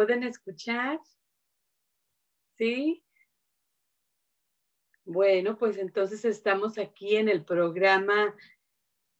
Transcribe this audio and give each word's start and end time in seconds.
Pueden 0.00 0.22
escuchar? 0.22 0.98
¿Sí? 2.56 3.04
Bueno, 5.04 5.58
pues 5.58 5.76
entonces 5.76 6.24
estamos 6.24 6.78
aquí 6.78 7.16
en 7.16 7.28
el 7.28 7.44
programa, 7.44 8.34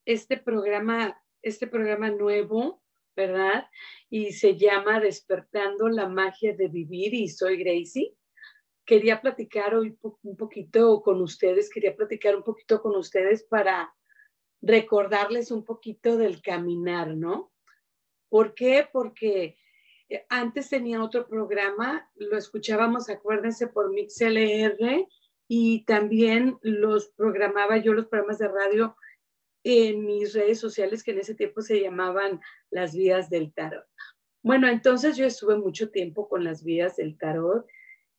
este 0.06 0.38
programa, 0.38 1.22
este 1.42 1.66
programa 1.66 2.08
nuevo, 2.08 2.82
¿verdad? 3.14 3.68
Y 4.08 4.32
se 4.32 4.56
llama 4.56 5.00
Despertando 5.00 5.90
la 5.90 6.08
magia 6.08 6.56
de 6.56 6.68
vivir 6.68 7.12
y 7.12 7.28
soy 7.28 7.62
Gracie. 7.62 8.16
Quería 8.86 9.20
platicar 9.20 9.74
hoy 9.74 9.98
un 10.22 10.36
poquito 10.38 11.02
con 11.02 11.20
ustedes, 11.20 11.68
quería 11.68 11.94
platicar 11.94 12.34
un 12.36 12.42
poquito 12.42 12.80
con 12.80 12.96
ustedes 12.96 13.44
para 13.44 13.94
recordarles 14.62 15.50
un 15.50 15.62
poquito 15.62 16.16
del 16.16 16.40
caminar, 16.40 17.14
¿no? 17.18 17.52
¿Por 18.30 18.54
qué? 18.54 18.88
Porque 18.90 19.59
antes 20.28 20.68
tenía 20.68 21.02
otro 21.02 21.26
programa, 21.26 22.10
lo 22.16 22.36
escuchábamos, 22.36 23.08
acuérdense, 23.08 23.68
por 23.68 23.92
MixLR 23.92 25.06
y 25.48 25.84
también 25.84 26.58
los 26.62 27.08
programaba 27.08 27.76
yo, 27.78 27.92
los 27.92 28.06
programas 28.06 28.38
de 28.38 28.48
radio 28.48 28.96
en 29.62 30.06
mis 30.06 30.32
redes 30.32 30.58
sociales 30.58 31.02
que 31.02 31.10
en 31.10 31.18
ese 31.18 31.34
tiempo 31.34 31.60
se 31.60 31.80
llamaban 31.80 32.40
las 32.70 32.94
vías 32.94 33.28
del 33.30 33.52
tarot. 33.52 33.84
Bueno, 34.42 34.68
entonces 34.68 35.16
yo 35.16 35.26
estuve 35.26 35.56
mucho 35.56 35.90
tiempo 35.90 36.28
con 36.28 36.44
las 36.44 36.64
vías 36.64 36.96
del 36.96 37.18
tarot 37.18 37.66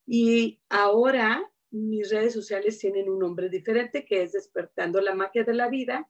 y 0.05 0.61
ahora 0.70 1.52
mis 1.72 2.11
redes 2.11 2.33
sociales 2.33 2.78
tienen 2.78 3.09
un 3.09 3.20
nombre 3.20 3.50
diferente 3.50 4.05
que 4.05 4.22
es 4.22 4.33
Despertando 4.33 5.02
la 5.02 5.16
Magia 5.16 5.44
de 5.44 5.53
la 5.53 5.70
Vida. 5.70 6.09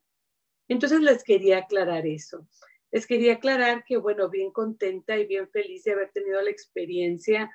Entonces 0.67 1.01
les 1.01 1.23
quería 1.23 1.59
aclarar 1.59 2.05
eso. 2.05 2.47
Les 2.91 3.07
quería 3.07 3.33
aclarar 3.33 3.85
que, 3.85 3.97
bueno, 3.97 4.29
bien 4.29 4.51
contenta 4.51 5.17
y 5.17 5.25
bien 5.25 5.49
feliz 5.49 5.83
de 5.83 5.93
haber 5.93 6.11
tenido 6.11 6.41
la 6.41 6.49
experiencia 6.49 7.49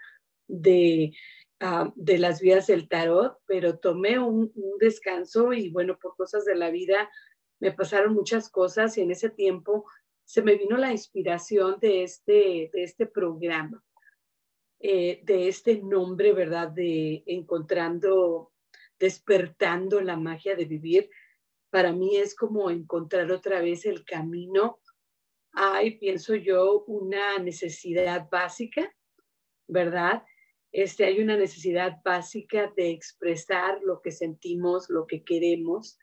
de, 0.49 1.13
ah, 1.61 1.93
de 1.95 2.19
las 2.19 2.41
vías 2.41 2.67
del 2.67 2.89
tarot, 2.89 3.39
pero 3.47 3.79
tomé 3.79 4.19
un, 4.19 4.53
descanso 4.81 5.53
y, 5.53 5.69
bueno, 5.69 5.99
por 5.99 6.17
cosas 6.17 6.45
de 6.45 6.55
la 6.55 6.71
vida 6.71 7.11
me 7.61 7.73
pasaron 7.73 8.15
muchas 8.15 8.49
cosas 8.51 8.97
y 8.97 9.03
en 9.03 9.11
ese 9.11 9.31
tiempo 9.31 9.85
se 10.25 10.43
me 10.43 10.57
vino 10.57 10.77
la 10.77 10.91
inspiración 10.91 11.79
de 11.81 12.03
este, 12.03 12.71
de 12.73 12.83
este 12.83 13.07
programa, 13.07 13.83
eh, 14.81 15.21
de 15.23 15.49
este 15.49 15.81
nombre, 15.83 16.33
¿verdad? 16.33 16.69
De 16.71 17.23
encontrando, 17.27 18.53
despertando 18.99 20.01
la 20.01 20.17
magia 20.17 20.57
de 20.57 20.65
vivir. 20.65 21.11
Para 21.71 21.93
mí 21.93 22.17
es 22.17 22.35
como 22.35 22.71
encontrar 22.71 23.31
otra 23.31 23.61
vez 23.61 23.87
el 23.87 24.05
camino 24.05 24.81
hay, 25.57 25.99
pienso 25.99 26.35
yo, 26.35 26.85
una 26.87 27.39
necesidad 27.39 28.29
básica, 28.31 28.95
¿verdad? 29.67 30.23
Este, 30.71 31.07
hay 31.07 31.19
una 31.21 31.39
necesidad 31.39 32.03
básica 32.05 32.71
de 32.77 32.91
expresar 32.91 33.81
lo 33.83 34.03
que 34.03 34.13
sentimos, 34.13 34.91
lo 34.91 35.07
que 35.07 35.25
queremos. 35.25 35.99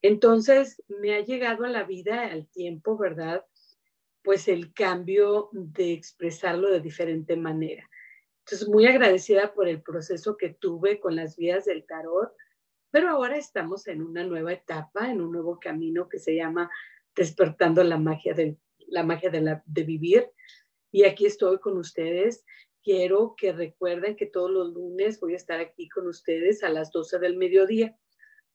Entonces, 0.00 0.80
me 0.86 1.16
ha 1.16 1.24
llegado 1.24 1.64
a 1.64 1.68
la 1.68 1.82
vida, 1.82 2.26
al 2.26 2.46
tiempo, 2.46 2.96
¿verdad? 2.96 3.44
Pues 4.22 4.46
el 4.46 4.72
cambio 4.72 5.50
de 5.52 5.92
expresarlo 5.92 6.70
de 6.70 6.80
diferente 6.80 7.36
manera. 7.36 7.90
Entonces, 8.44 8.68
muy 8.68 8.86
agradecida 8.86 9.54
por 9.54 9.66
el 9.66 9.82
proceso 9.82 10.36
que 10.36 10.50
tuve 10.50 11.00
con 11.00 11.16
las 11.16 11.36
vías 11.36 11.64
del 11.64 11.84
tarot, 11.84 12.32
pero 12.92 13.08
ahora 13.08 13.36
estamos 13.36 13.88
en 13.88 14.02
una 14.02 14.22
nueva 14.22 14.52
etapa, 14.52 15.10
en 15.10 15.20
un 15.20 15.32
nuevo 15.32 15.58
camino 15.58 16.08
que 16.08 16.20
se 16.20 16.36
llama 16.36 16.70
despertando 17.16 17.82
la 17.82 17.98
magia 17.98 18.34
del 18.34 18.56
la 18.88 19.02
magia 19.02 19.30
de, 19.30 19.40
la, 19.40 19.62
de 19.66 19.82
vivir. 19.82 20.30
Y 20.92 21.04
aquí 21.04 21.26
estoy 21.26 21.58
con 21.58 21.76
ustedes. 21.78 22.44
Quiero 22.82 23.34
que 23.36 23.52
recuerden 23.52 24.16
que 24.16 24.26
todos 24.26 24.50
los 24.50 24.72
lunes 24.72 25.18
voy 25.20 25.32
a 25.32 25.36
estar 25.36 25.60
aquí 25.60 25.88
con 25.88 26.06
ustedes 26.06 26.62
a 26.62 26.68
las 26.68 26.90
12 26.92 27.18
del 27.18 27.36
mediodía. 27.36 27.96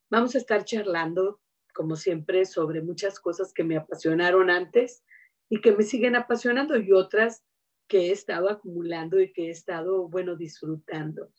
Vamos 0.10 0.36
a 0.36 0.38
estar 0.38 0.64
charlando, 0.64 1.42
como 1.74 1.96
siempre, 1.96 2.46
sobre 2.46 2.82
muchas 2.82 3.20
cosas 3.20 3.54
que 3.54 3.64
me 3.64 3.78
apasionaron 3.78 4.50
antes 4.50 5.04
y 5.50 5.62
que 5.62 5.72
me 5.72 5.84
siguen 5.84 6.16
apasionando 6.16 6.78
y 6.78 6.92
otras 6.92 7.44
que 7.88 8.08
he 8.08 8.12
estado 8.12 8.50
acumulando 8.50 9.20
y 9.20 9.34
que 9.34 9.48
he 9.48 9.50
estado, 9.50 10.08
bueno, 10.08 10.36
disfrutando. 10.36 11.32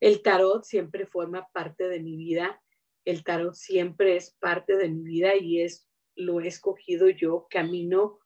El 0.00 0.22
tarot 0.22 0.64
siempre 0.64 1.06
forma 1.06 1.48
parte 1.52 1.88
de 1.88 2.00
mi 2.00 2.16
vida. 2.16 2.62
El 3.04 3.24
tarot 3.24 3.54
siempre 3.54 4.16
es 4.16 4.30
parte 4.30 4.76
de 4.76 4.88
mi 4.88 5.02
vida 5.02 5.34
y 5.34 5.62
es 5.62 5.88
lo 6.16 6.40
he 6.40 6.48
escogido 6.48 7.08
yo, 7.08 7.46
camino, 7.48 8.18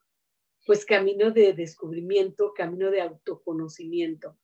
pues 0.67 0.85
camino 0.85 1.31
de 1.31 1.53
descubrimiento, 1.53 2.53
camino 2.55 2.91
de 2.91 3.03
autoconocimiento. 3.03 4.39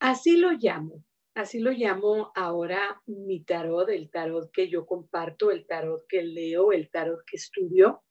Así 0.00 0.36
lo 0.36 0.52
llamo, 0.52 1.04
así 1.34 1.60
lo 1.60 1.70
llamo 1.70 2.32
ahora 2.34 3.00
mi 3.06 3.44
tarot, 3.44 3.88
el 3.88 4.10
tarot 4.10 4.50
que 4.50 4.68
yo 4.68 4.84
comparto, 4.84 5.50
el 5.50 5.66
tarot 5.66 6.04
que 6.08 6.22
leo, 6.22 6.72
el 6.72 6.90
tarot 6.90 7.20
que 7.26 7.36
estudio. 7.36 8.02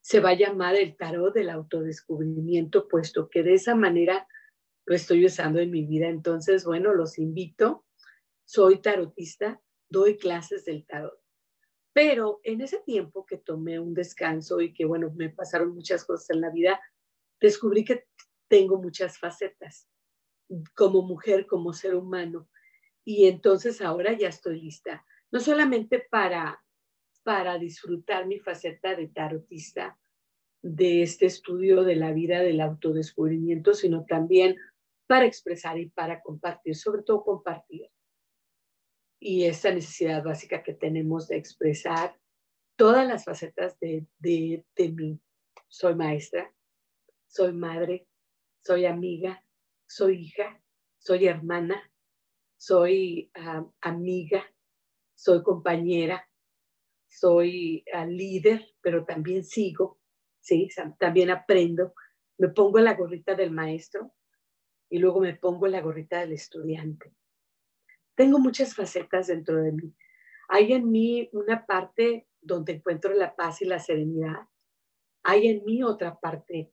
Se 0.00 0.20
va 0.20 0.30
a 0.30 0.34
llamar 0.34 0.76
el 0.76 0.96
tarot 0.96 1.34
del 1.34 1.50
autodescubrimiento, 1.50 2.88
puesto 2.88 3.28
que 3.28 3.42
de 3.42 3.54
esa 3.54 3.74
manera 3.74 4.26
lo 4.86 4.94
estoy 4.94 5.26
usando 5.26 5.60
en 5.60 5.70
mi 5.70 5.84
vida. 5.84 6.08
Entonces, 6.08 6.64
bueno, 6.64 6.94
los 6.94 7.18
invito. 7.18 7.84
Soy 8.44 8.80
tarotista, 8.80 9.62
doy 9.88 10.16
clases 10.16 10.64
del 10.64 10.84
tarot. 10.86 11.19
Pero 11.92 12.40
en 12.44 12.60
ese 12.60 12.78
tiempo 12.80 13.26
que 13.26 13.38
tomé 13.38 13.80
un 13.80 13.94
descanso 13.94 14.60
y 14.60 14.72
que, 14.72 14.84
bueno, 14.84 15.12
me 15.16 15.30
pasaron 15.30 15.74
muchas 15.74 16.04
cosas 16.04 16.30
en 16.30 16.40
la 16.40 16.50
vida, 16.50 16.80
descubrí 17.40 17.84
que 17.84 18.06
tengo 18.48 18.80
muchas 18.80 19.18
facetas 19.18 19.88
como 20.74 21.02
mujer, 21.02 21.46
como 21.46 21.72
ser 21.72 21.94
humano. 21.94 22.48
Y 23.04 23.26
entonces 23.26 23.80
ahora 23.80 24.12
ya 24.12 24.28
estoy 24.28 24.60
lista, 24.60 25.04
no 25.30 25.40
solamente 25.40 26.04
para, 26.10 26.62
para 27.22 27.58
disfrutar 27.58 28.26
mi 28.26 28.38
faceta 28.38 28.94
de 28.94 29.08
tarotista, 29.08 29.98
de 30.62 31.02
este 31.02 31.26
estudio 31.26 31.84
de 31.84 31.96
la 31.96 32.12
vida, 32.12 32.40
del 32.40 32.60
autodescubrimiento, 32.60 33.72
sino 33.72 34.04
también 34.04 34.56
para 35.06 35.24
expresar 35.24 35.78
y 35.78 35.88
para 35.88 36.20
compartir, 36.20 36.76
sobre 36.76 37.02
todo 37.02 37.24
compartir 37.24 37.90
y 39.20 39.44
esa 39.44 39.70
necesidad 39.70 40.24
básica 40.24 40.62
que 40.62 40.72
tenemos 40.72 41.28
de 41.28 41.36
expresar 41.36 42.18
todas 42.74 43.06
las 43.06 43.26
facetas 43.26 43.78
de, 43.78 44.06
de, 44.18 44.88
mí. 44.88 45.20
Soy 45.68 45.94
maestra, 45.94 46.52
soy 47.26 47.52
madre, 47.52 48.08
soy 48.64 48.86
amiga, 48.86 49.44
soy 49.86 50.22
hija, 50.22 50.60
soy 50.98 51.26
hermana, 51.26 51.92
soy 52.56 53.30
ah, 53.34 53.66
amiga, 53.82 54.42
soy 55.14 55.42
compañera, 55.42 56.26
soy 57.06 57.84
ah, 57.92 58.06
líder, 58.06 58.74
pero 58.80 59.04
también 59.04 59.44
sigo, 59.44 60.00
¿sí? 60.40 60.68
también 60.98 61.28
aprendo. 61.28 61.92
Me 62.38 62.48
pongo 62.48 62.78
la 62.78 62.94
gorrita 62.94 63.34
del 63.34 63.50
maestro 63.50 64.14
y 64.88 64.98
luego 64.98 65.20
me 65.20 65.34
pongo 65.34 65.66
la 65.66 65.82
gorrita 65.82 66.20
del 66.20 66.32
estudiante. 66.32 67.14
Tengo 68.20 68.38
muchas 68.38 68.74
facetas 68.74 69.28
dentro 69.28 69.56
de 69.62 69.72
mí. 69.72 69.94
Hay 70.50 70.74
en 70.74 70.90
mí 70.90 71.30
una 71.32 71.64
parte 71.64 72.28
donde 72.38 72.72
encuentro 72.74 73.14
la 73.14 73.34
paz 73.34 73.62
y 73.62 73.64
la 73.64 73.78
serenidad. 73.78 74.46
Hay 75.22 75.48
en 75.48 75.64
mí 75.64 75.82
otra 75.82 76.20
parte 76.20 76.70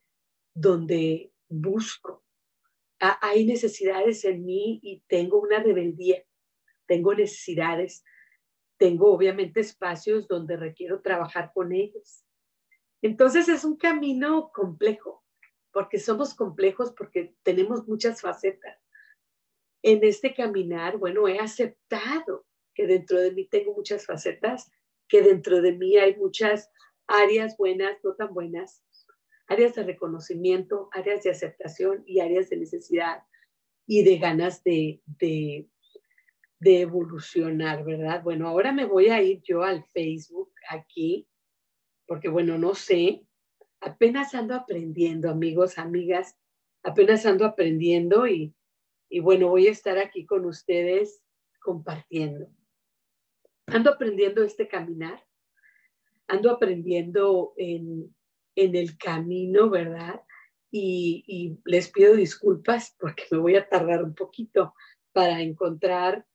donde 0.53 1.31
busco 1.47 2.25
hay 2.99 3.45
necesidades 3.45 4.25
en 4.25 4.45
mí 4.45 4.79
y 4.81 5.03
tengo 5.07 5.39
una 5.39 5.59
rebeldía, 5.59 6.23
tengo 6.85 7.13
necesidades, 7.13 8.03
tengo 8.77 9.13
obviamente 9.13 9.59
espacios 9.59 10.27
donde 10.27 10.57
requiero 10.57 11.01
trabajar 11.01 11.51
con 11.53 11.71
ellos. 11.71 12.25
Entonces 13.01 13.47
es 13.49 13.63
un 13.63 13.77
camino 13.77 14.51
complejo, 14.53 15.23
porque 15.71 15.99
somos 15.99 16.33
complejos, 16.33 16.91
porque 16.91 17.35
tenemos 17.43 17.87
muchas 17.87 18.21
facetas. 18.21 18.77
En 19.83 20.03
este 20.03 20.33
caminar, 20.33 20.97
bueno, 20.97 21.27
he 21.27 21.39
aceptado 21.39 22.45
que 22.73 22.87
dentro 22.87 23.19
de 23.19 23.31
mí 23.31 23.47
tengo 23.47 23.73
muchas 23.73 24.05
facetas, 24.05 24.71
que 25.07 25.21
dentro 25.21 25.61
de 25.61 25.73
mí 25.73 25.97
hay 25.97 26.15
muchas 26.15 26.69
áreas 27.07 27.55
buenas, 27.57 27.97
no 28.03 28.13
tan 28.15 28.33
buenas, 28.33 28.83
áreas 29.47 29.75
de 29.75 29.83
reconocimiento, 29.83 30.89
áreas 30.91 31.23
de 31.23 31.31
aceptación 31.31 32.03
y 32.05 32.19
áreas 32.19 32.49
de 32.49 32.57
necesidad 32.57 33.23
y 33.87 34.03
de 34.03 34.17
ganas 34.17 34.63
de, 34.63 35.01
de, 35.05 35.69
de 36.59 36.81
evolucionar, 36.81 37.85
¿verdad? 37.85 38.21
Bueno, 38.23 38.47
ahora 38.47 38.73
me 38.73 38.85
voy 38.85 39.07
a 39.07 39.21
ir 39.21 39.41
yo 39.43 39.63
al 39.63 39.85
Facebook 39.85 40.51
aquí, 40.69 41.27
porque 42.05 42.27
bueno, 42.27 42.57
no 42.57 42.75
sé, 42.75 43.25
apenas 43.79 44.35
ando 44.35 44.55
aprendiendo, 44.55 45.29
amigos, 45.29 45.77
amigas, 45.77 46.37
apenas 46.83 47.25
ando 47.25 47.45
aprendiendo 47.45 48.27
y, 48.27 48.53
y 49.09 49.19
bueno, 49.19 49.49
voy 49.49 49.67
a 49.67 49.71
estar 49.71 49.97
aquí 49.97 50.25
con 50.25 50.45
ustedes 50.45 51.23
compartiendo. 51.59 52.49
Ando 53.67 53.91
aprendiendo 53.91 54.43
este 54.43 54.67
caminar, 54.67 55.25
ando 56.27 56.51
aprendiendo 56.51 57.53
en, 57.57 58.15
en 58.55 58.75
el 58.75 58.97
camino, 58.97 59.69
¿verdad? 59.69 60.21
Y, 60.71 61.57
les 61.65 61.89
pido 61.89 62.15
disculpas 62.15 62.95
porque 62.99 63.23
me 63.31 63.37
voy 63.37 63.55
a 63.55 63.67
tardar 63.67 64.03
un 64.03 64.13
poquito 64.13 64.73
para 65.13 65.41
encontrar 65.41 66.25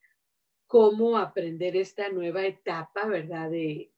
cómo 0.67 1.17
aprender 1.17 1.75
esta 1.77 2.09
nueva 2.09 2.45
etapa, 2.45 3.05
¿verdad? 3.05 3.51
De, 3.51 3.91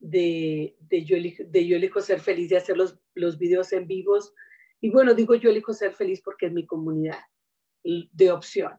de, 0.00 0.76
de, 0.80 1.04
yo, 1.04 1.16
elijo, 1.16 2.00
ser 2.00 2.20
feliz, 2.20 2.50
de 2.50 2.56
hacer 2.56 2.76
los, 2.76 2.98
los 3.14 3.38
videos 3.38 3.72
en 3.72 3.86
vivos. 3.86 4.34
Y 4.80 4.90
bueno, 4.90 5.14
digo 5.14 5.36
yo 5.36 5.50
elijo 5.50 5.72
ser 5.72 5.92
feliz 5.92 6.20
porque 6.22 6.46
es 6.46 6.52
mi 6.52 6.66
comunidad 6.66 7.20
de 7.84 8.30
opción. 8.30 8.72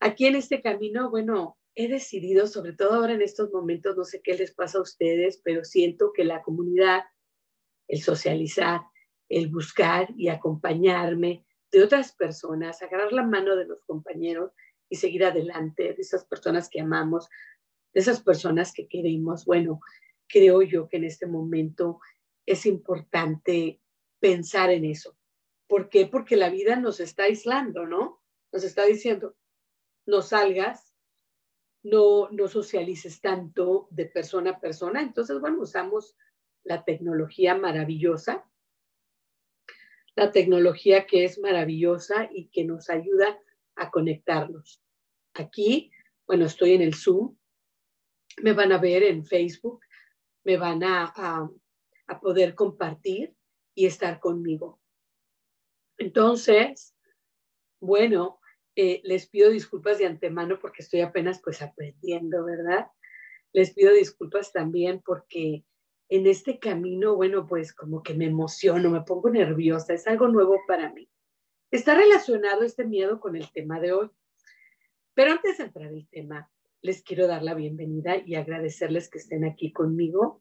Aquí 0.00 0.26
en 0.26 0.36
este 0.36 0.62
camino, 0.62 1.10
bueno, 1.10 1.58
he 1.74 1.88
decidido, 1.88 2.46
sobre 2.46 2.72
todo 2.72 2.94
ahora 2.94 3.14
en 3.14 3.22
estos 3.22 3.50
momentos, 3.52 3.96
no 3.96 4.04
sé 4.04 4.20
qué 4.22 4.34
les 4.34 4.52
pasa 4.52 4.78
a 4.78 4.82
ustedes, 4.82 5.40
pero 5.44 5.64
siento 5.64 6.12
que 6.12 6.24
la 6.24 6.42
comunidad 6.42 7.02
el 7.88 8.02
socializar, 8.02 8.82
el 9.28 9.48
buscar 9.48 10.08
y 10.16 10.28
acompañarme 10.28 11.44
de 11.72 11.82
otras 11.82 12.12
personas, 12.12 12.80
agarrar 12.82 13.12
la 13.12 13.24
mano 13.24 13.56
de 13.56 13.66
los 13.66 13.82
compañeros 13.84 14.52
y 14.88 14.96
seguir 14.96 15.24
adelante, 15.24 15.94
de 15.94 16.00
esas 16.00 16.24
personas 16.24 16.68
que 16.70 16.80
amamos, 16.80 17.28
de 17.92 18.00
esas 18.00 18.22
personas 18.22 18.72
que 18.72 18.88
queremos. 18.88 19.44
Bueno, 19.44 19.80
creo 20.28 20.62
yo 20.62 20.88
que 20.88 20.98
en 20.98 21.04
este 21.04 21.26
momento 21.26 22.00
es 22.46 22.64
importante 22.64 23.80
pensar 24.20 24.70
en 24.70 24.84
eso. 24.84 25.17
¿Por 25.68 25.88
qué? 25.88 26.06
Porque 26.06 26.36
la 26.36 26.50
vida 26.50 26.76
nos 26.76 26.98
está 26.98 27.24
aislando, 27.24 27.86
¿no? 27.86 28.20
Nos 28.52 28.64
está 28.64 28.84
diciendo, 28.84 29.36
no 30.06 30.22
salgas, 30.22 30.94
no, 31.82 32.28
no 32.30 32.48
socialices 32.48 33.20
tanto 33.20 33.86
de 33.90 34.06
persona 34.06 34.50
a 34.50 34.60
persona. 34.60 35.02
Entonces, 35.02 35.38
bueno, 35.40 35.60
usamos 35.60 36.16
la 36.64 36.84
tecnología 36.84 37.54
maravillosa, 37.54 38.50
la 40.16 40.32
tecnología 40.32 41.06
que 41.06 41.24
es 41.24 41.38
maravillosa 41.38 42.28
y 42.32 42.48
que 42.48 42.64
nos 42.64 42.90
ayuda 42.90 43.38
a 43.76 43.90
conectarnos. 43.90 44.82
Aquí, 45.34 45.92
bueno, 46.26 46.46
estoy 46.46 46.72
en 46.72 46.82
el 46.82 46.94
Zoom, 46.94 47.36
me 48.42 48.52
van 48.52 48.72
a 48.72 48.78
ver 48.78 49.02
en 49.04 49.24
Facebook, 49.24 49.80
me 50.44 50.56
van 50.56 50.82
a, 50.84 51.48
poder 52.20 52.54
compartir 52.54 53.34
y 53.74 53.86
estar 53.86 54.18
conmigo. 54.18 54.77
Entonces, 55.98 56.94
bueno, 57.80 58.40
eh, 58.76 59.00
les 59.04 59.28
pido 59.28 59.50
disculpas 59.50 59.98
de 59.98 60.06
antemano 60.06 60.58
porque 60.60 60.82
estoy 60.82 61.00
apenas 61.00 61.40
pues 61.42 61.60
aprendiendo, 61.62 62.44
¿verdad? 62.44 62.86
Les 63.52 63.74
pido 63.74 63.92
disculpas 63.92 64.52
también 64.52 65.02
porque 65.04 65.64
en 66.08 66.26
este 66.26 66.58
camino, 66.58 67.16
bueno, 67.16 67.46
pues 67.46 67.74
como 67.74 68.02
que 68.02 68.14
me 68.14 68.26
emociono, 68.26 68.90
me 68.90 69.02
pongo 69.02 69.30
nerviosa, 69.30 69.94
es 69.94 70.06
algo 70.06 70.28
nuevo 70.28 70.60
para 70.66 70.92
mí. 70.92 71.10
Está 71.70 71.94
relacionado 71.94 72.62
este 72.62 72.84
miedo 72.84 73.20
con 73.20 73.36
el 73.36 73.50
tema 73.52 73.80
de 73.80 73.92
hoy. 73.92 74.10
Pero 75.14 75.32
antes 75.32 75.58
de 75.58 75.64
entrar 75.64 75.92
el 75.92 76.08
tema, 76.08 76.50
les 76.80 77.02
quiero 77.02 77.26
dar 77.26 77.42
la 77.42 77.54
bienvenida 77.54 78.16
y 78.24 78.36
agradecerles 78.36 79.10
que 79.10 79.18
estén 79.18 79.44
aquí 79.44 79.72
conmigo 79.72 80.40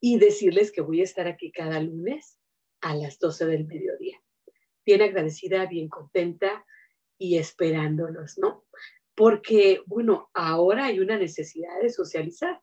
y 0.00 0.18
decirles 0.18 0.72
que 0.72 0.80
voy 0.80 1.02
a 1.02 1.04
estar 1.04 1.26
aquí 1.26 1.52
cada 1.52 1.80
lunes 1.80 2.38
a 2.80 2.96
las 2.96 3.18
12 3.18 3.46
del 3.46 3.66
mediodía. 3.66 4.18
Bien 4.84 5.02
agradecida, 5.02 5.66
bien 5.66 5.88
contenta 5.88 6.64
y 7.18 7.36
esperándolos, 7.36 8.38
¿no? 8.38 8.64
Porque, 9.14 9.82
bueno, 9.86 10.30
ahora 10.32 10.86
hay 10.86 11.00
una 11.00 11.18
necesidad 11.18 11.80
de 11.80 11.90
socializar, 11.90 12.60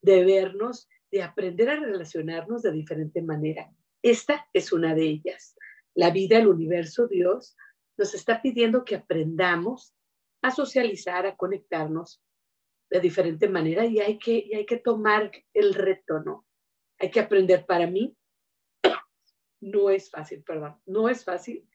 de 0.00 0.24
vernos 0.24 0.88
de 1.12 1.22
aprender 1.22 1.68
a 1.68 1.76
relacionarnos 1.76 2.62
de 2.62 2.72
diferente 2.72 3.20
manera. 3.20 3.70
Esta 4.00 4.48
es 4.52 4.72
una 4.72 4.94
de 4.94 5.04
ellas. 5.04 5.54
La 5.94 6.10
vida, 6.10 6.38
el 6.38 6.48
universo, 6.48 7.06
Dios, 7.06 7.54
nos 7.98 8.14
está 8.14 8.40
pidiendo 8.40 8.84
que 8.84 8.96
aprendamos 8.96 9.94
a 10.40 10.50
socializar, 10.50 11.26
a 11.26 11.36
conectarnos 11.36 12.22
de 12.90 13.00
diferente 13.00 13.48
manera 13.48 13.84
y 13.84 14.00
hay 14.00 14.18
que, 14.18 14.32
y 14.32 14.54
hay 14.54 14.66
que 14.66 14.78
tomar 14.78 15.30
el 15.52 15.74
reto, 15.74 16.20
¿no? 16.20 16.46
Hay 16.98 17.10
que 17.10 17.20
aprender. 17.20 17.66
Para 17.66 17.86
mí, 17.86 18.16
no 19.62 19.90
es 19.90 20.10
fácil, 20.10 20.42
perdón, 20.42 20.76
no 20.86 21.08
es 21.08 21.24
fácil, 21.24 21.66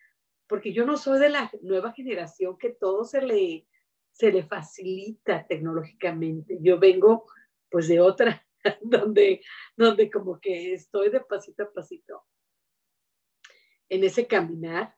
porque 0.46 0.74
yo 0.74 0.86
no 0.86 0.98
soy 0.98 1.20
de 1.20 1.30
la 1.30 1.50
nueva 1.62 1.94
generación 1.94 2.58
que 2.58 2.70
todo 2.70 3.04
se 3.04 3.22
le, 3.22 3.68
se 4.12 4.32
le 4.32 4.44
facilita 4.44 5.48
tecnológicamente. 5.48 6.58
Yo 6.62 6.80
vengo 6.80 7.26
pues 7.70 7.88
de 7.88 8.00
otra, 8.00 8.46
donde, 8.82 9.42
donde 9.76 10.12
como 10.12 10.40
que 10.40 10.74
estoy 10.74 11.10
de 11.10 11.22
pasito 11.22 11.64
a 11.64 11.72
pasito 11.74 12.24
en 13.90 14.04
ese 14.04 14.28
caminar. 14.28 14.94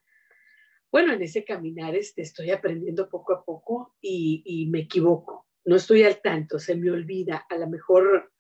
Bueno, 0.92 1.14
en 1.14 1.22
ese 1.22 1.46
caminar 1.46 1.96
este, 1.96 2.24
estoy 2.24 2.50
aprendiendo 2.50 3.08
poco 3.08 3.34
a 3.34 3.46
poco 3.46 3.96
y, 4.02 4.42
y 4.46 4.68
me 4.68 4.80
equivoco. 4.80 5.48
No 5.66 5.76
estoy 5.76 6.04
al 6.04 6.22
tanto, 6.22 6.58
se 6.58 6.76
me 6.76 6.90
olvida. 6.90 7.46
A 7.50 7.58
lo 7.58 7.68
mejor 7.68 8.32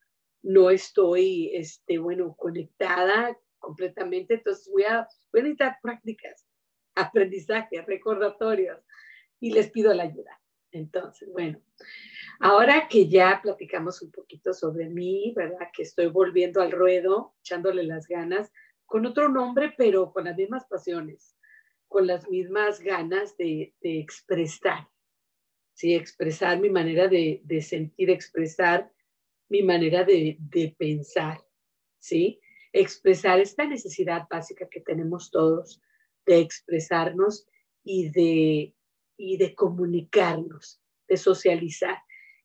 no 0.42 0.72
estoy, 0.72 1.56
este, 1.56 2.00
bueno, 2.00 2.36
conectada 2.36 3.38
completamente. 3.60 4.36
Entonces 4.36 4.70
voy 4.72 4.84
a, 4.84 5.08
voy 5.32 5.42
a 5.42 5.44
necesitar 5.44 5.78
prácticas, 5.82 6.48
aprendizaje, 6.96 7.82
recordatorios 7.82 8.80
y 9.40 9.52
les 9.52 9.70
pido 9.70 9.94
la 9.94 10.04
ayuda. 10.04 10.40
Entonces, 10.72 11.30
bueno, 11.32 11.62
Ahora 12.40 12.88
que 12.88 13.10
ya 13.10 13.40
platicamos 13.44 14.02
un 14.02 14.12
poquito 14.12 14.54
sobre 14.54 14.88
mí, 14.88 15.34
¿verdad? 15.36 15.70
Que 15.74 15.84
estoy 15.84 16.08
volviendo 16.08 16.62
al 16.62 16.72
ruedo, 16.72 17.36
echándole 17.42 17.84
las 17.84 18.08
ganas, 18.08 18.52
con 18.86 19.06
otro 19.06 19.28
nombre, 19.28 19.74
pero 19.78 20.14
con 20.14 20.24
las 20.24 20.38
mismas 20.38 20.66
pasiones, 20.66 21.36
con 21.90 22.08
las 22.08 22.30
mismas 22.30 22.80
ganas 22.80 23.36
de, 23.36 23.76
expresar, 23.82 24.88
¿sí? 25.74 25.94
Expresar 25.96 26.60
mi 26.62 26.70
manera 26.70 27.10
de, 27.10 27.62
sentir, 27.62 28.10
expresar 28.10 28.90
mi 29.50 29.62
manera 29.62 30.06
de, 30.06 30.38
de 30.40 30.74
pensar, 30.78 31.44
¿sí? 31.98 32.40
Expresar 32.72 33.40
esta 33.40 33.66
necesidad 33.66 34.28
básica 34.30 34.68
que 34.70 34.82
tenemos 34.82 35.32
todos 35.32 35.82
de 36.26 36.40
expresarnos 36.40 37.48
y 37.84 38.10
de, 38.10 38.76
y 39.18 39.38
de 39.38 39.56
comunicarnos, 39.56 40.82
de 41.08 41.18
socializar. 41.18 41.98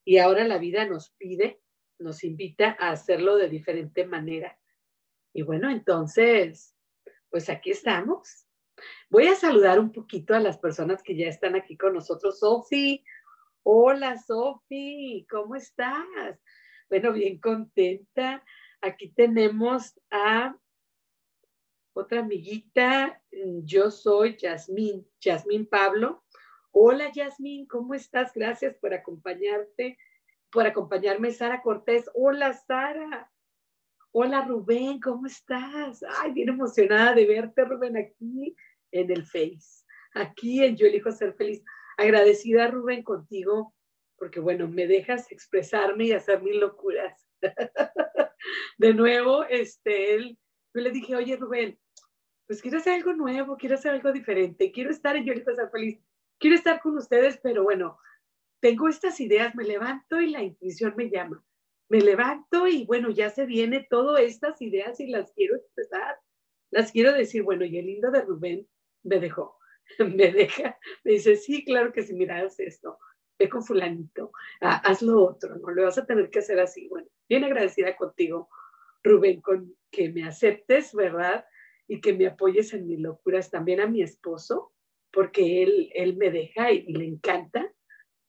Y 0.04 0.18
ahora 0.18 0.44
la 0.44 0.58
vida 0.58 0.86
nos 0.86 1.10
pide, 1.10 1.60
nos 1.98 2.24
invita 2.24 2.76
a 2.78 2.90
hacerlo 2.90 3.36
de 3.36 3.48
diferente 3.48 4.06
manera. 4.06 4.58
Y 5.32 5.42
bueno, 5.42 5.70
entonces, 5.70 6.74
pues 7.28 7.50
aquí 7.50 7.70
estamos. 7.70 8.46
Voy 9.10 9.26
a 9.26 9.34
saludar 9.34 9.78
un 9.78 9.92
poquito 9.92 10.34
a 10.34 10.40
las 10.40 10.58
personas 10.58 11.02
que 11.02 11.16
ya 11.16 11.26
están 11.26 11.54
aquí 11.54 11.76
con 11.76 11.94
nosotros. 11.94 12.38
Sofi, 12.38 13.04
hola 13.62 14.18
Sofi, 14.18 15.26
¿cómo 15.30 15.56
estás? 15.56 16.38
Bueno, 16.88 17.12
bien 17.12 17.38
contenta. 17.38 18.44
Aquí 18.84 19.08
tenemos 19.08 19.98
a 20.10 20.54
otra 21.94 22.20
amiguita. 22.20 23.18
Yo 23.62 23.90
soy 23.90 24.36
Yasmín, 24.36 25.08
Yasmín 25.22 25.66
Pablo. 25.66 26.22
Hola 26.70 27.10
Yasmín, 27.10 27.66
¿cómo 27.66 27.94
estás? 27.94 28.34
Gracias 28.34 28.76
por 28.76 28.92
acompañarte, 28.92 29.96
por 30.50 30.66
acompañarme, 30.66 31.30
Sara 31.30 31.62
Cortés. 31.62 32.10
Hola 32.12 32.52
Sara. 32.52 33.32
Hola 34.12 34.44
Rubén, 34.44 35.00
¿cómo 35.00 35.28
estás? 35.28 36.04
Ay, 36.18 36.32
bien 36.32 36.50
emocionada 36.50 37.14
de 37.14 37.24
verte, 37.24 37.64
Rubén, 37.64 37.96
aquí 37.96 38.54
en 38.92 39.10
el 39.10 39.24
Face. 39.24 39.82
aquí 40.12 40.62
en 40.62 40.76
Yo 40.76 40.86
elijo 40.86 41.10
ser 41.10 41.32
feliz. 41.32 41.64
Agradecida, 41.96 42.68
Rubén, 42.68 43.02
contigo, 43.02 43.74
porque 44.18 44.40
bueno, 44.40 44.68
me 44.68 44.86
dejas 44.86 45.32
expresarme 45.32 46.04
y 46.04 46.12
hacer 46.12 46.42
mis 46.42 46.56
locuras. 46.56 47.26
de 48.78 48.94
nuevo, 48.94 49.44
este, 49.44 50.14
él, 50.14 50.38
yo 50.74 50.80
le 50.80 50.90
dije, 50.90 51.16
oye, 51.16 51.36
Rubén, 51.36 51.78
pues 52.46 52.60
quiero 52.60 52.78
hacer 52.78 52.94
algo 52.94 53.12
nuevo, 53.14 53.56
quiero 53.56 53.76
hacer 53.76 53.92
algo 53.92 54.12
diferente, 54.12 54.70
quiero 54.72 54.90
estar 54.90 55.16
en 55.16 55.24
Yo 55.24 55.32
elijo 55.32 55.54
ser 55.54 55.70
feliz, 55.70 55.98
quiero 56.38 56.56
estar 56.56 56.80
con 56.80 56.96
ustedes, 56.96 57.38
pero 57.42 57.62
bueno, 57.62 57.98
tengo 58.60 58.88
estas 58.88 59.20
ideas, 59.20 59.54
me 59.54 59.64
levanto 59.64 60.20
y 60.20 60.30
la 60.30 60.42
intuición 60.42 60.94
me 60.96 61.10
llama. 61.10 61.44
Me 61.90 62.00
levanto 62.00 62.66
y 62.66 62.86
bueno, 62.86 63.10
ya 63.10 63.30
se 63.30 63.44
viene 63.44 63.86
todas 63.88 64.22
estas 64.22 64.60
ideas 64.62 64.98
y 65.00 65.08
las 65.08 65.32
quiero 65.32 65.56
expresar. 65.56 66.16
Las 66.70 66.90
quiero 66.90 67.12
decir, 67.12 67.42
bueno, 67.42 67.64
y 67.64 67.78
el 67.78 67.86
lindo 67.86 68.10
de 68.10 68.22
Rubén 68.22 68.66
me 69.02 69.20
dejó, 69.20 69.58
me 69.98 70.32
deja, 70.32 70.78
me 71.04 71.12
dice, 71.12 71.36
sí, 71.36 71.64
claro 71.64 71.92
que 71.92 72.02
sí, 72.02 72.14
mira, 72.14 72.40
haz 72.40 72.58
esto, 72.58 72.98
con 73.48 73.64
fulanito, 73.64 74.32
ah, 74.60 74.82
haz 74.84 75.02
lo 75.02 75.24
otro, 75.24 75.56
no 75.56 75.70
lo 75.70 75.84
vas 75.84 75.98
a 75.98 76.06
tener 76.06 76.30
que 76.30 76.40
hacer 76.40 76.60
así. 76.60 76.88
Bueno, 76.88 77.08
bien 77.28 77.44
agradecida 77.44 77.96
contigo, 77.96 78.48
Rubén, 79.02 79.40
con 79.40 79.74
que 79.90 80.10
me 80.10 80.24
aceptes, 80.24 80.94
¿verdad? 80.94 81.44
Y 81.86 82.00
que 82.00 82.12
me 82.12 82.26
apoyes 82.26 82.72
en 82.72 82.86
mis 82.86 83.00
locuras, 83.00 83.50
también 83.50 83.80
a 83.80 83.86
mi 83.86 84.02
esposo, 84.02 84.72
porque 85.12 85.62
él, 85.62 85.90
él 85.94 86.16
me 86.16 86.30
deja 86.30 86.72
y 86.72 86.92
le 86.92 87.06
encanta 87.06 87.72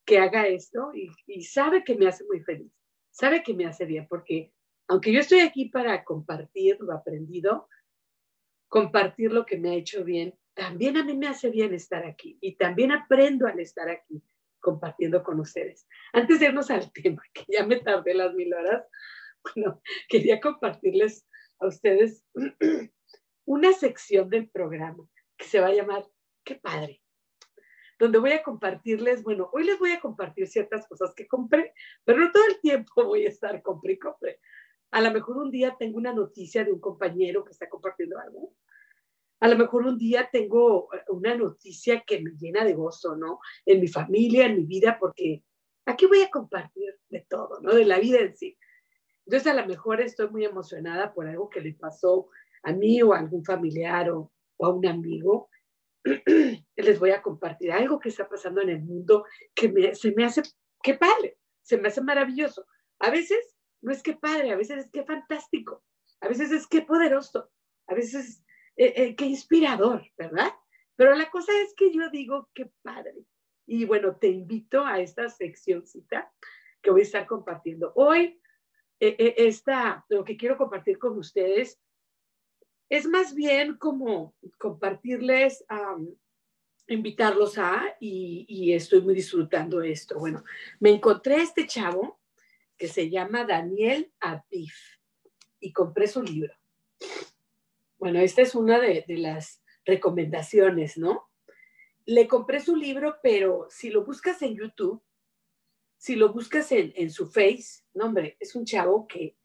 que 0.06 0.18
haga 0.18 0.46
esto 0.46 0.92
y, 0.94 1.42
sabe 1.42 1.82
que 1.84 1.96
me 1.96 2.06
hace 2.06 2.24
muy 2.24 2.40
feliz, 2.40 2.72
sabe 3.10 3.42
que 3.42 3.54
me 3.54 3.66
hace 3.66 3.84
bien, 3.84 4.06
porque 4.08 4.52
aunque 4.88 5.12
yo 5.12 5.20
estoy 5.20 5.40
aquí 5.40 5.68
para 5.68 6.04
compartir 6.04 6.78
lo 6.80 6.92
aprendido, 6.92 7.68
compartir 8.68 9.32
lo 9.32 9.44
que 9.44 9.58
me 9.58 9.70
ha 9.70 9.74
hecho 9.74 10.04
bien, 10.04 10.38
también 10.54 10.96
a 10.96 11.04
mí 11.04 11.16
me 11.16 11.26
hace 11.26 11.50
bien 11.50 11.74
estar 11.74 12.06
aquí 12.06 12.38
y 12.40 12.54
también 12.54 12.92
aprendo 12.92 13.48
al 13.48 13.58
estar 13.58 13.90
aquí 13.90 14.22
compartiendo 14.66 15.22
con 15.22 15.38
ustedes. 15.38 15.86
Antes 16.12 16.40
de 16.40 16.46
irnos 16.46 16.72
al 16.72 16.90
tema, 16.92 17.22
que 17.32 17.44
ya 17.48 17.64
me 17.64 17.76
tardé 17.76 18.14
las 18.14 18.34
mil 18.34 18.52
horas, 18.52 18.84
bueno, 19.54 19.80
quería 20.08 20.40
compartirles 20.40 21.24
a 21.60 21.68
ustedes 21.68 22.24
una 23.46 23.72
sección 23.72 24.28
del 24.28 24.50
programa 24.50 25.08
que 25.36 25.46
se 25.46 25.60
va 25.60 25.68
a 25.68 25.74
llamar 25.74 26.04
Qué 26.44 26.54
padre 26.54 27.02
donde 27.98 28.18
voy 28.18 28.32
a 28.32 28.42
compartirles, 28.42 29.22
bueno, 29.22 29.48
hoy 29.52 29.64
les 29.64 29.78
voy 29.78 29.92
a 29.92 30.00
compartir 30.00 30.46
ciertas 30.46 30.86
cosas 30.86 31.14
que 31.14 31.26
compré, 31.26 31.72
pero 32.04 32.18
no 32.18 32.30
todo 32.30 32.44
el 32.46 32.60
tiempo 32.60 32.90
voy 33.04 33.24
a 33.24 33.28
estar 33.28 33.62
compré 33.62 33.94
y 33.94 33.98
compré. 33.98 34.40
A 34.90 35.00
lo 35.00 35.10
mejor 35.12 35.38
un 35.38 35.50
día 35.50 35.76
tengo 35.78 35.96
una 35.98 36.12
noticia 36.12 36.62
de 36.64 36.72
un 36.72 36.80
compañero 36.80 37.44
que 37.44 37.52
está 37.52 37.68
compartiendo 37.68 38.18
algo. 38.18 38.52
A 39.40 39.48
lo 39.48 39.56
mejor 39.56 39.86
un 39.86 39.98
día 39.98 40.28
tengo 40.32 40.88
eh, 40.94 41.02
una 41.08 41.34
noticia 41.34 42.02
que 42.06 42.20
me 42.20 42.32
llena 42.32 42.64
de 42.64 42.74
gozo, 42.74 43.16
¿no? 43.16 43.40
En 43.64 43.80
mi 43.80 43.88
familia, 43.88 44.46
en 44.46 44.56
mi 44.56 44.64
vida, 44.64 44.98
porque 44.98 45.44
aquí 45.84 46.06
voy 46.06 46.22
a 46.22 46.30
compartir 46.30 46.94
de 47.08 47.26
todo, 47.28 47.60
¿no? 47.60 47.74
De 47.74 47.84
la 47.84 47.98
vida 47.98 48.20
en 48.20 48.36
sí. 48.36 48.56
Entonces, 49.26 49.52
a 49.52 49.60
lo 49.60 49.66
mejor 49.66 50.00
estoy 50.00 50.28
muy 50.30 50.44
emocionada 50.44 51.12
por 51.12 51.26
algo 51.26 51.50
que 51.50 51.60
le 51.60 51.74
pasó 51.74 52.28
a 52.62 52.72
mí 52.72 53.02
o 53.02 53.12
a 53.12 53.18
algún 53.18 53.44
familiar 53.44 54.10
o, 54.10 54.32
a 54.60 54.70
un 54.70 54.86
amigo 54.86 55.50
les 56.76 56.98
voy 56.98 57.10
a 57.10 57.20
compartir 57.20 57.72
algo 57.72 57.98
que 57.98 58.08
está 58.08 58.28
pasando 58.28 58.62
en 58.62 58.70
el 58.70 58.82
mundo 58.82 59.24
que 59.54 59.94
se 59.94 60.12
me 60.12 60.24
hace, 60.24 60.42
qué 60.82 60.94
padre, 60.94 61.36
se 61.62 61.78
me 61.78 61.88
hace 61.88 62.00
maravilloso. 62.00 62.64
A 63.00 63.10
veces 63.10 63.56
no 63.82 63.92
es 63.92 64.02
que 64.02 64.14
padre, 64.14 64.52
a 64.52 64.56
veces 64.56 64.84
es 64.84 64.90
que 64.90 65.04
fantástico, 65.04 65.82
a 66.20 66.28
veces 66.28 66.52
es 66.52 66.66
que 66.66 66.82
poderoso, 66.82 67.50
a 67.88 67.94
veces 67.94 68.14
es 68.14 68.45
eh, 68.76 68.92
eh, 68.96 69.16
que 69.16 69.24
inspirador, 69.24 70.06
¿verdad? 70.18 70.52
Pero 70.96 71.14
la 71.14 71.30
cosa 71.30 71.52
es 71.62 71.74
que 71.74 71.92
yo 71.92 72.10
digo 72.10 72.50
qué 72.54 72.70
padre. 72.82 73.24
Y 73.66 73.84
bueno, 73.84 74.16
te 74.16 74.28
invito 74.28 74.84
a 74.84 75.00
esta 75.00 75.28
seccióncita 75.28 76.32
que 76.82 76.90
voy 76.90 77.00
a 77.00 77.04
estar 77.04 77.26
compartiendo. 77.26 77.92
Hoy, 77.96 78.40
eh, 79.00 79.34
esta, 79.38 80.04
lo 80.08 80.24
que 80.24 80.36
quiero 80.36 80.56
compartir 80.56 80.98
con 80.98 81.18
ustedes 81.18 81.80
es 82.88 83.06
más 83.06 83.34
bien 83.34 83.76
como 83.76 84.34
compartirles, 84.58 85.64
invitarlos 86.86 87.58
a, 87.58 87.96
y, 87.98 88.72
estoy 88.72 89.00
muy 89.00 89.14
disfrutando 89.14 89.82
esto. 89.82 90.18
Bueno, 90.18 90.44
me 90.78 90.90
encontré 90.90 91.36
a 91.36 91.42
este 91.42 91.66
chavo 91.66 92.20
que 92.76 92.88
se 92.88 93.10
llama 93.10 93.44
Daniel 93.44 94.12
Abif 94.20 94.76
y 95.58 95.72
compré 95.72 96.06
su 96.06 96.22
libro. 96.22 96.54
Bueno, 98.06 98.20
esta 98.20 98.40
es 98.40 98.54
una 98.54 98.78
de, 98.78 99.04
las 99.08 99.64
recomendaciones, 99.84 100.96
¿no? 100.96 101.28
Le 102.04 102.28
compré 102.28 102.60
su 102.60 102.76
libro, 102.76 103.16
pero 103.20 103.66
si 103.68 103.90
lo 103.90 104.04
buscas 104.04 104.40
en 104.42 104.54
YouTube, 104.54 105.02
si 105.96 106.14
lo 106.14 106.32
buscas 106.32 106.70
en, 106.70 107.10
su 107.10 107.28
Face, 107.28 107.82
no, 107.94 108.04
hombre, 108.04 108.36
es 108.38 108.54
un 108.54 108.64
chavo 108.64 109.08
que 109.08 109.36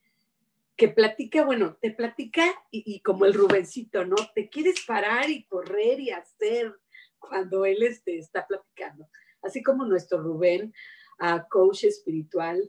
que 0.75 0.89
platica, 0.89 1.43
bueno, 1.43 1.75
te 1.81 1.89
platica 1.89 2.53
y, 2.69 3.01
como 3.01 3.25
el 3.25 3.33
Rubencito, 3.33 4.05
¿no? 4.05 4.15
Te 4.35 4.47
quieres 4.47 4.85
parar 4.85 5.27
y 5.31 5.45
correr 5.45 5.99
y 5.99 6.11
hacer 6.11 6.71
cuando 7.17 7.65
él 7.65 7.81
este, 7.81 8.19
está 8.19 8.45
platicando. 8.45 9.09
Así 9.41 9.63
como 9.63 9.85
nuestro 9.85 10.21
Rubén, 10.21 10.71
uh, 11.19 11.39
coach 11.49 11.85
espiritual, 11.85 12.61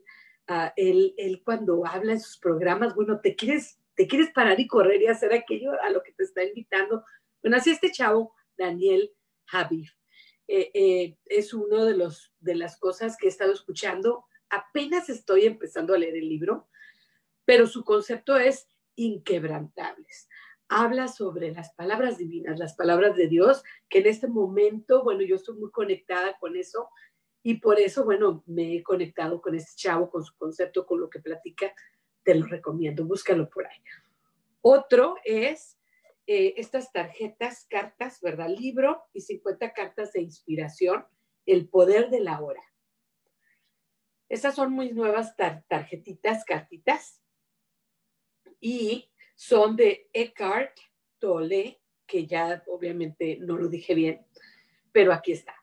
uh, 0.49 0.71
él, 0.75 1.13
él, 1.19 1.43
cuando 1.45 1.85
habla 1.85 2.13
en 2.13 2.21
sus 2.21 2.39
programas, 2.39 2.95
bueno, 2.95 3.21
te 3.21 3.37
quieres, 3.37 3.79
te 3.95 4.07
quieres 4.07 4.31
parar 4.31 4.59
y 4.61 4.67
correr 4.67 5.03
y 5.03 5.07
hacer 5.07 5.33
aquello 5.33 5.73
a 5.83 5.91
lo 5.91 6.03
que 6.03 6.13
te 6.13 6.25
está 6.25 6.45
invitando. 6.45 7.05
Bueno, 7.43 7.57
así 7.57 7.71
este 7.71 7.91
chavo, 7.91 8.35
Daniel 8.57 9.13
Javif, 9.47 9.93
eh, 10.49 10.71
eh, 10.75 11.17
es 11.27 11.55
uno 11.55 11.85
de, 11.85 11.97
los, 11.97 12.33
de 12.41 12.55
las 12.55 12.79
cosas 12.79 13.17
que 13.17 13.27
he 13.27 13.31
estado 13.31 13.53
escuchando. 13.53 14.27
Apenas 14.51 15.09
estoy 15.09 15.47
empezando 15.47 15.95
a 15.95 15.99
leer 15.99 16.17
el 16.17 16.29
libro, 16.29 16.69
pero 17.45 17.67
su 17.67 17.85
concepto 17.85 18.37
es 18.37 18.69
inquebrantables. 18.97 20.29
Habla 20.69 21.09
sobre 21.09 21.53
las 21.53 21.73
palabras 21.75 22.19
divinas, 22.19 22.59
las 22.59 22.75
palabras 22.75 23.17
de 23.17 23.29
Dios, 23.29 23.63
que 23.89 23.99
en 23.99 24.07
este 24.07 24.27
momento, 24.27 25.03
bueno, 25.05 25.23
yo 25.23 25.37
estoy 25.37 25.57
muy 25.59 25.71
conectada 25.71 26.39
con 26.39 26.57
eso 26.57 26.89
y 27.43 27.55
por 27.55 27.79
eso, 27.81 28.05
bueno, 28.05 28.43
me 28.47 28.77
he 28.77 28.83
conectado 28.83 29.43
con 29.43 29.55
este 29.55 29.73
chavo, 29.77 30.11
con 30.11 30.25
su 30.25 30.35
concepto, 30.37 30.87
con 30.87 31.01
lo 31.01 31.11
que 31.11 31.21
platica, 31.21 31.75
te 32.25 32.35
lo 32.35 32.47
recomiendo, 32.47 33.05
búscalo 33.05 33.49
por 33.49 33.67
ahí. 33.67 33.79
Otro 34.61 35.17
es 35.25 35.79
eh, 36.27 36.55
estas 36.57 36.93
tarjetas, 36.93 37.67
cartas, 37.69 38.21
¿verdad? 38.21 38.49
Libro 38.49 39.03
y 39.13 39.21
50 39.21 39.73
cartas 39.73 40.13
de 40.13 40.23
inspiración, 40.23 41.05
el 41.47 41.69
poder 41.69 42.11
de 42.11 42.21
la 42.21 42.41
hora. 42.41 42.63
Estas 44.29 44.55
son 44.55 44.73
muy 44.73 44.93
nuevas 44.93 45.37
tarjetitas, 45.37 46.45
cartitas, 46.45 47.21
y 48.61 49.11
son 49.35 49.77
de 49.77 50.09
Eckhart 50.13 50.79
Tolle, 51.19 51.83
que 52.07 52.27
ya 52.27 52.63
obviamente 52.69 53.37
no 53.41 53.57
lo 53.57 53.69
dije 53.69 53.95
bien, 53.95 54.25
pero 54.93 55.13
aquí 55.13 55.33
está. 55.33 55.55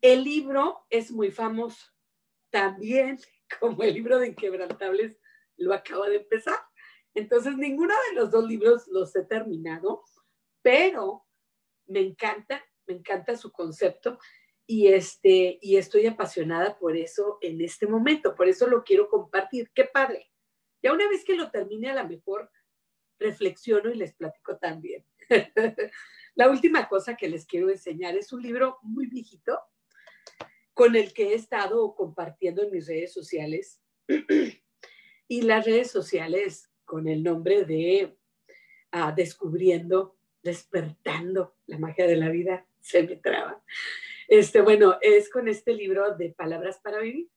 El 0.00 0.22
libro 0.22 0.86
es 0.90 1.10
muy 1.10 1.30
famoso, 1.30 1.86
también 2.50 3.18
como 3.60 3.82
el 3.82 3.94
libro 3.94 4.18
de 4.18 4.28
Inquebrantables 4.28 5.18
lo 5.56 5.74
acaba 5.74 6.08
de 6.08 6.16
empezar. 6.16 6.58
Entonces, 7.14 7.56
ninguno 7.56 7.94
de 8.08 8.16
los 8.16 8.30
dos 8.30 8.44
libros 8.44 8.86
los 8.88 9.14
he 9.16 9.24
terminado, 9.24 10.04
pero 10.62 11.26
me 11.86 12.00
encanta, 12.00 12.64
me 12.86 12.94
encanta 12.94 13.36
su 13.36 13.50
concepto 13.50 14.18
y, 14.66 14.88
este, 14.88 15.58
y 15.62 15.76
estoy 15.76 16.06
apasionada 16.06 16.78
por 16.78 16.96
eso 16.96 17.38
en 17.40 17.60
este 17.60 17.86
momento, 17.86 18.34
por 18.34 18.48
eso 18.48 18.66
lo 18.66 18.84
quiero 18.84 19.08
compartir. 19.08 19.70
Qué 19.74 19.84
padre. 19.84 20.30
Ya 20.82 20.92
una 20.92 21.08
vez 21.08 21.24
que 21.24 21.34
lo 21.34 21.50
termine, 21.50 21.90
a 21.90 22.02
lo 22.02 22.08
mejor 22.08 22.50
reflexiono 23.18 23.90
y 23.90 23.96
les 23.96 24.14
platico 24.14 24.58
también. 24.58 25.04
La 26.34 26.48
última 26.48 26.88
cosa 26.88 27.16
que 27.16 27.28
les 27.28 27.46
quiero 27.46 27.68
enseñar 27.70 28.16
es 28.16 28.32
un 28.32 28.42
libro 28.42 28.78
muy 28.82 29.06
viejito 29.06 29.58
con 30.78 30.94
el 30.94 31.12
que 31.12 31.32
he 31.32 31.34
estado 31.34 31.92
compartiendo 31.96 32.62
en 32.62 32.70
mis 32.70 32.86
redes 32.86 33.12
sociales. 33.12 33.82
y 35.28 35.42
las 35.42 35.66
redes 35.66 35.90
sociales 35.90 36.70
con 36.84 37.08
el 37.08 37.24
nombre 37.24 37.64
de 37.64 38.16
ah, 38.92 39.12
Descubriendo, 39.12 40.16
Despertando 40.40 41.56
la 41.66 41.78
magia 41.78 42.06
de 42.06 42.14
la 42.14 42.28
vida, 42.28 42.64
se 42.80 43.02
me 43.02 43.16
traba. 43.16 43.60
Este, 44.28 44.60
bueno, 44.60 44.98
es 45.00 45.28
con 45.28 45.48
este 45.48 45.74
libro 45.74 46.14
de 46.16 46.30
Palabras 46.30 46.78
para 46.80 47.00
Vivir. 47.00 47.28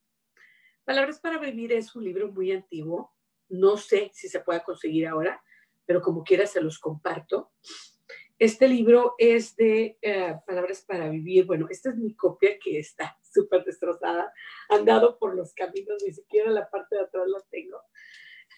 Palabras 0.84 1.20
para 1.20 1.40
Vivir 1.40 1.74
es 1.74 1.96
un 1.96 2.04
libro 2.04 2.32
muy 2.32 2.52
antiguo 2.52 3.12
no 3.50 3.76
sé 3.76 4.12
si 4.14 4.30
se 4.30 4.40
puede 4.40 4.64
conseguir 4.64 5.08
ahora, 5.08 5.44
pero 5.86 6.00
como 6.00 6.24
quiera 6.24 6.46
se 6.46 6.62
los 6.62 6.80
comparto. 6.80 7.52
Este 8.42 8.68
libro 8.68 9.14
es 9.20 9.56
de 9.56 10.00
eh, 10.02 10.36
Palabras 10.48 10.84
para 10.88 11.10
Vivir. 11.10 11.46
Bueno, 11.46 11.68
esta 11.70 11.92
es 11.92 11.98
mi 11.98 12.16
copia 12.16 12.58
que 12.58 12.80
está 12.80 13.16
súper 13.32 13.64
destrozada. 13.64 14.34
Andado 14.68 15.20
por 15.20 15.36
los 15.36 15.54
caminos, 15.54 16.02
ni 16.04 16.12
siquiera 16.12 16.50
la 16.50 16.68
parte 16.68 16.96
de 16.96 17.04
atrás 17.04 17.28
la 17.28 17.40
tengo. 17.52 17.80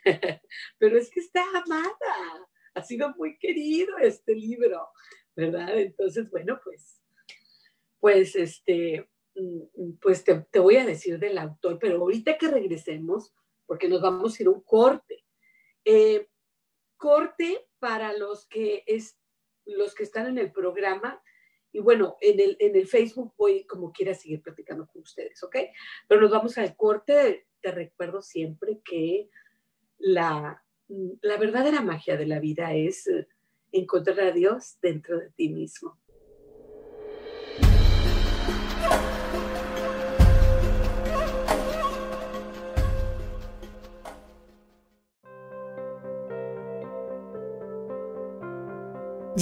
pero 0.77 0.97
es 0.97 1.09
que 1.09 1.19
está 1.19 1.43
amada. 1.53 2.47
Ha 2.75 2.81
sido 2.81 3.13
muy 3.17 3.37
querido 3.37 3.97
este 3.97 4.33
libro. 4.33 4.87
¿verdad? 5.35 5.77
Entonces, 5.77 6.29
bueno, 6.31 6.61
pues, 6.63 7.01
pues, 7.99 8.37
este, 8.37 9.09
mm, 9.35 9.95
pues 10.01 10.23
te, 10.23 10.59
voy 10.59 10.77
a 10.77 10.85
decir 10.85 11.19
del 11.19 11.37
autor, 11.37 11.77
pero 11.77 11.99
ahorita 11.99 12.37
que 12.37 12.47
regresemos, 12.47 13.35
porque 13.65 13.89
nos 13.89 14.01
vamos 14.01 14.39
a 14.39 14.43
ir 14.43 14.47
a 14.47 14.51
un 14.51 14.61
corte. 14.61 15.25
Eh, 15.83 16.29
corte 16.95 17.67
para 17.79 18.17
los 18.17 18.47
que, 18.47 18.85
es, 18.87 19.19
los 19.65 19.95
que 19.95 20.03
están 20.03 20.27
en 20.27 20.37
el 20.37 20.51
programa. 20.51 21.21
Y 21.71 21.79
bueno, 21.79 22.17
en 22.21 22.39
el, 22.39 22.55
en 22.59 22.75
el 22.75 22.87
Facebook 22.87 23.33
voy 23.37 23.65
como 23.65 23.91
quiera 23.91 24.13
seguir 24.13 24.41
platicando 24.41 24.87
con 24.87 25.01
ustedes, 25.01 25.41
¿ok? 25.43 25.57
Pero 26.07 26.21
nos 26.21 26.31
vamos 26.31 26.57
al 26.57 26.75
corte. 26.75 27.47
Te 27.61 27.71
recuerdo 27.71 28.21
siempre 28.21 28.81
que 28.83 29.29
la, 29.97 30.63
la 30.87 31.37
verdadera 31.37 31.81
magia 31.81 32.17
de 32.17 32.27
la 32.27 32.39
vida 32.39 32.73
es 32.73 33.07
eh, 33.07 33.27
encontrar 33.71 34.19
a 34.19 34.31
Dios 34.31 34.77
dentro 34.81 35.19
de 35.19 35.31
ti 35.31 35.49
mismo. 35.49 35.99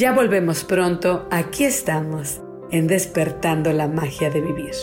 Ya 0.02 0.14
volvemos 0.14 0.64
pronto, 0.64 1.28
aquí 1.30 1.64
estamos, 1.64 2.42
en 2.72 2.88
despertando 2.88 3.72
la 3.72 3.88
magia 3.88 4.32
de 4.32 4.42
vivir. 4.42 4.74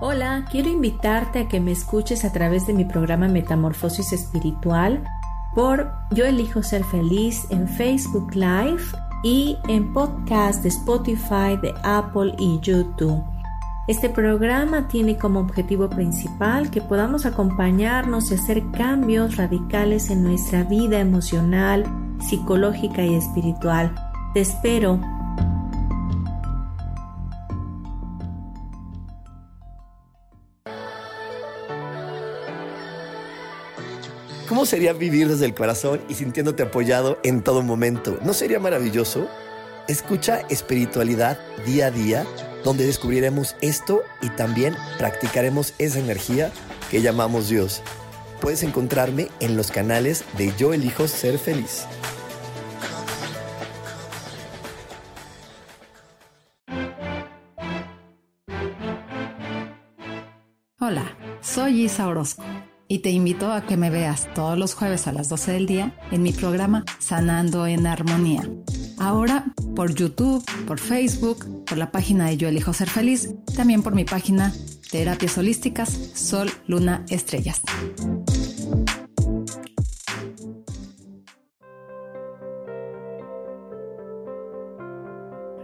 Hola, 0.00 0.46
quiero 0.50 0.70
invitarte 0.70 1.40
a 1.40 1.48
que 1.48 1.60
me 1.60 1.72
escuches 1.72 2.24
a 2.24 2.32
través 2.32 2.66
de 2.66 2.72
mi 2.72 2.86
programa 2.86 3.28
Metamorfosis 3.28 4.14
Espiritual 4.14 5.04
por 5.54 5.92
Yo 6.10 6.24
elijo 6.24 6.62
ser 6.62 6.84
feliz 6.84 7.46
en 7.50 7.68
Facebook 7.68 8.34
Live 8.34 8.82
y 9.22 9.58
en 9.68 9.92
podcast 9.92 10.62
de 10.62 10.70
Spotify, 10.70 11.58
de 11.60 11.74
Apple 11.82 12.34
y 12.38 12.58
YouTube. 12.60 13.33
Este 13.86 14.08
programa 14.08 14.88
tiene 14.88 15.18
como 15.18 15.40
objetivo 15.40 15.90
principal 15.90 16.70
que 16.70 16.80
podamos 16.80 17.26
acompañarnos 17.26 18.30
y 18.30 18.34
hacer 18.34 18.62
cambios 18.70 19.36
radicales 19.36 20.08
en 20.08 20.22
nuestra 20.22 20.64
vida 20.64 21.00
emocional, 21.00 21.84
psicológica 22.26 23.02
y 23.04 23.14
espiritual. 23.14 23.94
Te 24.32 24.40
espero. 24.40 24.98
¿Cómo 34.48 34.64
sería 34.64 34.94
vivir 34.94 35.28
desde 35.28 35.44
el 35.44 35.54
corazón 35.54 36.00
y 36.08 36.14
sintiéndote 36.14 36.62
apoyado 36.62 37.18
en 37.22 37.42
todo 37.42 37.62
momento? 37.62 38.18
¿No 38.24 38.32
sería 38.32 38.58
maravilloso? 38.58 39.28
Escucha 39.88 40.40
espiritualidad 40.48 41.38
día 41.66 41.88
a 41.88 41.90
día 41.90 42.26
donde 42.64 42.86
descubriremos 42.86 43.54
esto 43.60 44.02
y 44.22 44.30
también 44.30 44.74
practicaremos 44.98 45.74
esa 45.78 46.00
energía 46.00 46.50
que 46.90 47.02
llamamos 47.02 47.48
Dios. 47.48 47.82
Puedes 48.40 48.62
encontrarme 48.62 49.28
en 49.40 49.56
los 49.56 49.70
canales 49.70 50.24
de 50.36 50.52
Yo 50.56 50.72
elijo 50.72 51.06
ser 51.06 51.38
feliz. 51.38 51.86
Hola, 60.80 61.16
soy 61.40 61.84
Isa 61.84 62.08
Orozco 62.08 62.44
y 62.88 62.98
te 62.98 63.10
invito 63.10 63.50
a 63.52 63.64
que 63.64 63.78
me 63.78 63.88
veas 63.88 64.28
todos 64.34 64.58
los 64.58 64.74
jueves 64.74 65.06
a 65.06 65.12
las 65.12 65.28
12 65.30 65.52
del 65.52 65.66
día 65.66 65.98
en 66.10 66.22
mi 66.22 66.32
programa 66.32 66.84
Sanando 66.98 67.66
en 67.66 67.86
Armonía. 67.86 68.42
Ahora 68.98 69.44
por 69.74 69.94
YouTube, 69.94 70.44
por 70.66 70.78
Facebook, 70.78 71.64
por 71.64 71.78
la 71.78 71.90
página 71.90 72.26
de 72.26 72.36
Yo 72.36 72.48
Elijo 72.48 72.72
Ser 72.72 72.88
Feliz, 72.88 73.34
también 73.56 73.82
por 73.82 73.94
mi 73.94 74.04
página 74.04 74.52
Terapias 74.90 75.36
Holísticas 75.38 75.90
Sol, 76.14 76.50
Luna, 76.66 77.04
Estrellas. 77.08 77.60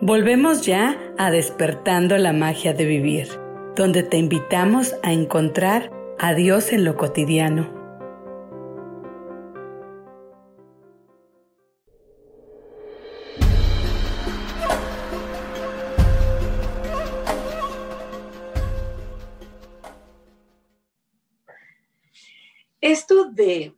Volvemos 0.02 0.62
ya 0.66 0.98
a 1.18 1.30
despertando 1.30 2.16
la 2.18 2.32
magia 2.32 2.72
de 2.72 2.86
vivir, 2.86 3.28
donde 3.76 4.02
te 4.02 4.16
invitamos 4.16 4.94
a 5.02 5.12
encontrar 5.12 5.92
a 6.18 6.34
Dios 6.34 6.72
en 6.72 6.84
lo 6.84 6.96
cotidiano 6.96 7.79
Esto 22.80 23.30
de 23.30 23.76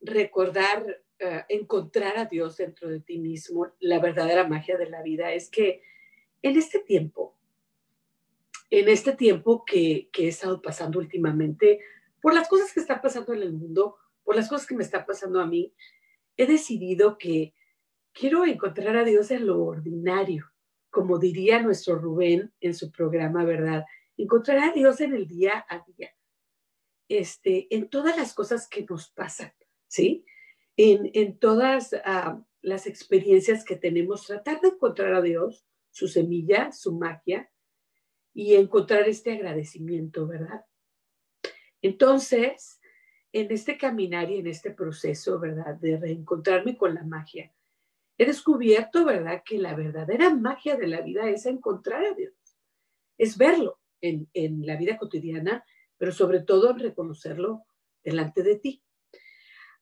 recordar, 0.00 1.00
eh, 1.20 1.44
encontrar 1.48 2.18
a 2.18 2.24
Dios 2.24 2.56
dentro 2.56 2.88
de 2.88 2.98
ti 2.98 3.18
mismo, 3.18 3.68
la 3.78 4.00
verdadera 4.00 4.48
magia 4.48 4.76
de 4.76 4.90
la 4.90 5.00
vida 5.00 5.32
es 5.32 5.48
que 5.48 5.80
en 6.42 6.58
este 6.58 6.80
tiempo, 6.80 7.38
en 8.68 8.88
este 8.88 9.12
tiempo 9.12 9.64
que, 9.64 10.08
que 10.12 10.24
he 10.24 10.28
estado 10.28 10.60
pasando 10.60 10.98
últimamente, 10.98 11.80
por 12.20 12.34
las 12.34 12.48
cosas 12.48 12.72
que 12.72 12.80
están 12.80 13.00
pasando 13.00 13.32
en 13.32 13.42
el 13.42 13.52
mundo, 13.52 13.96
por 14.24 14.34
las 14.34 14.48
cosas 14.48 14.66
que 14.66 14.74
me 14.74 14.82
están 14.82 15.06
pasando 15.06 15.40
a 15.40 15.46
mí, 15.46 15.72
he 16.36 16.46
decidido 16.46 17.16
que 17.16 17.54
quiero 18.12 18.44
encontrar 18.44 18.96
a 18.96 19.04
Dios 19.04 19.30
en 19.30 19.46
lo 19.46 19.62
ordinario, 19.62 20.50
como 20.90 21.20
diría 21.20 21.62
nuestro 21.62 21.96
Rubén 21.96 22.52
en 22.60 22.74
su 22.74 22.90
programa, 22.90 23.44
¿verdad? 23.44 23.84
Encontrar 24.16 24.58
a 24.70 24.72
Dios 24.72 25.00
en 25.00 25.14
el 25.14 25.28
día 25.28 25.64
a 25.68 25.84
día 25.86 26.10
este, 27.08 27.74
en 27.74 27.88
todas 27.88 28.16
las 28.16 28.34
cosas 28.34 28.68
que 28.68 28.84
nos 28.88 29.10
pasan, 29.10 29.52
¿sí? 29.86 30.24
En, 30.76 31.38
todas 31.38 31.94
ah, 32.04 32.42
las 32.60 32.86
experiencias 32.86 33.64
que 33.64 33.76
tenemos, 33.76 34.26
tratar 34.26 34.60
de 34.60 34.68
encontrar 34.68 35.14
a 35.14 35.22
Dios, 35.22 35.66
su 35.90 36.08
semilla, 36.08 36.72
su 36.72 36.92
magia, 36.92 37.50
y 38.32 38.54
encontrar 38.54 39.08
este 39.08 39.32
agradecimiento, 39.32 40.26
¿verdad? 40.26 40.64
Entonces, 41.80 42.80
en 43.32 43.52
este 43.52 43.78
caminar 43.78 44.30
y 44.30 44.38
en 44.38 44.48
este 44.48 44.72
proceso, 44.72 45.38
¿verdad? 45.38 45.76
De 45.76 45.96
reencontrarme 45.96 46.76
con 46.76 46.94
la 46.94 47.04
magia, 47.04 47.54
he 48.18 48.26
descubierto, 48.26 49.04
¿verdad? 49.04 49.42
Que 49.44 49.58
la 49.58 49.74
verdadera 49.74 50.34
magia 50.34 50.76
de 50.76 50.88
la 50.88 51.00
vida 51.00 51.28
es 51.28 51.46
encontrar 51.46 52.04
a 52.04 52.14
Dios, 52.14 52.34
es 53.18 53.38
verlo 53.38 53.78
en, 54.00 54.28
en 54.34 54.66
la 54.66 54.76
vida 54.76 54.98
cotidiana 54.98 55.64
pero 55.98 56.12
sobre 56.12 56.40
todo 56.40 56.70
en 56.70 56.78
reconocerlo 56.78 57.64
delante 58.02 58.42
de 58.42 58.56
ti. 58.56 58.82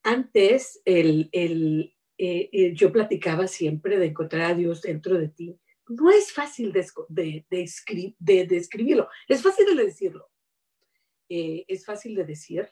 Antes, 0.03 0.81
el, 0.85 1.29
el, 1.33 1.95
eh, 2.19 2.51
eh, 2.53 2.75
yo 2.75 2.93
platicaba 2.93 3.47
siempre 3.47 3.99
de 3.99 4.07
encontrar 4.07 4.53
a 4.53 4.55
Dios 4.55 4.83
dentro 4.83 5.19
de 5.19 5.29
ti. 5.29 5.59
No 5.89 6.11
es 6.11 6.33
fácil 6.33 6.73
de, 6.73 6.87
de, 7.09 7.47
de, 8.19 8.47
describirlo, 8.47 9.09
es 9.29 9.43
fácil 9.43 9.77
de 9.77 9.85
decirlo. 9.85 10.31
Eh, 11.29 11.65
es 11.69 11.85
fácil 11.85 12.15
de 12.15 12.25
decir 12.25 12.69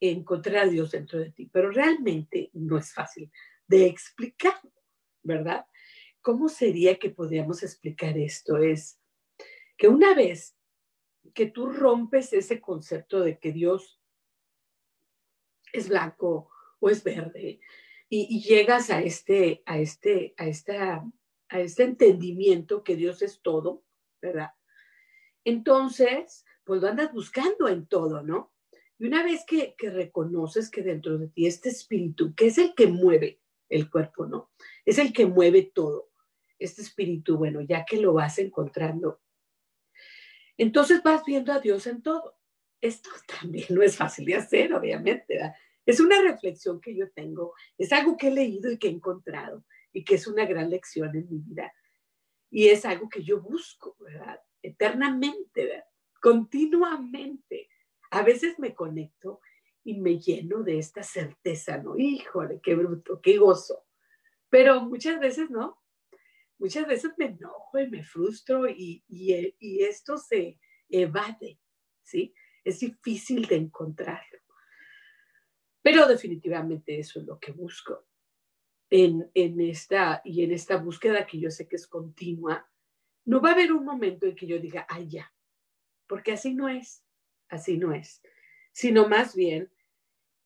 encontrar 0.00 0.64
a 0.64 0.68
Dios 0.68 0.90
dentro 0.90 1.18
de 1.18 1.30
ti, 1.30 1.48
pero 1.52 1.70
realmente 1.70 2.50
no 2.52 2.76
es 2.78 2.92
fácil 2.92 3.30
de 3.66 3.86
explicarlo, 3.86 4.72
¿verdad? 5.22 5.66
¿Cómo 6.20 6.48
sería 6.48 6.98
que 6.98 7.10
podríamos 7.10 7.62
explicar 7.62 8.18
esto? 8.18 8.58
Es 8.58 9.00
que 9.76 9.88
una 9.88 10.14
vez 10.14 10.53
que 11.34 11.46
tú 11.46 11.66
rompes 11.70 12.32
ese 12.32 12.60
concepto 12.60 13.20
de 13.20 13.38
que 13.38 13.52
Dios 13.52 14.00
es 15.72 15.88
blanco 15.88 16.48
o 16.78 16.88
es 16.88 17.02
verde 17.02 17.60
y, 18.08 18.40
llegas 18.42 18.90
a 18.90 19.00
este, 19.00 19.62
a, 19.66 19.78
este, 19.78 20.34
a, 20.36 20.46
esta, 20.46 21.04
a 21.48 21.60
este 21.60 21.82
entendimiento 21.82 22.84
que 22.84 22.94
Dios 22.94 23.22
es 23.22 23.40
todo, 23.42 23.82
¿verdad? 24.22 24.52
Entonces, 25.44 26.44
pues 26.62 26.80
lo 26.80 26.88
andas 26.88 27.12
buscando 27.12 27.68
en 27.68 27.86
todo, 27.86 28.22
¿no? 28.22 28.52
Y 28.98 29.06
una 29.06 29.24
vez 29.24 29.44
que, 29.44 29.74
que 29.76 29.90
reconoces 29.90 30.70
que 30.70 30.82
dentro 30.82 31.18
de 31.18 31.28
ti 31.28 31.46
este 31.46 31.70
espíritu, 31.70 32.34
que 32.34 32.46
es 32.46 32.58
el 32.58 32.74
que 32.74 32.86
mueve 32.86 33.40
el 33.68 33.90
cuerpo, 33.90 34.26
¿no? 34.26 34.50
Es 34.84 34.98
el 34.98 35.12
que 35.12 35.26
mueve 35.26 35.62
todo. 35.74 36.10
Este 36.58 36.82
espíritu, 36.82 37.36
bueno, 37.36 37.60
ya 37.62 37.84
que 37.84 38.00
lo 38.00 38.12
vas 38.12 38.38
encontrando, 38.38 39.20
entonces 40.56 41.02
vas 41.02 41.24
viendo 41.24 41.52
a 41.52 41.60
Dios 41.60 41.86
en 41.86 42.02
todo. 42.02 42.36
Esto 42.80 43.10
también 43.40 43.66
no 43.70 43.82
es 43.82 43.96
fácil 43.96 44.26
de 44.26 44.36
hacer, 44.36 44.74
obviamente. 44.74 45.38
Es 45.86 46.00
una 46.00 46.20
reflexión 46.22 46.80
que 46.80 46.94
yo 46.94 47.10
tengo, 47.10 47.54
es 47.76 47.92
algo 47.92 48.16
que 48.16 48.28
he 48.28 48.30
leído 48.30 48.70
y 48.70 48.78
que 48.78 48.88
he 48.88 48.92
encontrado 48.92 49.64
y 49.92 50.04
que 50.04 50.16
es 50.16 50.26
una 50.26 50.44
gran 50.46 50.70
lección 50.70 51.14
en 51.14 51.28
mi 51.28 51.38
vida. 51.38 51.72
Y 52.50 52.68
es 52.68 52.84
algo 52.84 53.08
que 53.08 53.22
yo 53.22 53.40
busco, 53.40 53.96
¿verdad? 54.00 54.40
Eternamente, 54.62 55.66
¿verdad? 55.66 55.84
Continuamente. 56.20 57.68
a 58.10 58.22
veces 58.22 58.58
me 58.58 58.74
conecto 58.74 59.40
y 59.82 60.00
me 60.00 60.18
lleno 60.18 60.62
de 60.62 60.78
esta 60.78 61.02
certeza, 61.02 61.76
¿no? 61.78 61.98
Híjole, 61.98 62.60
qué 62.62 62.74
bruto, 62.74 63.20
qué 63.20 63.36
gozo. 63.36 63.84
Pero 64.48 64.80
muchas 64.80 65.20
veces 65.20 65.50
no. 65.50 65.83
Muchas 66.64 66.86
veces 66.86 67.12
me 67.18 67.26
enojo 67.26 67.78
y 67.78 67.90
me 67.90 68.02
frustro 68.02 68.66
y, 68.66 69.04
y, 69.06 69.54
y 69.58 69.82
esto 69.82 70.16
se 70.16 70.58
evade, 70.88 71.60
¿sí? 72.02 72.34
Es 72.64 72.80
difícil 72.80 73.44
de 73.44 73.56
encontrarlo. 73.56 74.38
Pero 75.82 76.08
definitivamente 76.08 76.98
eso 76.98 77.20
es 77.20 77.26
lo 77.26 77.38
que 77.38 77.52
busco 77.52 78.06
en, 78.88 79.30
en, 79.34 79.60
esta 79.60 80.22
y 80.24 80.42
en 80.42 80.52
esta 80.52 80.78
búsqueda 80.78 81.26
que 81.26 81.38
yo 81.38 81.50
sé 81.50 81.68
que 81.68 81.76
es 81.76 81.86
continua. 81.86 82.66
No 83.26 83.42
va 83.42 83.50
a 83.50 83.52
haber 83.52 83.70
un 83.70 83.84
momento 83.84 84.24
en 84.24 84.34
que 84.34 84.46
yo 84.46 84.58
diga, 84.58 84.86
ay, 84.88 85.10
ya, 85.10 85.34
porque 86.06 86.32
así 86.32 86.54
no 86.54 86.70
es, 86.70 87.04
así 87.50 87.76
no 87.76 87.92
es, 87.92 88.22
sino 88.72 89.06
más 89.06 89.36
bien 89.36 89.70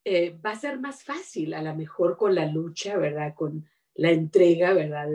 eh, 0.04 0.36
va 0.44 0.50
a 0.50 0.56
ser 0.56 0.80
más 0.80 1.04
fácil 1.04 1.54
a 1.54 1.62
lo 1.62 1.76
mejor 1.76 2.16
con 2.16 2.34
la 2.34 2.46
lucha, 2.46 2.96
¿verdad? 2.96 3.36
Con 3.36 3.70
la 3.94 4.10
entrega, 4.10 4.72
¿verdad? 4.72 5.10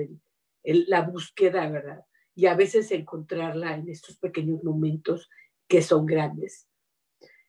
La 0.64 1.02
búsqueda, 1.02 1.70
¿verdad? 1.70 2.06
Y 2.36 2.48
a 2.48 2.56
veces 2.56 2.92
encontrarla 2.92 3.76
en 3.76 3.90
estos 3.90 4.18
pequeños 4.18 4.64
momentos 4.64 5.30
que 5.68 5.82
son 5.82 6.06
grandes. 6.06 6.68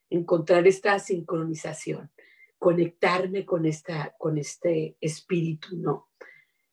Encontrar 0.09 0.67
esta 0.67 0.99
sincronización, 0.99 2.11
conectarme 2.57 3.45
con, 3.45 3.65
esta, 3.65 4.13
con 4.17 4.37
este 4.37 4.97
espíritu, 5.01 5.77
¿no? 5.77 6.09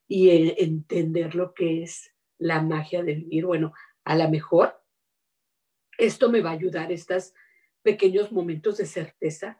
Y 0.06 0.30
eh, 0.30 0.56
entender 0.58 1.34
lo 1.34 1.54
que 1.54 1.82
es 1.82 2.12
la 2.38 2.60
magia 2.60 3.02
de 3.02 3.14
vivir. 3.14 3.46
Bueno, 3.46 3.72
a 4.04 4.16
lo 4.16 4.28
mejor 4.28 4.82
esto 5.96 6.30
me 6.30 6.40
va 6.40 6.50
a 6.50 6.54
ayudar, 6.54 6.90
estos 6.92 7.32
pequeños 7.82 8.32
momentos 8.32 8.76
de 8.78 8.86
certeza, 8.86 9.58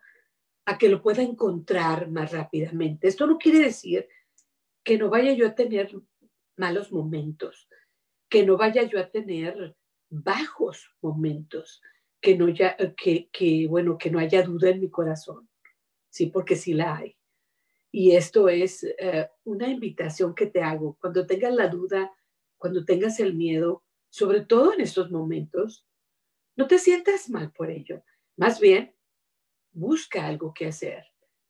a 0.64 0.78
que 0.78 0.88
lo 0.88 1.02
pueda 1.02 1.22
encontrar 1.22 2.10
más 2.10 2.32
rápidamente. 2.32 3.08
Esto 3.08 3.26
no 3.26 3.38
quiere 3.38 3.58
decir 3.58 4.08
que 4.84 4.98
no 4.98 5.10
vaya 5.10 5.32
yo 5.32 5.46
a 5.46 5.54
tener 5.54 5.92
malos 6.56 6.92
momentos, 6.92 7.68
que 8.28 8.44
no 8.44 8.56
vaya 8.56 8.82
yo 8.84 8.98
a 8.98 9.10
tener 9.10 9.76
bajos 10.08 10.94
momentos, 11.00 11.82
que 12.20 12.36
no 12.36 12.48
ya, 12.48 12.76
que, 12.96 13.28
que 13.30 13.66
bueno, 13.68 13.98
que 13.98 14.10
no 14.10 14.18
haya 14.18 14.42
duda 14.42 14.70
en 14.70 14.80
mi 14.80 14.90
corazón, 14.90 15.48
sí, 16.08 16.26
porque 16.26 16.56
sí 16.56 16.74
la 16.74 16.96
hay. 16.96 17.16
Y 17.90 18.12
esto 18.16 18.48
es 18.48 18.84
eh, 18.84 19.28
una 19.44 19.68
invitación 19.68 20.34
que 20.34 20.46
te 20.46 20.62
hago. 20.62 20.96
Cuando 20.98 21.26
tengas 21.26 21.54
la 21.54 21.68
duda, 21.68 22.10
cuando 22.56 22.84
tengas 22.84 23.20
el 23.20 23.34
miedo, 23.34 23.84
sobre 24.08 24.40
todo 24.40 24.72
en 24.72 24.80
estos 24.80 25.10
momentos, 25.10 25.86
no 26.56 26.66
te 26.66 26.78
sientas 26.78 27.28
mal 27.28 27.52
por 27.52 27.70
ello. 27.70 28.02
Más 28.36 28.60
bien, 28.60 28.94
busca 29.72 30.26
algo 30.26 30.54
que 30.54 30.66
hacer 30.66 31.04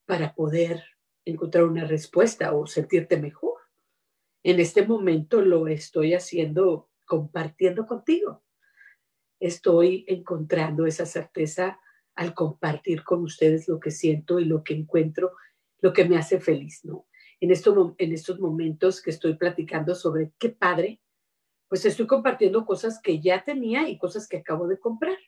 para 0.05 0.35
poder 0.35 0.83
encontrar 1.25 1.65
una 1.65 1.85
respuesta 1.85 2.53
o 2.55 2.67
sentirte 2.67 3.17
mejor. 3.17 3.52
En 4.43 4.61
este 4.61 4.87
momento 4.87 5.41
lo 5.41 5.69
estoy 5.69 6.15
haciendo 6.15 6.91
compartiendo 7.07 7.87
contigo. 7.87 8.43
Estoy 9.41 10.05
encontrando 10.09 10.87
esa 10.87 11.07
certeza 11.07 11.81
al 12.15 12.35
compartir 12.35 13.05
con 13.05 13.23
ustedes 13.23 13.69
lo 13.69 13.81
que 13.81 13.91
siento 13.91 14.39
y 14.39 14.45
lo 14.45 14.63
que 14.63 14.75
encuentro, 14.75 15.33
lo 15.81 15.93
que 15.93 16.05
me 16.05 16.17
hace 16.17 16.41
feliz, 16.41 16.85
¿no? 16.85 17.07
En, 17.41 17.51
esto, 17.51 17.95
en 17.99 18.13
estos 18.13 18.39
momentos 18.39 19.03
que 19.03 19.11
estoy 19.11 19.35
platicando 19.35 19.95
sobre 19.95 20.33
qué 20.39 20.51
padre, 20.51 21.01
pues 21.69 21.85
estoy 21.85 22.07
compartiendo 22.07 22.65
cosas 22.65 23.01
que 23.03 23.21
ya 23.21 23.43
tenía 23.43 23.89
y 23.89 23.99
cosas 23.99 24.29
que 24.29 24.37
acabo 24.37 24.69
de 24.69 24.79
comprar 24.79 25.19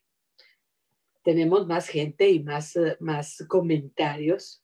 tenemos 1.25 1.67
más 1.67 1.89
gente 1.89 2.29
y 2.29 2.45
más, 2.45 2.77
eh, 2.77 2.97
más 3.01 3.45
comentarios. 3.49 4.63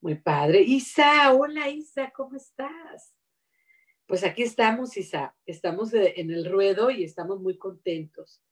Muy 0.00 0.14
padre. 0.14 0.62
Isa, 0.62 1.32
hola 1.34 1.68
Isa, 1.68 2.10
¿cómo 2.14 2.36
estás? 2.36 3.12
Pues 4.12 4.24
aquí 4.24 4.42
estamos, 4.42 4.94
Isa. 4.98 5.34
Estamos 5.46 5.94
en 5.94 6.30
el 6.30 6.44
ruedo 6.44 6.90
y 6.90 7.02
estamos 7.02 7.40
muy 7.40 7.56
contentos 7.56 8.42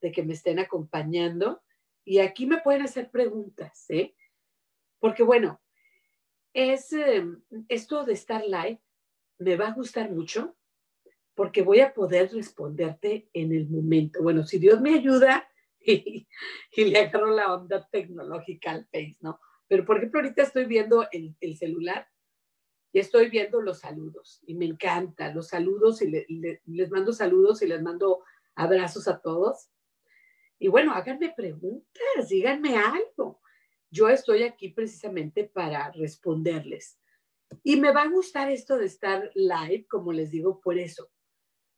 de 0.00 0.10
que 0.10 0.24
me 0.24 0.32
estén 0.32 0.58
acompañando. 0.58 1.62
Y 2.04 2.18
aquí 2.18 2.46
me 2.46 2.60
pueden 2.60 2.82
hacer 2.82 3.12
preguntas, 3.12 3.88
¿eh? 3.90 4.16
Porque 4.98 5.22
bueno, 5.22 5.62
es 6.52 6.92
em, 6.92 7.40
esto 7.68 8.04
de 8.04 8.12
estar 8.12 8.44
live 8.44 8.80
me 9.38 9.54
va 9.54 9.68
a 9.68 9.74
gustar 9.74 10.10
mucho 10.10 10.56
porque 11.36 11.62
voy 11.62 11.78
a 11.78 11.94
poder 11.94 12.32
responderte 12.32 13.28
en 13.34 13.52
el 13.52 13.68
momento. 13.68 14.20
Bueno, 14.20 14.42
si 14.44 14.58
Dios 14.58 14.80
me 14.80 14.94
ayuda, 14.94 15.48
y, 15.78 16.26
le 16.76 16.98
agarro 16.98 17.30
la 17.30 17.54
onda 17.54 17.88
tecnológica 17.88 18.72
al 18.72 18.86
Face, 18.86 19.18
¿no? 19.20 19.38
Pero 19.68 19.84
por 19.84 19.98
ejemplo, 19.98 20.18
ahorita 20.18 20.42
estoy 20.42 20.64
viendo 20.64 21.06
el 21.12 21.56
celular 21.56 22.08
y 22.94 23.00
estoy 23.00 23.28
viendo 23.28 23.60
los 23.60 23.80
saludos 23.80 24.40
y 24.46 24.54
me 24.54 24.66
encanta 24.66 25.34
los 25.34 25.48
saludos 25.48 26.00
y, 26.00 26.06
les 26.64 26.90
mando 26.92 27.12
saludos 27.12 27.60
y 27.60 27.66
les 27.66 27.82
mando 27.82 28.22
abrazos 28.54 29.08
a 29.08 29.20
todos. 29.20 29.68
Y 30.60 30.68
bueno, 30.68 30.92
háganme 30.92 31.34
preguntas, 31.36 32.28
díganme 32.28 32.76
algo. 32.76 33.40
Yo 33.90 34.08
estoy 34.08 34.44
aquí 34.44 34.68
precisamente 34.68 35.42
para 35.42 35.90
responderles. 35.90 37.00
Y 37.64 37.80
me 37.80 37.90
va 37.90 38.02
a 38.02 38.08
gustar 38.08 38.52
esto 38.52 38.78
de 38.78 38.86
estar 38.86 39.28
live, 39.34 39.88
como 39.88 40.12
les 40.12 40.30
digo, 40.30 40.60
por 40.60 40.78
eso, 40.78 41.10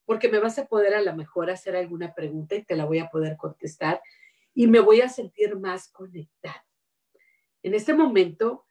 porque 0.05 0.29
me 0.29 0.39
vas 0.39 0.59
a 0.59 0.67
poder 0.67 0.93
a 0.93 1.01
lo 1.01 1.17
mejor 1.17 1.49
hacer 1.49 1.77
alguna 1.77 2.15
pregunta 2.15 2.57
y 2.57 2.65
te 2.65 2.77
la 2.77 2.85
voy 2.85 2.99
a 2.99 3.09
poder 3.09 3.39
contestar 3.39 4.03
y 4.53 4.67
me 4.67 4.81
voy 4.81 5.01
a 5.01 5.09
sentir 5.09 5.57
más 5.57 5.89
conectada. 5.89 6.67
En 7.63 7.73
este 7.73 7.95
momento, 7.95 8.67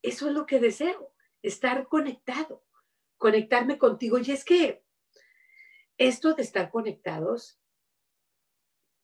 eso 0.00 0.28
es 0.28 0.32
lo 0.32 0.46
que 0.46 0.60
deseo, 0.60 1.11
estar 1.42 1.86
conectado, 1.88 2.64
conectarme 3.16 3.78
contigo. 3.78 4.18
Y 4.18 4.30
es 4.30 4.44
que 4.44 4.84
esto 5.98 6.34
de 6.34 6.42
estar 6.42 6.70
conectados, 6.70 7.60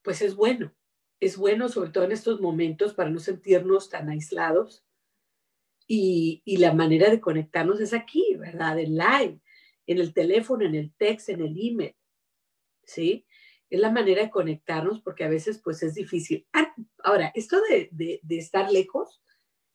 pues 0.03 0.23
es 0.23 0.35
bueno, 0.35 0.75
es 1.21 1.37
bueno 1.37 1.69
sobre 1.69 1.91
todo 1.91 2.05
en 2.05 2.13
estos 2.13 2.41
momentos 2.41 2.95
para 2.95 3.11
no 3.11 3.19
sentirnos 3.19 3.91
tan 3.91 4.09
aislados. 4.09 4.85
Y, 5.91 6.43
la 6.59 6.75
manera 6.75 7.11
de 7.11 7.21
conectarnos 7.21 7.81
es 7.81 7.95
aquí, 7.95 8.37
¿verdad? 8.37 8.79
En 8.79 8.97
live 8.97 9.41
en 9.89 9.99
el 9.99 10.13
teléfono, 10.13 10.65
en 10.65 10.75
el 10.75 10.93
text, 10.95 11.31
en 11.31 11.41
el 11.41 11.57
email, 11.59 11.97
¿sí? 12.85 13.27
Es 13.71 13.81
la 13.81 13.91
manera 13.91 14.23
de 14.23 14.31
conectarnos 14.31 15.01
porque 15.01 15.25
a 15.25 15.29
veces 15.29 15.61
pues 15.65 15.83
es 15.83 15.95
difícil. 15.95 16.47
Ah, 16.53 16.75
ahora, 17.03 17.33
esto 17.35 17.61
de, 17.63 17.89
de, 17.91 18.39
estar 18.39 18.71
lejos 18.71 19.23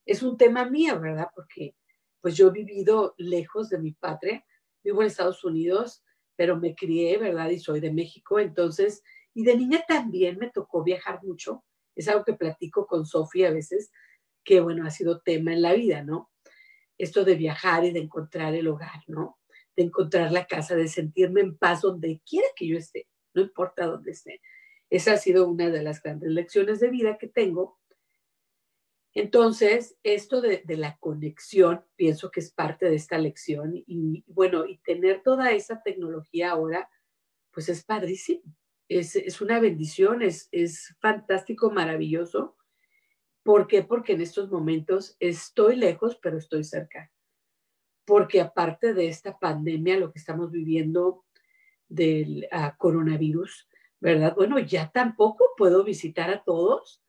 es 0.06 0.22
un 0.22 0.38
tema 0.38 0.70
mío, 0.70 1.00
¿verdad? 1.00 1.30
Porque 1.36 1.76
pues 2.24 2.36
yo 2.36 2.48
he 2.48 2.52
vivido 2.52 3.14
lejos 3.18 3.70
de 3.70 3.78
mi 3.78 3.92
patria, 3.92 4.44
vivo 4.84 5.02
en 5.02 5.08
Estados 5.08 5.44
Unidos, 5.44 6.04
pero 6.36 6.58
me 6.58 6.74
crié, 6.74 7.20
¿verdad? 7.20 7.50
Y 7.50 7.60
soy 7.60 7.82
de 7.82 7.92
México, 7.92 8.40
entonces, 8.40 9.04
y 9.36 9.44
de 9.44 9.56
niña 9.56 9.84
también 9.88 10.40
me 10.40 10.50
tocó 10.50 10.84
viajar 10.84 11.20
mucho. 11.22 11.64
Es 11.96 12.08
algo 12.08 12.24
que 12.24 12.34
platico 12.34 12.88
con 12.88 13.06
Sofía 13.06 13.50
a 13.50 13.54
veces, 13.54 13.92
que 14.44 14.62
bueno, 14.62 14.88
ha 14.88 14.90
sido 14.90 15.22
tema 15.22 15.54
en 15.54 15.62
la 15.62 15.74
vida, 15.74 16.02
¿no? 16.02 16.32
Esto 16.98 17.26
de 17.26 17.36
viajar 17.36 17.86
y 17.86 17.92
de 17.92 18.00
encontrar 18.00 18.56
el 18.56 18.68
hogar, 18.68 19.04
¿no? 19.08 19.38
de 19.76 19.84
encontrar 19.84 20.32
la 20.32 20.46
casa, 20.46 20.76
de 20.76 20.88
sentirme 20.88 21.42
en 21.42 21.58
paz 21.58 21.82
donde 21.82 22.22
quiera 22.28 22.48
que 22.56 22.68
yo 22.68 22.78
esté, 22.78 23.08
no 23.34 23.42
importa 23.42 23.86
dónde 23.86 24.12
esté. 24.12 24.42
Esa 24.90 25.14
ha 25.14 25.18
sido 25.18 25.48
una 25.48 25.70
de 25.70 25.82
las 25.82 26.02
grandes 26.02 26.30
lecciones 26.30 26.80
de 26.80 26.90
vida 26.90 27.18
que 27.18 27.28
tengo. 27.28 27.80
Entonces, 29.14 29.98
esto 30.04 30.42
de, 30.42 30.64
la 30.68 30.98
conexión, 30.98 31.86
pienso 31.96 32.32
que 32.32 32.40
es 32.40 32.52
parte 32.52 32.90
de 32.90 32.96
esta 32.96 33.18
lección 33.18 33.74
y 33.76 34.24
bueno, 34.28 34.66
y 34.66 34.80
tener 34.80 35.22
toda 35.22 35.52
esa 35.52 35.84
tecnología 35.84 36.52
ahora, 36.52 36.90
pues 37.52 37.70
es 37.70 37.84
padrísimo, 37.84 38.42
es, 38.88 39.16
es 39.16 39.40
una 39.42 39.60
bendición, 39.60 40.22
es, 40.24 40.50
es 40.52 40.96
fantástico, 41.00 41.70
maravilloso. 41.70 42.58
¿Por 43.44 43.68
qué? 43.68 43.84
Porque 43.84 44.14
en 44.14 44.22
estos 44.22 44.50
momentos 44.50 45.16
estoy 45.20 45.76
lejos, 45.76 46.18
pero 46.22 46.38
estoy 46.38 46.64
cerca 46.64 47.12
porque 48.06 48.42
aparte 48.42 48.94
de 48.94 49.08
esta 49.08 49.38
pandemia, 49.40 49.98
lo 49.98 50.12
que 50.12 50.20
estamos 50.20 50.52
viviendo 50.52 51.26
del 51.88 52.48
ah, 52.52 52.76
coronavirus, 52.78 53.70
¿verdad? 54.00 54.36
Bueno, 54.36 54.60
ya 54.60 54.92
tampoco 54.92 55.46
puedo 55.58 55.84
visitar 55.84 56.30
a 56.30 56.44
todos, 56.44 57.02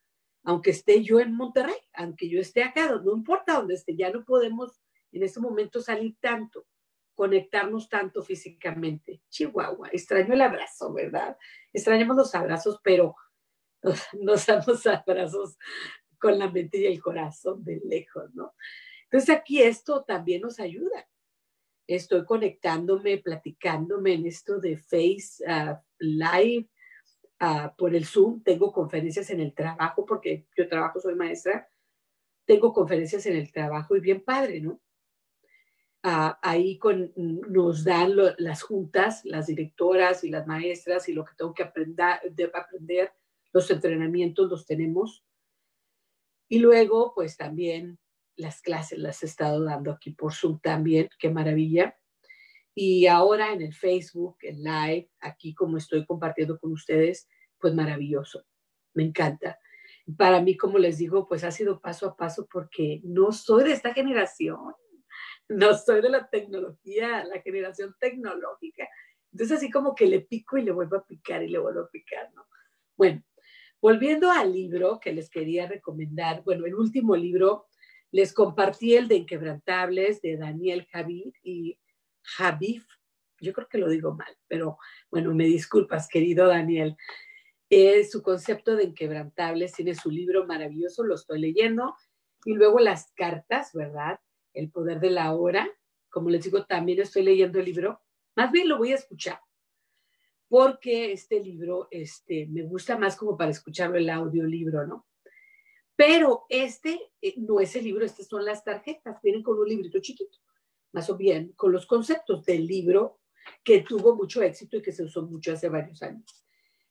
aunque 0.44 0.70
esté 0.70 1.02
yo 1.02 1.20
en 1.20 1.34
Monterrey, 1.34 1.76
aunque 1.94 2.28
yo 2.28 2.40
esté 2.40 2.62
acá, 2.62 3.00
no 3.02 3.16
importa 3.16 3.54
dónde 3.54 3.74
esté, 3.74 3.96
ya 3.96 4.10
no 4.10 4.24
podemos 4.24 4.80
en 5.10 5.22
este 5.22 5.40
momento 5.40 5.80
salir 5.80 6.16
tanto, 6.20 6.66
conectarnos 7.14 7.88
tanto 7.88 8.22
físicamente. 8.22 9.22
Chihuahua, 9.30 9.88
extraño 9.92 10.34
el 10.34 10.42
abrazo, 10.42 10.92
¿verdad? 10.92 11.36
Extrañamos 11.72 12.16
los 12.16 12.34
abrazos, 12.34 12.78
pero 12.82 13.16
nos, 13.82 14.00
nos 14.20 14.46
damos 14.46 14.86
abrazos 14.86 15.56
con 16.18 16.38
la 16.38 16.50
mente 16.50 16.78
y 16.78 16.86
el 16.86 17.00
corazón 17.00 17.64
de 17.64 17.80
lejos, 17.84 18.34
¿no? 18.34 18.54
Entonces 19.04 19.30
aquí 19.30 19.62
esto 19.62 20.04
también 20.04 20.42
nos 20.42 20.60
ayuda. 20.60 21.08
Estoy 21.86 22.24
conectándome, 22.24 23.18
platicándome 23.18 24.14
en 24.14 24.26
esto 24.26 24.58
de 24.58 24.76
Face 24.76 25.44
ah, 25.46 25.80
Live, 25.98 26.68
ah, 27.44 27.74
por 27.76 27.94
el 27.94 28.06
Zoom, 28.06 28.42
tengo 28.42 28.72
conferencias 28.72 29.30
en 29.30 29.40
el 29.40 29.54
trabajo, 29.54 30.06
porque 30.06 30.46
yo 30.56 30.68
trabajo, 30.68 31.00
soy 31.00 31.14
maestra, 31.14 31.68
tengo 32.46 32.72
conferencias 32.72 33.26
en 33.26 33.36
el 33.36 33.52
trabajo 33.52 33.96
y 33.96 34.00
bien 34.00 34.22
padre, 34.22 34.60
¿no? 34.60 34.80
Ah, 36.02 36.38
ahí 36.42 36.78
con, 36.78 37.12
nos 37.16 37.84
dan 37.84 38.12
las 38.38 38.62
juntas, 38.62 39.24
las 39.24 39.46
directoras 39.46 40.22
y 40.24 40.30
las 40.30 40.46
maestras 40.46 41.08
y 41.08 41.14
lo 41.14 41.24
que 41.24 41.34
tengo 41.36 41.54
que 41.54 41.62
aprender, 41.62 42.20
de, 42.30 42.50
aprender, 42.52 43.12
los 43.52 43.70
entrenamientos 43.70 44.50
los 44.50 44.66
tenemos. 44.66 45.24
Y 46.48 46.58
luego, 46.58 47.12
pues 47.14 47.36
también 47.36 47.98
las 48.36 48.60
clases 48.60 48.98
las 48.98 49.22
he 49.22 49.26
estado 49.26 49.64
dando 49.64 49.92
aquí 49.92 50.10
por 50.10 50.34
Zoom 50.34 50.60
también, 50.60 51.08
qué 51.18 51.30
maravilla. 51.30 51.98
Y 52.74 53.06
ahora 53.06 53.52
en 53.52 53.62
el 53.62 53.72
Facebook, 53.72 54.36
en 54.42 54.62
live, 54.62 55.10
aquí 55.20 55.54
como 55.54 55.78
estoy 55.78 56.04
compartiendo 56.04 56.58
con 56.58 56.72
ustedes, 56.72 57.28
pues 57.64 57.74
maravilloso, 57.74 58.44
me 58.92 59.04
encanta. 59.04 59.58
Para 60.18 60.42
mí, 60.42 60.54
como 60.54 60.76
les 60.76 60.98
digo, 60.98 61.26
pues 61.26 61.44
ha 61.44 61.50
sido 61.50 61.80
paso 61.80 62.06
a 62.06 62.14
paso 62.14 62.46
porque 62.52 63.00
no 63.04 63.32
soy 63.32 63.64
de 63.64 63.72
esta 63.72 63.94
generación, 63.94 64.74
no 65.48 65.72
soy 65.72 66.02
de 66.02 66.10
la 66.10 66.28
tecnología, 66.28 67.24
la 67.24 67.40
generación 67.40 67.96
tecnológica. 67.98 68.86
Entonces 69.32 69.56
así 69.56 69.70
como 69.70 69.94
que 69.94 70.06
le 70.06 70.20
pico 70.20 70.58
y 70.58 70.62
le 70.62 70.72
vuelvo 70.72 70.98
a 70.98 71.06
picar 71.06 71.42
y 71.42 71.48
le 71.48 71.58
vuelvo 71.58 71.80
a 71.80 71.88
picar, 71.88 72.30
¿no? 72.34 72.44
Bueno, 72.98 73.24
volviendo 73.80 74.30
al 74.30 74.52
libro 74.52 75.00
que 75.00 75.14
les 75.14 75.30
quería 75.30 75.66
recomendar, 75.66 76.42
bueno, 76.44 76.66
el 76.66 76.74
último 76.74 77.16
libro, 77.16 77.68
les 78.10 78.34
compartí 78.34 78.94
el 78.94 79.08
de 79.08 79.14
Inquebrantables 79.14 80.20
de 80.20 80.36
Daniel 80.36 80.86
Javid 80.92 81.32
y 81.42 81.78
Javif, 82.20 82.86
yo 83.40 83.54
creo 83.54 83.68
que 83.68 83.78
lo 83.78 83.88
digo 83.88 84.12
mal, 84.12 84.36
pero 84.48 84.76
bueno, 85.10 85.32
me 85.34 85.44
disculpas, 85.44 86.08
querido 86.08 86.46
Daniel. 86.46 86.94
Es 87.76 88.12
su 88.12 88.22
concepto 88.22 88.76
de 88.76 88.84
Inquebrantables 88.84 89.72
tiene 89.72 89.96
su 89.96 90.08
libro 90.08 90.46
maravilloso, 90.46 91.02
lo 91.02 91.16
estoy 91.16 91.40
leyendo, 91.40 91.96
y 92.44 92.54
luego 92.54 92.78
las 92.78 93.12
cartas, 93.16 93.72
¿verdad? 93.74 94.20
El 94.52 94.70
poder 94.70 95.00
de 95.00 95.10
la 95.10 95.34
hora. 95.34 95.68
Como 96.08 96.30
les 96.30 96.44
digo, 96.44 96.64
también 96.66 97.00
estoy 97.00 97.24
leyendo 97.24 97.58
el 97.58 97.64
libro. 97.64 98.00
Más 98.36 98.52
bien 98.52 98.68
lo 98.68 98.78
voy 98.78 98.92
a 98.92 98.94
escuchar, 98.94 99.40
porque 100.46 101.10
este 101.10 101.40
libro 101.40 101.88
este, 101.90 102.46
me 102.46 102.62
gusta 102.62 102.96
más 102.96 103.16
como 103.16 103.36
para 103.36 103.50
escucharlo 103.50 103.96
el 103.96 104.08
audiolibro, 104.08 104.86
¿no? 104.86 105.08
Pero 105.96 106.44
este 106.48 107.10
eh, 107.20 107.34
no 107.38 107.58
es 107.58 107.74
el 107.74 107.82
libro, 107.82 108.04
estas 108.04 108.28
son 108.28 108.44
las 108.44 108.62
tarjetas, 108.62 109.20
vienen 109.20 109.42
con 109.42 109.58
un 109.58 109.68
librito 109.68 109.98
chiquito, 109.98 110.38
más 110.92 111.10
o 111.10 111.16
bien 111.16 111.52
con 111.56 111.72
los 111.72 111.86
conceptos 111.86 112.44
del 112.44 112.68
libro 112.68 113.18
que 113.64 113.80
tuvo 113.80 114.14
mucho 114.14 114.42
éxito 114.42 114.76
y 114.76 114.82
que 114.82 114.92
se 114.92 115.02
usó 115.02 115.22
mucho 115.22 115.52
hace 115.52 115.68
varios 115.68 116.00
años. 116.02 116.44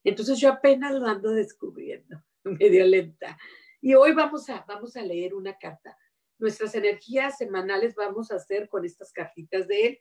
Entonces 0.04 0.40
yo 0.40 0.50
apenas 0.50 0.94
lo 0.94 1.06
ando 1.08 1.32
descubriendo, 1.32 2.24
medio 2.44 2.86
lenta. 2.86 3.38
Y 3.82 3.96
hoy 3.96 4.14
vamos 4.14 4.50
a, 4.50 4.64
vamos 4.68 4.96
a 4.96 5.02
leer 5.02 5.34
una 5.34 5.58
carta 5.58 5.98
nuestras 6.44 6.76
energías 6.76 7.38
semanales 7.38 7.96
vamos 7.96 8.30
a 8.30 8.36
hacer 8.36 8.68
con 8.68 8.84
estas 8.84 9.14
cartitas 9.14 9.66
de 9.66 9.88
él. 9.88 10.00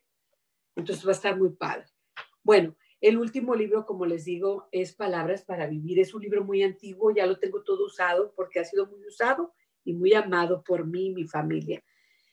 Entonces 0.75 1.07
va 1.07 1.11
a 1.11 1.15
estar 1.15 1.39
muy 1.39 1.51
padre. 1.51 1.85
Bueno, 2.43 2.77
el 3.01 3.17
último 3.19 3.55
libro, 3.55 3.87
como 3.87 4.07
les 4.07 4.25
digo, 4.25 4.69
es 4.73 4.93
Palabras 4.93 5.45
para 5.45 5.69
Vivir. 5.69 6.01
Es 6.01 6.15
un 6.15 6.23
libro 6.23 6.45
muy 6.45 6.65
antiguo, 6.65 7.15
ya 7.15 7.27
lo 7.27 7.39
tengo 7.39 7.63
todo 7.63 7.87
usado 7.87 8.33
porque 8.35 8.59
ha 8.59 8.65
sido 8.65 8.87
muy 8.87 9.07
usado 9.07 9.55
y 9.85 9.95
muy 9.95 10.15
amado 10.15 10.65
por 10.65 10.85
mí 10.85 11.07
y 11.07 11.15
mi 11.15 11.25
familia. 11.25 11.83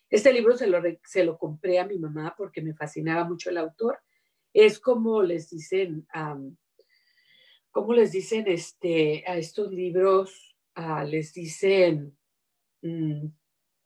Este 0.09 0.33
libro 0.33 0.57
se 0.57 0.65
lo, 0.65 0.81
se 1.03 1.23
lo 1.23 1.37
compré 1.37 1.77
a 1.77 1.85
mi 1.85 1.99
mamá 1.99 2.33
porque 2.35 2.63
me 2.63 2.73
fascinaba 2.73 3.25
mucho 3.25 3.51
el 3.51 3.57
autor. 3.57 3.99
Es 4.53 4.79
como 4.79 5.21
les 5.21 5.51
dicen, 5.51 6.07
como 7.71 7.93
les 7.93 8.11
dicen 8.11 8.45
este, 8.47 9.23
a 9.27 9.37
estos 9.37 9.71
libros? 9.71 10.55
Les 11.07 11.33
dicen, 11.33 12.17
mm, 12.81 13.27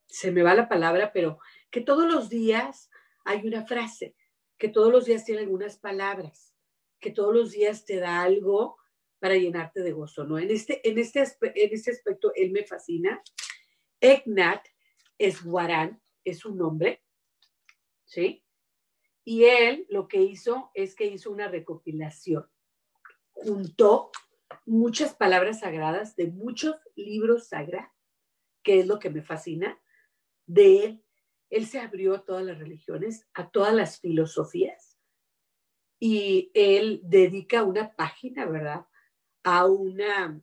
se 0.05 0.31
me 0.31 0.43
va 0.43 0.53
la 0.53 0.69
palabra, 0.69 1.11
pero 1.11 1.39
que 1.71 1.81
todos 1.81 2.05
los 2.05 2.29
días 2.29 2.91
hay 3.25 3.47
una 3.47 3.65
frase, 3.65 4.15
que 4.57 4.69
todos 4.69 4.91
los 4.91 5.05
días 5.05 5.25
tiene 5.25 5.41
algunas 5.41 5.77
palabras, 5.77 6.53
que 6.99 7.11
todos 7.11 7.33
los 7.33 7.51
días 7.51 7.85
te 7.85 7.97
da 7.97 8.21
algo 8.21 8.77
para 9.19 9.35
llenarte 9.35 9.81
de 9.81 9.91
gozo, 9.91 10.23
¿no? 10.25 10.37
En 10.37 10.51
este, 10.51 10.87
en 10.87 10.97
este, 10.97 11.21
en 11.21 11.73
este 11.73 11.91
aspecto, 11.91 12.31
él 12.35 12.51
me 12.51 12.65
fascina. 12.65 13.23
Eknat 13.99 14.65
es 15.17 15.43
guarán, 15.43 16.01
es 16.23 16.45
un 16.45 16.57
nombre, 16.57 17.03
¿sí? 18.05 18.45
Y 19.23 19.45
él 19.45 19.85
lo 19.89 20.07
que 20.07 20.21
hizo 20.21 20.71
es 20.73 20.95
que 20.95 21.05
hizo 21.05 21.31
una 21.31 21.47
recopilación. 21.47 22.45
Juntó 23.43 24.11
muchas 24.65 25.13
palabras 25.15 25.59
sagradas 25.61 26.15
de 26.15 26.27
muchos 26.27 26.75
libros 26.95 27.47
sagrados, 27.47 27.91
que 28.63 28.79
es 28.79 28.87
lo 28.87 28.99
que 28.99 29.09
me 29.09 29.21
fascina, 29.21 29.79
de 30.45 30.85
él. 30.85 31.05
Él 31.49 31.67
se 31.67 31.79
abrió 31.79 32.15
a 32.15 32.25
todas 32.25 32.43
las 32.43 32.57
religiones, 32.57 33.27
a 33.33 33.49
todas 33.49 33.73
las 33.73 33.99
filosofías, 33.99 34.97
y 35.99 36.51
él 36.53 36.99
dedica 37.03 37.63
una 37.63 37.95
página, 37.95 38.45
¿verdad? 38.45 38.87
A, 39.43 39.67
una, 39.67 40.41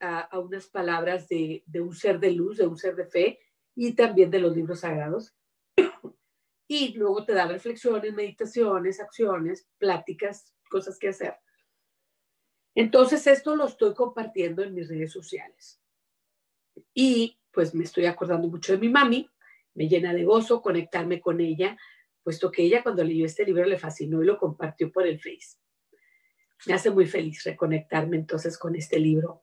a, 0.00 0.38
unas 0.38 0.66
palabras 0.66 1.28
de, 1.28 1.62
de 1.66 1.80
un 1.80 1.94
ser 1.94 2.18
de 2.18 2.32
luz, 2.32 2.56
de 2.56 2.66
un 2.66 2.76
ser 2.76 2.96
de 2.96 3.06
fe, 3.06 3.40
y 3.74 3.92
también 3.92 4.30
de 4.30 4.40
los 4.40 4.56
libros 4.56 4.80
sagrados. 4.80 5.36
Y 6.66 6.94
luego 6.94 7.24
te 7.24 7.34
da 7.34 7.46
reflexiones, 7.46 8.14
meditaciones, 8.14 9.00
acciones, 9.00 9.68
pláticas, 9.78 10.54
cosas 10.68 10.98
que 10.98 11.08
hacer. 11.08 11.36
Entonces, 12.74 13.26
esto 13.26 13.56
lo 13.56 13.66
estoy 13.66 13.94
compartiendo 13.94 14.62
en 14.62 14.74
mis 14.74 14.88
redes 14.88 15.12
sociales. 15.12 15.80
Y 16.94 17.38
pues 17.50 17.74
me 17.74 17.84
estoy 17.84 18.06
acordando 18.06 18.48
mucho 18.48 18.72
de 18.72 18.78
mi 18.78 18.88
mami, 18.88 19.28
me 19.74 19.88
llena 19.88 20.12
de 20.12 20.24
gozo 20.24 20.62
conectarme 20.62 21.20
con 21.20 21.40
ella, 21.40 21.76
puesto 22.22 22.50
que 22.50 22.62
ella 22.62 22.82
cuando 22.82 23.02
leyó 23.02 23.26
este 23.26 23.44
libro 23.44 23.64
le 23.64 23.78
fascinó 23.78 24.22
y 24.22 24.26
lo 24.26 24.38
compartió 24.38 24.90
por 24.92 25.06
el 25.06 25.18
Face. 25.18 25.58
Me 26.66 26.74
hace 26.74 26.90
muy 26.90 27.06
feliz 27.06 27.42
reconectarme 27.44 28.16
entonces 28.16 28.58
con 28.58 28.76
este 28.76 28.98
libro 28.98 29.42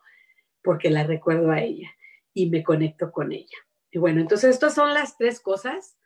porque 0.61 0.89
la 0.89 1.03
recuerdo 1.03 1.51
a 1.51 1.61
ella 1.61 1.89
y 2.33 2.49
me 2.49 2.63
conecto 2.63 3.11
con 3.11 3.31
ella. 3.31 3.57
Y 3.89 3.97
bueno, 3.97 4.21
entonces 4.21 4.51
estas 4.51 4.75
son 4.75 4.93
las 4.93 5.17
tres 5.17 5.39
cosas 5.39 5.97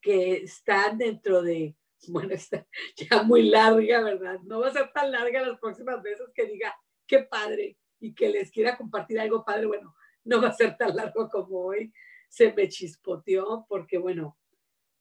que 0.00 0.42
están 0.42 0.98
dentro 0.98 1.42
de, 1.42 1.76
bueno, 2.08 2.34
está 2.34 2.66
ya 2.96 3.22
muy 3.22 3.48
larga, 3.48 4.02
¿verdad? 4.02 4.40
No 4.44 4.60
va 4.60 4.68
a 4.68 4.72
ser 4.72 4.92
tan 4.92 5.10
larga 5.10 5.46
las 5.46 5.58
próximas 5.58 6.02
veces 6.02 6.28
que 6.34 6.46
diga, 6.46 6.74
qué 7.06 7.20
padre, 7.20 7.76
y 8.00 8.14
que 8.14 8.28
les 8.28 8.50
quiera 8.50 8.76
compartir 8.76 9.18
algo 9.18 9.44
padre. 9.44 9.66
Bueno, 9.66 9.94
no 10.24 10.40
va 10.40 10.48
a 10.48 10.52
ser 10.52 10.76
tan 10.76 10.94
largo 10.94 11.28
como 11.28 11.60
hoy. 11.60 11.92
Se 12.28 12.52
me 12.52 12.68
chispoteó 12.68 13.66
porque, 13.68 13.98
bueno, 13.98 14.38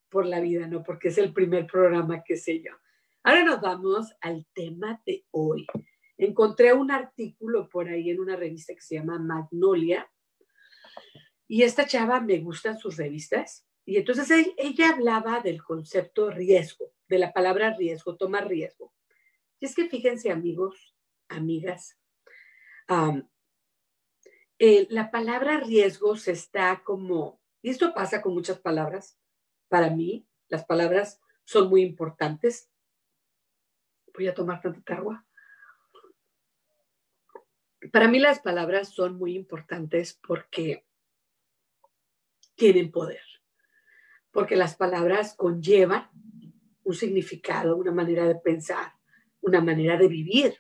por 0.10 0.26
la 0.26 0.40
vida, 0.40 0.68
no 0.68 0.84
porque 0.84 1.10
es 1.10 1.18
el 1.18 1.34
primer 1.34 1.68
programa 1.68 2.24
que 2.24 2.38
sé 2.38 2.62
yo. 2.62 2.72
Ahora 3.24 3.44
nos 3.44 3.62
vamos 3.62 4.14
al 4.22 4.46
tema 4.54 5.02
de 5.06 5.26
hoy. 5.32 5.68
Encontré 6.18 6.74
un 6.74 6.92
artículo 6.92 7.70
por 7.70 7.90
ahí 7.90 8.10
en 8.10 8.20
una 8.20 8.36
revista 8.36 8.74
que 8.74 8.82
se 8.82 8.96
llama 8.96 9.20
Magnolia 9.20 10.10
y 11.48 11.64
esta 11.64 11.86
chava 11.86 12.20
me 12.22 12.40
gustan 12.40 12.78
sus 12.78 12.98
revistas 12.98 13.67
y 13.88 13.96
entonces 13.96 14.30
ella 14.58 14.90
hablaba 14.90 15.40
del 15.40 15.64
concepto 15.64 16.30
riesgo, 16.30 16.94
de 17.08 17.20
la 17.20 17.32
palabra 17.32 17.74
riesgo, 17.74 18.18
tomar 18.18 18.46
riesgo. 18.46 18.94
Y 19.62 19.66
es 19.66 19.74
que 19.74 19.88
fíjense 19.88 20.30
amigos, 20.30 20.94
amigas, 21.30 21.98
eh, 24.60 24.88
la 24.90 25.10
palabra 25.10 25.62
riesgos 25.62 26.28
está 26.28 26.84
como, 26.84 27.42
y 27.62 27.70
esto 27.70 27.94
pasa 27.94 28.22
con 28.22 28.34
muchas 28.34 28.60
palabras, 28.60 29.18
para 29.70 29.90
mí 29.90 30.28
las 30.50 30.66
palabras 30.66 31.22
son 31.46 31.70
muy 31.70 31.82
importantes. 31.82 32.70
Voy 34.14 34.28
a 34.28 34.34
tomar 34.34 34.60
tanta 34.60 34.96
agua. 34.96 35.26
Para 37.94 38.10
mí 38.10 38.20
las 38.20 38.42
palabras 38.42 38.90
son 38.90 39.16
muy 39.16 39.34
importantes 39.34 40.20
porque 40.28 40.86
tienen 42.56 42.92
poder, 42.92 43.22
porque 44.38 44.56
las 44.56 44.76
palabras 44.76 45.34
conllevan 45.34 46.12
un 46.84 46.94
significado, 46.94 47.76
una 47.76 47.92
manera 47.92 48.28
de 48.28 48.36
pensar, 48.36 48.94
una 49.42 49.62
manera 49.62 49.98
de 49.98 50.08
vivir 50.08 50.56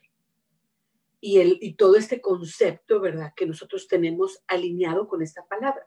y, 1.22 1.38
el, 1.42 1.60
y 1.62 1.76
todo 1.76 1.96
este 1.96 2.20
concepto, 2.20 3.00
¿verdad?, 3.00 3.34
que 3.36 3.46
nosotros 3.46 3.88
tenemos 3.88 4.44
alineado 4.48 5.08
con 5.08 5.22
esta 5.22 5.46
palabra. 5.46 5.86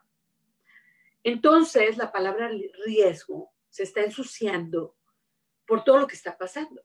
Entonces, 1.24 1.96
la 1.96 2.12
palabra 2.12 2.48
riesgo 2.86 3.50
se 3.70 3.82
está 3.82 4.02
ensuciando 4.02 4.94
por 5.66 5.82
todo 5.82 5.98
lo 5.98 6.06
que 6.06 6.14
está 6.14 6.38
pasando. 6.38 6.82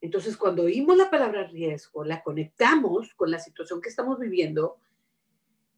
Entonces, 0.00 0.36
cuando 0.36 0.62
oímos 0.62 0.96
la 0.96 1.10
palabra 1.10 1.48
riesgo, 1.48 2.04
la 2.04 2.22
conectamos 2.22 3.14
con 3.14 3.32
la 3.32 3.40
situación 3.40 3.80
que 3.80 3.88
estamos 3.88 4.20
viviendo 4.20 4.78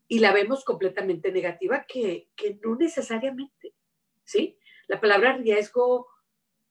y 0.08 0.18
la 0.18 0.34
vemos 0.34 0.62
completamente 0.62 1.32
negativa, 1.32 1.86
que, 1.88 2.28
que 2.36 2.60
no 2.62 2.76
necesariamente, 2.76 3.72
¿sí? 4.24 4.57
La 4.88 5.00
palabra 5.00 5.36
riesgo 5.36 6.08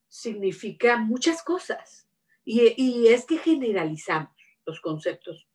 significa 0.08 0.96
muchas 0.96 1.42
cosas 1.42 2.08
y, 2.44 3.06
es 3.08 3.24
que 3.26 3.38
generalizamos 3.38 4.34
los 4.66 4.80
conceptos. 4.80 5.48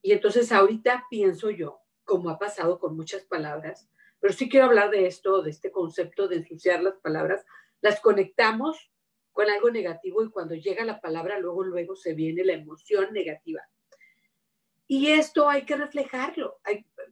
Y 0.00 0.12
entonces 0.12 0.50
ahorita 0.52 1.06
pienso 1.10 1.50
yo, 1.50 1.80
como 2.04 2.30
ha 2.30 2.38
pasado 2.38 2.78
con 2.78 2.96
muchas 2.96 3.24
palabras, 3.24 3.88
pero 4.20 4.32
sí 4.32 4.48
quiero 4.48 4.66
hablar 4.66 4.90
de 4.90 5.06
esto, 5.06 5.42
de 5.42 5.50
este 5.50 5.70
concepto 5.70 6.28
de 6.28 6.36
ensuciar 6.36 6.82
las 6.82 6.94
palabras, 6.94 7.44
las 7.80 8.00
conectamos 8.00 8.90
con 9.32 9.50
algo 9.50 9.70
negativo 9.70 10.24
y 10.24 10.30
cuando 10.30 10.54
llega 10.54 10.84
la 10.84 11.00
palabra, 11.00 11.38
luego, 11.38 11.62
luego 11.62 11.94
se 11.94 12.14
viene 12.14 12.44
la 12.44 12.54
emoción 12.54 13.12
negativa. 13.12 13.60
Y 14.86 15.08
esto 15.08 15.48
hay 15.48 15.64
que 15.64 15.76
reflejarlo, 15.76 16.60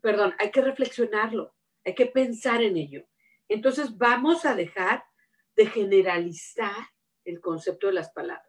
perdón, 0.00 0.34
hay 0.38 0.50
que 0.50 0.62
reflexionarlo, 0.62 1.54
hay 1.84 1.94
que 1.94 2.06
pensar 2.06 2.62
en 2.62 2.76
ello. 2.76 3.06
Entonces 3.50 3.98
vamos 3.98 4.44
a 4.46 4.54
dejar 4.54 5.02
de 5.56 5.66
generalizar 5.66 6.86
el 7.24 7.40
concepto 7.40 7.88
de 7.88 7.94
las 7.94 8.12
palabras. 8.12 8.48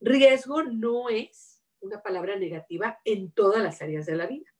Riesgo 0.00 0.64
no 0.64 1.08
es 1.08 1.62
una 1.78 2.02
palabra 2.02 2.34
negativa 2.34 2.98
en 3.04 3.30
todas 3.30 3.62
las 3.62 3.80
áreas 3.80 4.04
de 4.06 4.16
la 4.16 4.26
vida. 4.26 4.50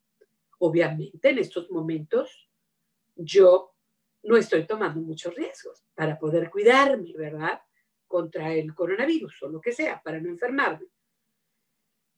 Obviamente 0.61 1.31
en 1.31 1.39
estos 1.41 1.69
momentos 1.73 2.49
yo 3.17 3.75
no 4.23 4.37
estoy 4.37 4.65
tomando 4.65 5.01
muchos 5.01 5.35
riesgos 5.35 5.85
para 5.97 6.21
poder 6.21 6.49
cuidarme, 6.49 7.13
¿verdad? 7.17 7.61
Contra 8.07 8.55
el 8.55 8.73
coronavirus 8.73 9.43
o 9.43 9.49
lo 9.49 9.61
que 9.61 9.73
sea, 9.73 10.01
para 10.05 10.21
no 10.21 10.29
enfermarme. 10.29 10.87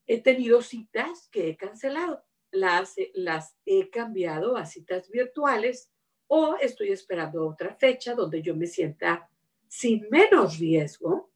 He 0.06 0.20
tenido 0.20 0.60
citas 0.60 1.30
que 1.30 1.48
he 1.48 1.56
cancelado, 1.56 2.22
las, 2.50 2.96
las 3.14 3.56
he 3.64 3.88
cambiado 3.88 4.58
a 4.58 4.66
citas 4.66 5.08
virtuales 5.08 5.90
o 6.28 6.56
estoy 6.60 6.90
esperando 6.90 7.46
otra 7.46 7.74
fecha 7.74 8.14
donde 8.14 8.42
yo 8.42 8.54
me 8.56 8.66
sienta 8.66 9.28
sin 9.68 10.08
menos 10.10 10.58
riesgo 10.58 11.30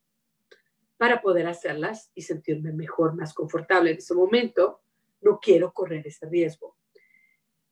para 0.96 1.22
poder 1.22 1.46
hacerlas 1.46 2.10
y 2.14 2.22
sentirme 2.22 2.72
mejor, 2.72 3.14
más 3.14 3.32
confortable. 3.32 3.92
En 3.92 3.98
ese 3.98 4.14
momento 4.14 4.80
no 5.20 5.38
quiero 5.40 5.72
correr 5.72 6.06
ese 6.06 6.28
riesgo. 6.28 6.76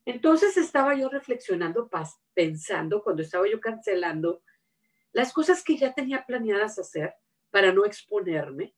Entonces 0.05 0.55
estaba 0.55 0.95
yo 0.95 1.09
reflexionando, 1.09 1.89
pensando, 2.33 3.03
cuando 3.03 3.21
estaba 3.21 3.47
yo 3.49 3.59
cancelando 3.59 4.41
las 5.11 5.33
cosas 5.33 5.63
que 5.63 5.77
ya 5.77 5.93
tenía 5.93 6.25
planeadas 6.25 6.79
hacer 6.79 7.13
para 7.49 7.73
no 7.73 7.85
exponerme, 7.85 8.73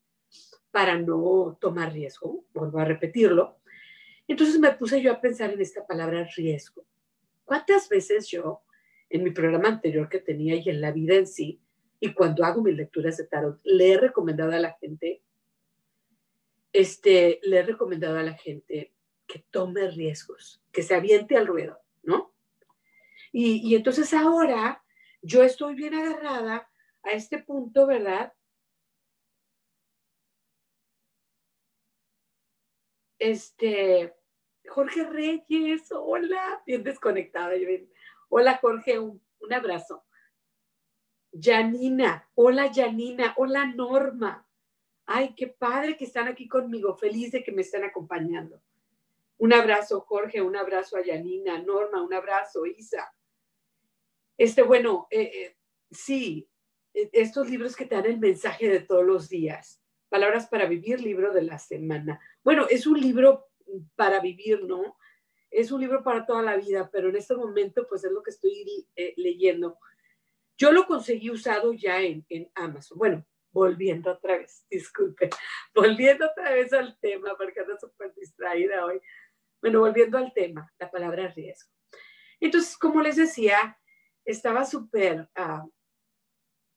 para 0.71 0.97
no 0.97 1.57
tomar 1.59 1.93
riesgo, 1.93 2.45
vuelvo 2.53 2.79
a 2.79 2.85
repetirlo. 2.85 3.59
Entonces 4.27 4.59
me 4.59 4.71
puse 4.71 5.01
yo 5.01 5.11
a 5.11 5.21
pensar 5.21 5.51
en 5.51 5.61
esta 5.61 5.85
palabra 5.85 6.27
riesgo. 6.35 6.85
¿Cuántas 7.49 7.89
veces 7.89 8.27
yo, 8.27 8.61
en 9.09 9.23
mi 9.23 9.31
programa 9.31 9.69
anterior 9.69 10.07
que 10.07 10.19
tenía 10.19 10.53
y 10.53 10.69
en 10.69 10.81
la 10.81 10.91
vida 10.91 11.15
en 11.15 11.25
sí, 11.25 11.59
y 11.99 12.13
cuando 12.13 12.45
hago 12.45 12.61
mis 12.61 12.77
lecturas 12.77 13.17
de 13.17 13.25
tarot, 13.25 13.59
le 13.63 13.93
he 13.93 13.97
recomendado 13.97 14.51
a 14.51 14.59
la 14.59 14.73
gente, 14.73 15.23
este, 16.71 17.39
le 17.41 17.57
he 17.57 17.63
recomendado 17.63 18.19
a 18.19 18.21
la 18.21 18.35
gente 18.35 18.93
que 19.25 19.39
tome 19.49 19.89
riesgos, 19.89 20.61
que 20.71 20.83
se 20.83 20.93
aviente 20.93 21.37
al 21.37 21.47
ruedo, 21.47 21.79
¿no? 22.03 22.35
Y, 23.31 23.67
y 23.67 23.73
entonces 23.73 24.13
ahora 24.13 24.83
yo 25.23 25.41
estoy 25.41 25.73
bien 25.73 25.95
agarrada 25.95 26.69
a 27.01 27.09
este 27.13 27.39
punto, 27.39 27.87
¿verdad? 27.87 28.31
Este, 33.17 34.13
Jorge 34.69 35.03
Reyes, 35.03 35.91
hola, 35.91 36.61
bien 36.65 36.83
desconectada. 36.83 37.53
Hola 38.29 38.57
Jorge, 38.57 38.99
un, 38.99 39.21
abrazo. 39.51 40.03
Janina, 41.31 42.29
hola 42.35 42.71
Janina, 42.73 43.33
hola 43.37 43.65
Norma. 43.65 44.47
Ay, 45.05 45.33
qué 45.35 45.47
padre 45.47 45.97
que 45.97 46.05
están 46.05 46.27
aquí 46.27 46.47
conmigo, 46.47 46.95
feliz 46.95 47.31
de 47.31 47.43
que 47.43 47.51
me 47.51 47.61
estén 47.61 47.83
acompañando. 47.83 48.61
Un 49.37 49.53
abrazo 49.53 50.01
Jorge, 50.01 50.41
un 50.41 50.55
abrazo 50.55 50.97
a 50.97 51.03
Janina, 51.03 51.59
Norma, 51.59 52.01
un 52.01 52.13
abrazo 52.13 52.65
Isa. 52.65 53.13
Este, 54.37 54.61
bueno, 54.61 55.07
eh, 55.09 55.31
eh, 55.33 55.57
sí, 55.91 56.47
e, 56.93 57.09
estos 57.13 57.49
libros 57.49 57.75
que 57.75 57.85
te 57.85 57.95
dan 57.95 58.05
el 58.05 58.19
mensaje 58.19 58.69
de 58.69 58.79
todos 58.81 59.05
los 59.05 59.29
días. 59.29 59.81
Palabras 60.09 60.47
para 60.47 60.65
vivir, 60.65 61.01
libro 61.01 61.33
de 61.33 61.43
la 61.43 61.59
semana. 61.59 62.19
Bueno, 62.43 62.67
es 62.69 62.87
un 62.87 62.99
libro 62.99 63.48
para 63.95 64.19
vivir, 64.19 64.63
¿no? 64.63 64.97
Es 65.49 65.71
un 65.71 65.81
libro 65.81 66.03
para 66.03 66.25
toda 66.25 66.41
la 66.41 66.57
vida, 66.57 66.89
pero 66.91 67.09
en 67.09 67.15
este 67.15 67.35
momento 67.35 67.87
pues 67.87 68.03
es 68.03 68.11
lo 68.11 68.21
que 68.21 68.31
estoy 68.31 68.87
eh, 68.95 69.13
leyendo. 69.17 69.79
Yo 70.57 70.71
lo 70.71 70.85
conseguí 70.85 71.29
usado 71.29 71.73
ya 71.73 72.01
en, 72.01 72.25
Amazon. 72.53 72.97
Bueno, 72.97 73.25
volviendo 73.51 74.11
otra 74.11 74.37
vez, 74.37 74.65
disculpe, 74.69 75.29
volviendo 75.73 76.27
otra 76.27 76.53
vez 76.53 76.73
al 76.73 76.97
tema, 76.99 77.35
porque 77.37 77.61
ando 77.61 77.77
súper 77.79 78.13
distraída 78.13 78.85
hoy. 78.85 78.99
Bueno, 79.61 79.79
volviendo 79.79 80.17
al 80.17 80.33
tema, 80.33 80.71
la 80.77 80.89
palabra 80.89 81.27
riesgo. 81.29 81.71
Entonces, 82.39 82.77
como 82.77 83.01
les 83.01 83.17
decía, 83.17 83.77
estaba 84.23 84.63
súper, 84.65 85.29
ah, 85.35 85.65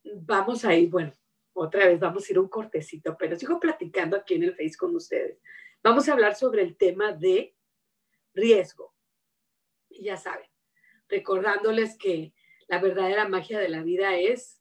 vamos 0.04 0.64
a 0.64 0.74
ir, 0.74 0.90
bueno, 0.90 1.12
otra 1.54 1.86
vez 1.86 2.00
vamos 2.00 2.28
a 2.28 2.32
ir 2.32 2.38
un 2.38 2.48
cortecito, 2.48 3.16
pero 3.18 3.36
sigo 3.36 3.60
platicando 3.60 4.16
aquí 4.16 4.34
en 4.34 4.44
el 4.44 4.56
Face 4.56 4.76
con 4.76 4.94
ustedes. 4.96 5.38
Vamos 5.84 6.08
a 6.08 6.12
hablar 6.12 6.36
sobre 6.36 6.62
el 6.62 6.76
tema 6.76 7.12
de 7.12 7.56
riesgo. 8.34 8.94
Y 9.88 10.04
ya 10.04 10.16
saben, 10.16 10.46
recordándoles 11.08 11.98
que 11.98 12.32
la 12.68 12.80
verdadera 12.80 13.28
magia 13.28 13.58
de 13.58 13.68
la 13.68 13.82
vida 13.82 14.16
es 14.16 14.60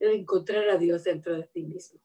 encontrar 0.00 0.68
a 0.68 0.76
Dios 0.76 1.04
dentro 1.04 1.36
de 1.36 1.44
ti 1.44 1.62
mismo. 1.62 2.00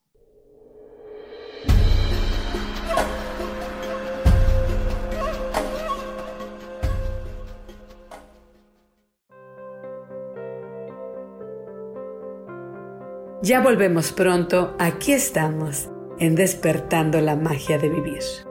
Ya 13.41 13.59
volvemos 13.59 14.11
pronto, 14.11 14.75
aquí 14.77 15.13
estamos, 15.13 15.89
en 16.19 16.35
despertando 16.35 17.19
la 17.21 17.35
magia 17.35 17.79
de 17.79 17.89
vivir. 17.89 18.50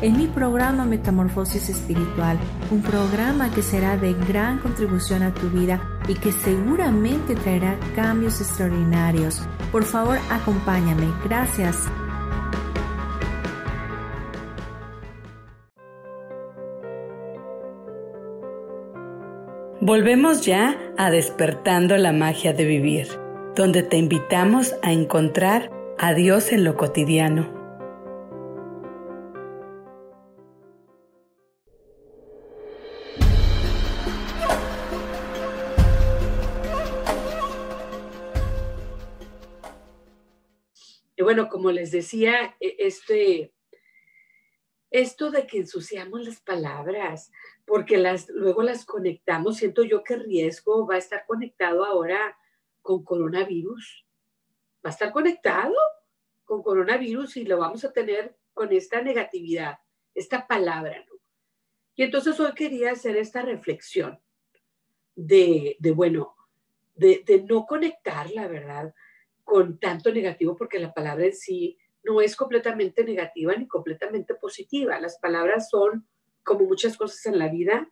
en 0.00 0.16
mi 0.16 0.26
programa 0.26 0.84
Metamorfosis 0.84 1.68
Espiritual, 1.68 2.38
un 2.70 2.82
programa 2.82 3.50
que 3.50 3.62
será 3.62 3.96
de 3.96 4.14
gran 4.14 4.58
contribución 4.58 5.22
a 5.22 5.34
tu 5.34 5.48
vida 5.50 5.80
y 6.06 6.14
que 6.14 6.32
seguramente 6.32 7.34
traerá 7.34 7.76
cambios 7.96 8.40
extraordinarios. 8.40 9.42
Por 9.72 9.84
favor, 9.84 10.18
acompáñame. 10.30 11.08
Gracias. 11.24 11.88
Volvemos 19.80 20.44
ya 20.44 20.76
a 20.98 21.10
despertando 21.10 21.96
la 21.96 22.12
magia 22.12 22.52
de 22.52 22.66
vivir, 22.66 23.08
donde 23.56 23.82
te 23.82 23.96
invitamos 23.96 24.74
a 24.82 24.92
encontrar 24.92 25.70
a 25.98 26.12
Dios 26.12 26.52
en 26.52 26.64
lo 26.64 26.76
cotidiano 26.76 27.57
bueno, 41.28 41.50
como 41.50 41.70
les 41.70 41.90
decía, 41.90 42.56
e, 42.58 42.76
este, 42.78 43.52
esto 44.90 45.30
de 45.30 45.46
que 45.46 45.58
ensuciamos 45.58 46.24
las 46.24 46.40
palabras, 46.40 47.30
porque 47.66 47.98
las, 47.98 48.30
luego 48.30 48.62
las 48.62 48.86
conectamos, 48.86 49.58
siento 49.58 49.82
yo 49.82 50.02
que 50.02 50.16
riesgo 50.16 50.86
va 50.86 50.94
a 50.94 51.04
estar 51.04 51.26
conectado 51.26 51.84
ahora 51.84 52.38
con 52.80 53.04
coronavirus. 53.04 54.06
Va 54.82 54.88
a 54.88 54.94
estar 54.94 55.12
conectado 55.12 55.74
con 56.46 56.62
coronavirus 56.62 57.36
y 57.36 57.44
lo 57.44 57.58
vamos 57.58 57.84
a 57.84 57.92
tener 57.92 58.34
con 58.54 58.72
esta 58.72 59.02
negatividad, 59.02 59.80
esta 60.14 60.46
palabra. 60.46 61.04
Y 61.94 62.04
entonces 62.04 62.40
hoy 62.40 62.54
quería 62.54 62.92
hacer 62.92 63.18
esta 63.18 63.42
reflexión 63.42 64.18
de, 65.14 65.76
bueno, 65.94 66.34
de, 66.94 67.44
no 67.46 67.66
conectarla, 67.66 68.48
¿verdad? 68.48 68.94
Con 69.48 69.80
tanto 69.80 70.12
negativo 70.12 70.54
porque 70.54 70.78
la 70.78 70.92
palabra 70.92 71.24
en 71.24 71.34
sí 71.34 71.78
no 72.04 72.20
es 72.20 72.36
completamente 72.36 73.02
negativa 73.02 73.54
ni 73.56 73.66
completamente 73.66 74.34
positiva. 74.34 75.00
Las 75.00 75.18
palabras 75.18 75.70
son, 75.70 76.06
como 76.44 76.66
muchas 76.66 76.98
cosas 76.98 77.24
en 77.24 77.38
la 77.38 77.48
vida, 77.48 77.90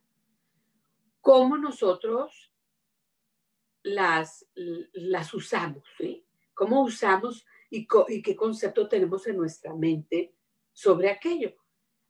cómo 1.22 1.56
nosotros 1.56 2.52
las, 3.82 4.46
las 4.54 5.32
usamos, 5.32 5.82
¿sí? 5.96 6.26
Cómo 6.52 6.82
usamos 6.82 7.46
y, 7.70 7.88
y 8.08 8.20
qué 8.20 8.36
concepto 8.36 8.86
tenemos 8.86 9.26
en 9.26 9.38
nuestra 9.38 9.74
mente 9.74 10.34
sobre 10.74 11.08
aquello. 11.08 11.54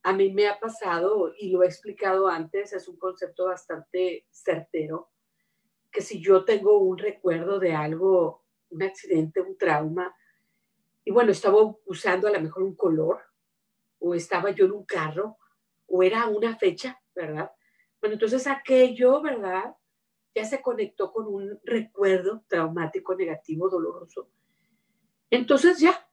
A 0.03 0.13
mí 0.13 0.33
me 0.33 0.49
ha 0.49 0.59
pasado, 0.59 1.33
y 1.39 1.51
lo 1.51 1.63
he 1.63 1.67
explicado 1.67 2.27
antes, 2.27 2.73
es 2.73 2.89
un 2.89 2.97
concepto 2.97 3.45
bastante 3.45 4.27
certero, 4.29 5.13
que 5.93 6.01
si 6.01 6.21
yo 6.21 6.45
tengo 6.45 6.79
un 6.79 6.99
recuerdo 6.99 7.61
de 7.61 7.77
algo 7.77 8.46
un 8.71 8.83
accidente, 8.83 9.41
un 9.41 9.57
trauma, 9.57 10.15
y 11.05 11.11
bueno, 11.11 11.33
estaba 11.33 11.59
usando 11.85 12.27
a 12.27 12.33
lo 12.33 12.41
mejor 12.41 12.63
un 12.63 12.75
color, 12.75 13.21
o 13.99 14.15
estaba 14.15 14.51
yo 14.51 14.67
en 14.67 14.73
un 14.73 14.85
carro, 14.85 15.39
o 15.87 16.03
era 16.03 16.27
una 16.27 16.57
fecha, 16.57 17.01
¿verdad? 17.15 17.51
Bueno, 18.01 18.15
entonces 18.15 18.47
aquello, 18.47 19.21
¿verdad? 19.23 19.75
Ya 20.35 20.45
se 20.45 20.61
conectó 20.61 21.13
con 21.13 21.27
un 21.27 21.59
recuerdo 21.65 22.45
traumático, 22.49 23.15
negativo, 23.15 23.69
doloroso. 23.69 24.29
Entonces 25.31 25.79
ya, 25.79 26.09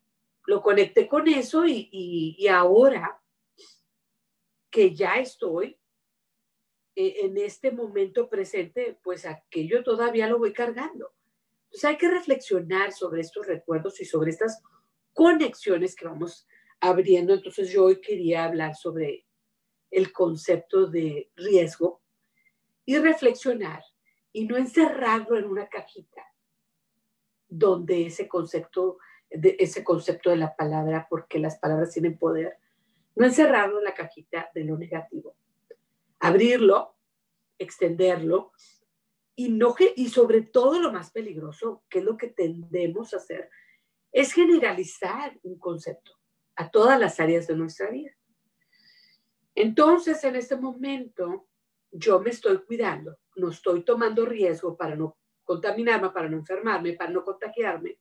lo 0.45 0.61
conecté 0.61 1.07
con 1.07 1.27
eso 1.27 1.65
y, 1.65 1.89
y 1.91 2.47
ahora 2.47 3.21
que 4.69 4.95
ya 4.95 5.15
estoy 5.19 5.77
eh, 6.95 7.25
en 7.25 7.37
este 7.37 7.71
momento 7.71 8.29
presente, 8.29 8.97
pues 9.03 9.25
aquello 9.25 9.83
todavía 9.83 10.27
lo 10.27 10.37
voy 10.37 10.53
cargando. 10.53 11.11
Entonces 11.73 11.89
hay 11.89 11.97
que 11.97 12.07
reflexionar 12.07 12.91
sobre 12.91 13.21
estos 13.21 13.47
recuerdos 13.47 13.99
y 13.99 14.05
sobre 14.05 14.29
estas 14.29 14.61
conexiones 15.11 15.95
que 15.95 16.05
vamos 16.05 16.47
abriendo. 16.79 17.33
Entonces 17.33 17.71
yo 17.71 17.85
hoy 17.85 17.99
quería 17.99 18.45
hablar 18.45 18.75
sobre 18.75 19.25
el 19.89 20.13
concepto 20.13 20.85
de 20.85 21.31
riesgo 21.35 22.03
y 22.85 22.99
reflexionar 22.99 23.81
y 24.31 24.45
no 24.45 24.55
encerrarlo 24.55 25.35
en 25.35 25.45
una 25.45 25.67
cajita 25.67 26.21
donde 27.49 28.05
ese 28.05 28.27
concepto 28.27 28.99
de 29.31 29.55
ese 29.57 29.83
concepto 29.83 30.29
de 30.29 30.37
la 30.37 30.55
palabra, 30.55 31.07
porque 31.09 31.39
las 31.39 31.57
palabras 31.57 31.91
tienen 31.91 32.19
poder, 32.19 32.59
no 33.15 33.25
encerrarlo 33.25 33.79
en 33.79 33.85
la 33.85 33.95
cajita 33.95 34.51
de 34.53 34.63
lo 34.63 34.77
negativo. 34.77 35.35
Abrirlo, 36.19 36.95
extenderlo 37.57 38.51
y, 39.35 39.49
no, 39.49 39.75
y 39.95 40.09
sobre 40.09 40.41
todo 40.41 40.79
lo 40.79 40.91
más 40.91 41.11
peligroso, 41.11 41.83
que 41.89 41.99
es 41.99 42.05
lo 42.05 42.17
que 42.17 42.27
tendemos 42.27 43.13
a 43.13 43.17
hacer, 43.17 43.49
es 44.11 44.31
generalizar 44.31 45.39
un 45.43 45.57
concepto 45.57 46.11
a 46.55 46.69
todas 46.69 46.99
las 46.99 47.19
áreas 47.19 47.47
de 47.47 47.55
nuestra 47.55 47.89
vida. 47.89 48.11
Entonces, 49.55 50.23
en 50.23 50.35
este 50.35 50.55
momento, 50.55 51.47
yo 51.91 52.19
me 52.19 52.29
estoy 52.29 52.63
cuidando, 52.63 53.19
no 53.35 53.49
estoy 53.49 53.83
tomando 53.83 54.25
riesgo 54.25 54.77
para 54.77 54.95
no 54.95 55.17
contaminarme, 55.43 56.11
para 56.11 56.29
no 56.29 56.37
enfermarme, 56.37 56.93
para 56.93 57.11
no 57.11 57.23
contagiarme. 57.23 57.99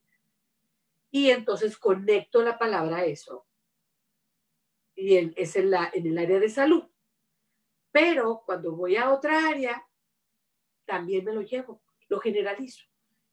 Y 1.11 1.29
entonces 1.29 1.77
conecto 1.77 2.41
la 2.41 2.57
palabra 2.57 2.97
a 2.97 3.05
eso. 3.05 3.45
Y 4.95 5.15
es 5.35 5.55
en, 5.55 5.71
la, 5.71 5.91
en 5.93 6.07
el 6.07 6.17
área 6.17 6.39
de 6.39 6.49
salud. 6.49 6.83
Pero 7.91 8.41
cuando 8.45 8.75
voy 8.75 8.95
a 8.95 9.11
otra 9.11 9.47
área, 9.47 9.87
también 10.85 11.25
me 11.25 11.33
lo 11.33 11.41
llevo, 11.41 11.81
lo 12.09 12.19
generalizo. 12.19 12.83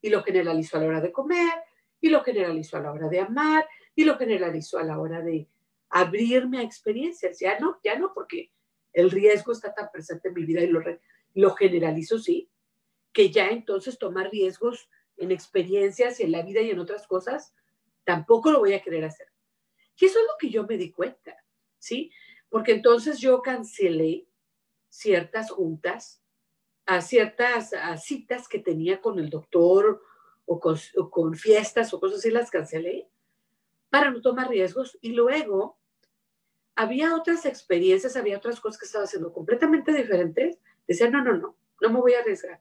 Y 0.00 0.08
lo 0.08 0.22
generalizo 0.22 0.76
a 0.76 0.80
la 0.80 0.86
hora 0.86 1.00
de 1.00 1.12
comer, 1.12 1.52
y 2.00 2.08
lo 2.08 2.24
generalizo 2.24 2.76
a 2.76 2.80
la 2.80 2.92
hora 2.92 3.08
de 3.08 3.20
amar, 3.20 3.66
y 3.94 4.04
lo 4.04 4.16
generalizo 4.16 4.78
a 4.78 4.84
la 4.84 4.98
hora 4.98 5.20
de 5.20 5.48
abrirme 5.90 6.58
a 6.58 6.62
experiencias. 6.62 7.38
Ya 7.38 7.58
no, 7.58 7.78
ya 7.84 7.98
no, 7.98 8.12
porque 8.14 8.50
el 8.92 9.10
riesgo 9.10 9.52
está 9.52 9.74
tan 9.74 9.90
presente 9.92 10.28
en 10.28 10.34
mi 10.34 10.44
vida 10.44 10.62
y 10.62 10.68
lo, 10.68 10.82
lo 11.34 11.54
generalizo, 11.54 12.18
sí, 12.18 12.50
que 13.12 13.30
ya 13.30 13.48
entonces 13.48 13.98
tomar 13.98 14.30
riesgos 14.30 14.88
en 15.16 15.30
experiencias 15.30 16.20
y 16.20 16.22
en 16.22 16.32
la 16.32 16.42
vida 16.42 16.60
y 16.60 16.70
en 16.70 16.78
otras 16.78 17.06
cosas, 17.06 17.54
tampoco 18.04 18.50
lo 18.50 18.60
voy 18.60 18.72
a 18.72 18.82
querer 18.82 19.04
hacer. 19.04 19.28
Y 19.96 20.06
eso 20.06 20.18
es 20.18 20.24
lo 20.24 20.38
que 20.38 20.48
yo 20.48 20.66
me 20.66 20.78
di 20.78 20.92
cuenta, 20.92 21.36
¿sí? 21.78 22.10
Porque 22.48 22.72
entonces 22.72 23.18
yo 23.18 23.42
cancelé 23.42 24.26
ciertas 24.88 25.50
juntas 25.50 26.19
a 26.90 27.00
ciertas 27.02 27.70
citas 28.02 28.48
que 28.48 28.58
tenía 28.58 29.00
con 29.00 29.20
el 29.20 29.30
doctor 29.30 30.02
o 30.44 30.58
con, 30.58 31.36
fiestas 31.36 31.94
o 31.94 32.00
cosas 32.00 32.18
así, 32.18 32.32
las 32.32 32.50
cancelé 32.50 33.08
para 33.90 34.10
no 34.10 34.20
tomar 34.20 34.48
riesgos. 34.48 34.98
Y 35.00 35.12
luego 35.12 35.78
había 36.74 37.14
otras 37.14 37.46
experiencias, 37.46 38.16
había 38.16 38.38
otras 38.38 38.60
cosas 38.60 38.80
que 38.80 38.86
estaba 38.86 39.04
haciendo 39.04 39.32
completamente 39.32 39.92
diferentes. 39.92 40.58
Decía, 40.84 41.08
no, 41.08 41.22
no, 41.22 41.36
no, 41.36 41.56
no 41.80 41.90
me 41.90 42.00
voy 42.00 42.14
a 42.14 42.22
arriesgar. 42.22 42.60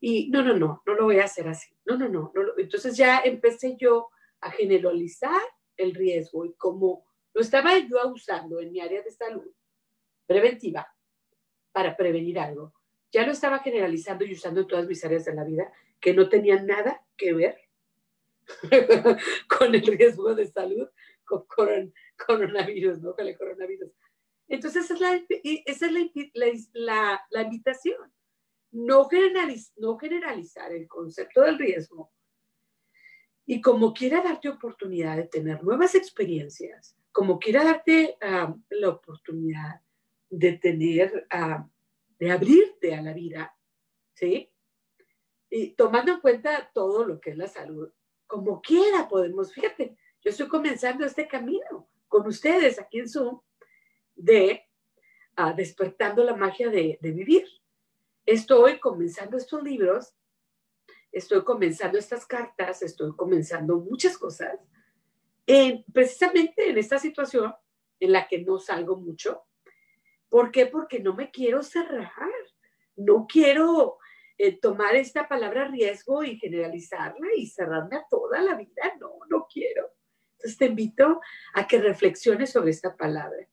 Y 0.00 0.28
no, 0.30 0.42
no, 0.42 0.56
no, 0.58 0.82
no 0.84 0.94
lo 0.94 1.04
voy 1.04 1.20
a 1.20 1.26
hacer 1.26 1.46
así. 1.46 1.72
No, 1.84 1.96
no, 1.96 2.08
no. 2.08 2.32
no 2.34 2.42
Entonces 2.58 2.96
ya 2.96 3.20
empecé 3.20 3.76
yo 3.78 4.08
a 4.40 4.50
generalizar 4.50 5.40
el 5.76 5.94
riesgo 5.94 6.44
y 6.44 6.52
como 6.54 7.06
lo 7.32 7.40
estaba 7.40 7.78
yo 7.78 7.98
usando 8.12 8.58
en 8.58 8.72
mi 8.72 8.80
área 8.80 9.02
de 9.02 9.12
salud 9.12 9.52
preventiva 10.26 10.92
para 11.70 11.96
prevenir 11.96 12.40
algo, 12.40 12.72
ya 13.12 13.26
lo 13.26 13.32
estaba 13.32 13.60
generalizando 13.60 14.24
y 14.24 14.32
usando 14.32 14.60
en 14.60 14.66
todas 14.66 14.86
mis 14.86 15.04
áreas 15.04 15.24
de 15.24 15.34
la 15.34 15.44
vida, 15.44 15.72
que 16.00 16.14
no 16.14 16.28
tenían 16.28 16.66
nada 16.66 17.04
que 17.16 17.32
ver 17.32 17.56
con 19.48 19.74
el 19.74 19.86
riesgo 19.86 20.34
de 20.34 20.46
salud, 20.46 20.88
con 21.24 21.46
coronavirus, 22.16 23.00
¿no? 23.00 23.14
Con 23.14 23.26
el 23.26 23.36
coronavirus. 23.36 23.90
Entonces, 24.48 24.90
es 24.90 25.00
la, 25.00 25.20
esa 25.64 25.86
es 25.86 26.70
la, 26.72 27.20
la, 27.30 27.42
invitación. 27.42 28.12
No, 28.70 29.08
no 29.76 29.98
generalizar 29.98 30.72
el 30.72 30.86
concepto 30.86 31.40
del 31.42 31.58
riesgo 31.58 32.12
y 33.46 33.60
como 33.60 33.94
quiera 33.94 34.20
darte 34.22 34.48
oportunidad 34.48 35.16
de 35.16 35.28
tener 35.28 35.62
nuevas 35.62 35.94
experiencias, 35.94 36.96
como 37.12 37.38
quiera 37.38 37.64
darte 37.64 38.16
ah, 38.20 38.54
la 38.68 38.88
oportunidad 38.88 39.80
de 40.28 40.52
tener, 40.54 41.26
uh, 41.32 41.64
de 42.18 42.30
abrirte 42.30 42.94
a 42.94 43.02
la 43.02 43.12
vida, 43.12 43.56
¿sí? 44.14 44.52
Y 45.50 45.74
tomando 45.74 46.12
en 46.12 46.20
cuenta 46.20 46.70
todo 46.74 47.04
lo 47.04 47.20
que 47.20 47.30
es 47.30 47.36
la 47.36 47.48
salud, 47.48 47.90
como 48.26 48.60
quiera 48.60 49.08
podemos, 49.08 49.52
fíjate, 49.52 49.96
yo 50.22 50.30
estoy 50.30 50.48
comenzando 50.48 51.04
este 51.04 51.28
camino 51.28 51.88
con 52.08 52.26
ustedes 52.26 52.80
aquí 52.80 52.98
en 52.98 53.08
Zoom 53.08 53.40
de 54.14 54.66
uh, 55.38 55.54
despertando 55.54 56.24
la 56.24 56.34
magia 56.34 56.68
de, 56.68 56.98
vivir. 57.00 57.46
Estoy 58.24 58.80
comenzando 58.80 59.36
estos 59.36 59.62
libros, 59.62 60.16
estoy 61.12 61.44
comenzando 61.44 61.98
estas 61.98 62.26
cartas, 62.26 62.82
estoy 62.82 63.14
comenzando 63.14 63.78
muchas 63.78 64.18
cosas, 64.18 64.58
en, 65.46 65.84
precisamente 65.92 66.70
en 66.70 66.78
esta 66.78 66.98
situación 66.98 67.54
en 68.00 68.12
la 68.12 68.26
que 68.26 68.42
no 68.42 68.58
salgo 68.58 68.96
mucho. 68.96 69.42
¿Por 70.36 70.50
qué? 70.50 70.66
Porque 70.66 71.00
no 71.00 71.14
me 71.14 71.30
quiero 71.30 71.62
cerrar, 71.62 72.12
no 72.94 73.26
quiero 73.26 73.96
eh, 74.36 74.60
tomar 74.60 74.94
esta 74.94 75.26
palabra 75.26 75.66
riesgo 75.66 76.22
y 76.24 76.38
generalizarla 76.38 77.28
y 77.38 77.46
cerrarme 77.46 77.96
a 77.96 78.06
toda 78.10 78.42
la 78.42 78.54
vida. 78.54 78.92
No, 79.00 79.12
no 79.30 79.46
quiero. 79.50 79.90
Entonces 80.32 80.58
te 80.58 80.66
invito 80.66 81.22
a 81.54 81.66
que 81.66 81.80
reflexiones 81.80 82.50
sobre 82.50 82.72
esta 82.72 82.94
palabra. 82.94 83.48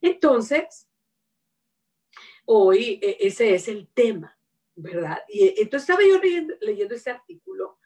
Entonces, 0.00 0.88
hoy 2.44 3.00
e, 3.02 3.16
ese 3.18 3.52
es 3.52 3.66
el 3.66 3.88
tema, 3.88 4.38
¿verdad? 4.76 5.18
Y 5.28 5.46
eh, 5.46 5.54
entonces 5.56 5.90
estaba 5.90 6.08
yo 6.08 6.20
leyendo, 6.20 6.54
leyendo 6.60 6.94
este 6.94 7.10
artículo 7.10 7.80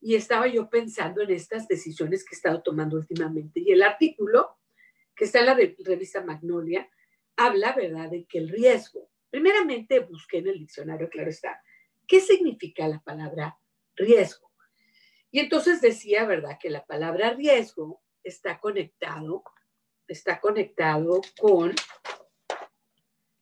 y 0.00 0.14
estaba 0.14 0.46
yo 0.46 0.70
pensando 0.70 1.22
en 1.22 1.32
estas 1.32 1.66
decisiones 1.66 2.24
que 2.24 2.36
he 2.36 2.38
estado 2.38 2.62
tomando 2.62 2.96
últimamente. 2.96 3.58
Y 3.58 3.72
el 3.72 3.82
artículo, 3.82 4.60
que 5.16 5.24
está 5.24 5.40
en 5.40 5.46
la 5.46 5.54
revista 5.54 6.22
Magnolia, 6.22 6.88
habla, 7.36 7.72
¿verdad?, 7.74 8.10
de 8.10 8.24
que 8.26 8.38
el 8.38 8.48
riesgo 8.48 9.10
Primeramente 9.34 9.98
busqué 9.98 10.38
en 10.38 10.46
el 10.46 10.60
diccionario, 10.60 11.10
claro 11.10 11.28
está, 11.28 11.60
¿qué 12.06 12.20
significa 12.20 12.86
la 12.86 13.00
palabra 13.00 13.58
riesgo? 13.96 14.52
Y 15.32 15.40
entonces 15.40 15.80
decía, 15.80 16.24
¿verdad?, 16.24 16.56
que 16.60 16.70
la 16.70 16.86
palabra 16.86 17.30
riesgo 17.30 18.00
está 18.22 18.60
conectado, 18.60 19.42
está 20.06 20.40
conectado 20.40 21.20
con, 21.36 21.74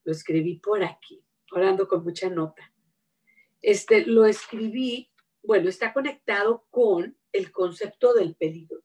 lo 0.05 0.13
escribí 0.13 0.61
por 0.61 0.83
aquí, 0.83 1.23
orando 1.51 1.87
con 1.87 2.03
mucha 2.05 2.31
nota. 2.31 2.73
Este, 3.61 4.07
lo 4.07 4.25
escribí, 4.25 5.13
bueno, 5.43 5.69
está 5.69 5.93
conectado 5.93 6.65
con 6.71 7.19
el 7.33 7.53
concepto 7.53 8.15
del 8.15 8.35
peligro, 8.35 8.83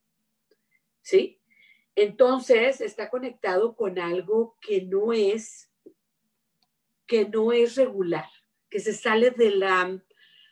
¿sí? 1.02 1.40
Entonces, 2.00 2.80
está 2.80 3.10
conectado 3.10 3.76
con 3.76 3.98
algo 3.98 4.56
que 4.62 4.84
no 4.84 5.14
es 5.14 5.74
que 7.08 7.28
no 7.28 7.52
es 7.52 7.76
regular, 7.76 8.30
que 8.70 8.80
se 8.80 8.94
sale 8.94 9.32
de 9.32 9.50
la, 9.50 10.00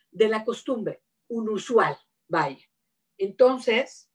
de 0.09 0.27
la 0.27 0.43
costumbre, 0.43 1.03
unusual, 1.27 1.95
vaya. 2.27 2.65
Entonces, 3.19 4.09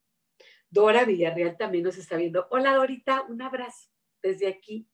Dora 0.71 1.05
Villarreal 1.05 1.57
también 1.57 1.85
nos 1.85 1.99
está 1.99 2.17
viendo. 2.17 2.49
Hola 2.51 2.75
Dorita, 2.75 3.23
un 3.23 3.41
abrazo 3.43 3.89
desde 4.21 4.49
aquí. 4.49 4.91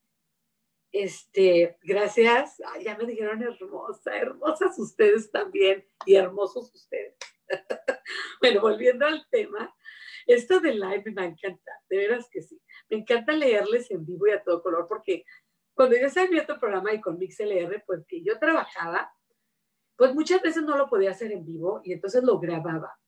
Este, 0.92 1.78
gracias. 1.84 2.58
ya 2.84 2.98
me 2.98 3.06
dijeron 3.06 3.42
hermosa, 3.42 4.14
hermosas 4.14 4.78
ustedes 4.78 5.30
también 5.30 5.86
y 6.04 6.16
hermosos 6.16 6.74
ustedes. 6.74 7.16
bueno, 8.42 8.60
volviendo 8.60 9.06
al 9.06 9.26
tema, 9.30 9.74
esto 10.26 10.60
de 10.60 10.74
live 10.74 11.12
me 11.12 11.24
encanta, 11.24 11.72
de 11.88 11.96
veras 11.96 12.28
que 12.30 12.42
sí. 12.42 12.60
Me 12.90 12.98
encanta 12.98 13.32
leerles 13.32 13.90
en 13.90 14.04
vivo 14.04 14.26
y 14.26 14.32
a 14.32 14.42
todo 14.42 14.62
color 14.62 14.86
porque 14.88 15.24
cuando 15.74 15.96
yo 15.96 16.06
estaba 16.06 16.26
en 16.26 16.40
otro 16.40 16.58
programa 16.58 16.92
y 16.92 17.00
con 17.00 17.18
MixLR, 17.18 17.84
pues 17.86 18.04
que 18.08 18.22
yo 18.22 18.38
trabajaba, 18.38 19.12
pues 19.96 20.14
muchas 20.14 20.42
veces 20.42 20.62
no 20.62 20.76
lo 20.76 20.88
podía 20.88 21.10
hacer 21.10 21.32
en 21.32 21.44
vivo 21.44 21.80
y 21.84 21.92
entonces 21.92 22.24
lo 22.24 22.38
grababa. 22.38 22.98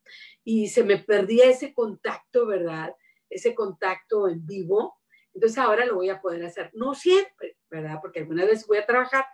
Y 0.44 0.68
se 0.68 0.84
me 0.84 0.98
perdía 0.98 1.46
ese 1.46 1.72
contacto, 1.72 2.46
¿verdad? 2.46 2.94
Ese 3.28 3.54
contacto 3.54 4.28
en 4.28 4.46
vivo. 4.46 4.98
Entonces 5.34 5.58
ahora 5.58 5.86
lo 5.86 5.96
voy 5.96 6.10
a 6.10 6.20
poder 6.20 6.44
hacer. 6.44 6.70
No 6.74 6.94
siempre, 6.94 7.56
¿verdad? 7.70 7.98
Porque 8.00 8.20
alguna 8.20 8.44
vez 8.44 8.66
voy 8.66 8.78
a 8.78 8.86
trabajar, 8.86 9.24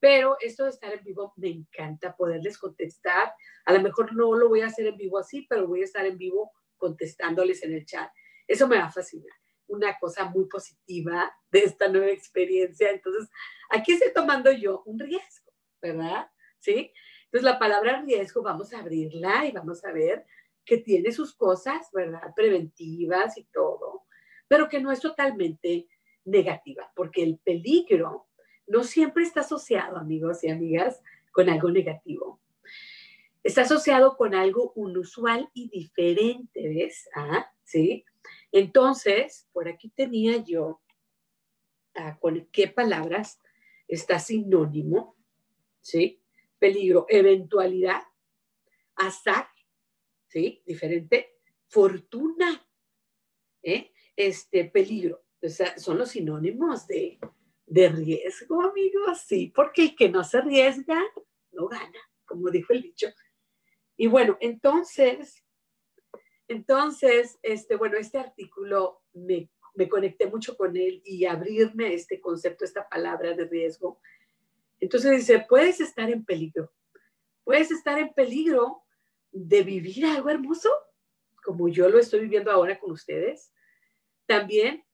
pero 0.00 0.36
esto 0.40 0.64
de 0.64 0.70
estar 0.70 0.92
en 0.92 1.04
vivo 1.04 1.32
me 1.36 1.48
encanta 1.48 2.16
poderles 2.16 2.58
contestar. 2.58 3.32
A 3.64 3.72
lo 3.72 3.80
mejor 3.80 4.14
no 4.14 4.34
lo 4.34 4.48
voy 4.48 4.62
a 4.62 4.66
hacer 4.66 4.86
en 4.86 4.96
vivo 4.96 5.18
así, 5.18 5.46
pero 5.48 5.66
voy 5.66 5.82
a 5.82 5.84
estar 5.84 6.04
en 6.06 6.18
vivo 6.18 6.52
contestándoles 6.82 7.62
en 7.62 7.74
el 7.74 7.86
chat. 7.86 8.10
Eso 8.48 8.66
me 8.66 8.76
va 8.76 8.86
a 8.86 8.90
fascinar 8.90 9.36
una 9.68 9.96
cosa 10.00 10.24
muy 10.24 10.46
positiva 10.48 11.32
de 11.48 11.60
esta 11.60 11.88
nueva 11.88 12.10
experiencia. 12.10 12.90
Entonces, 12.90 13.30
aquí 13.70 13.92
estoy 13.92 14.12
tomando 14.12 14.50
yo 14.50 14.82
un 14.84 14.98
riesgo, 14.98 15.52
¿verdad? 15.80 16.28
¿Sí? 16.58 16.92
Entonces, 17.26 17.44
la 17.44 17.60
palabra 17.60 18.02
riesgo 18.02 18.42
vamos 18.42 18.74
a 18.74 18.80
abrirla 18.80 19.46
y 19.46 19.52
vamos 19.52 19.84
a 19.84 19.92
ver 19.92 20.26
que 20.64 20.78
tiene 20.78 21.12
sus 21.12 21.36
cosas, 21.36 21.88
¿verdad? 21.92 22.34
Preventivas 22.34 23.38
y 23.38 23.44
todo, 23.44 24.02
pero 24.48 24.68
que 24.68 24.80
no 24.80 24.90
es 24.90 24.98
totalmente 24.98 25.86
negativa, 26.24 26.92
porque 26.96 27.22
el 27.22 27.38
peligro 27.38 28.26
no 28.66 28.82
siempre 28.82 29.22
está 29.22 29.40
asociado, 29.40 29.96
amigos 29.96 30.42
y 30.42 30.50
amigas, 30.50 31.00
con 31.30 31.48
algo 31.48 31.70
negativo. 31.70 32.41
Está 33.42 33.62
asociado 33.62 34.16
con 34.16 34.34
algo 34.34 34.72
inusual 34.76 35.50
y 35.52 35.68
diferente, 35.68 36.68
¿ves? 36.68 37.08
¿Ah? 37.14 37.50
¿Sí? 37.64 38.04
Entonces, 38.52 39.48
por 39.52 39.68
aquí 39.68 39.88
tenía 39.90 40.36
yo 40.36 40.80
ah, 41.94 42.18
con 42.20 42.46
qué 42.52 42.68
palabras 42.68 43.40
está 43.88 44.18
sinónimo, 44.18 45.16
¿sí? 45.80 46.22
Peligro, 46.58 47.06
eventualidad, 47.08 48.02
azar, 48.94 49.48
¿sí? 50.28 50.62
Diferente, 50.64 51.38
fortuna, 51.66 52.64
¿eh? 53.62 53.92
Este, 54.14 54.66
peligro. 54.66 55.24
Son 55.76 55.98
los 55.98 56.10
sinónimos 56.10 56.86
de, 56.86 57.18
de 57.66 57.88
riesgo, 57.88 58.62
amigos, 58.62 59.22
sí, 59.26 59.52
porque 59.54 59.82
el 59.82 59.96
que 59.96 60.08
no 60.08 60.22
se 60.22 60.38
arriesga 60.38 61.02
no 61.50 61.66
gana, 61.66 61.98
como 62.24 62.50
dijo 62.50 62.72
el 62.72 62.82
dicho. 62.82 63.08
Y 64.02 64.08
bueno, 64.08 64.36
entonces, 64.40 65.44
entonces, 66.48 67.38
este, 67.40 67.76
bueno, 67.76 67.96
este 67.98 68.18
artículo 68.18 69.00
me, 69.12 69.48
conecté 69.88 70.26
mucho 70.26 70.56
con 70.56 70.76
él 70.76 71.00
y 71.04 71.24
abrirme 71.24 71.94
este 71.94 72.20
concepto, 72.20 72.64
esta 72.64 72.88
palabra 72.88 73.32
de 73.34 73.44
riesgo. 73.44 74.00
Entonces 74.80 75.18
dice, 75.18 75.46
puedes 75.48 75.80
estar 75.80 76.10
en 76.10 76.24
peligro, 76.24 76.72
puedes 77.44 77.70
estar 77.70 77.96
en 77.96 78.12
peligro 78.12 78.82
de 79.30 79.62
vivir 79.62 80.04
algo 80.06 80.30
hermoso, 80.30 80.70
como 81.44 81.68
yo 81.68 81.88
lo 81.88 82.00
estoy 82.00 82.22
viviendo 82.22 82.50
ahora 82.50 82.80
con 82.80 82.90
ustedes. 82.90 83.52
También 84.26 84.84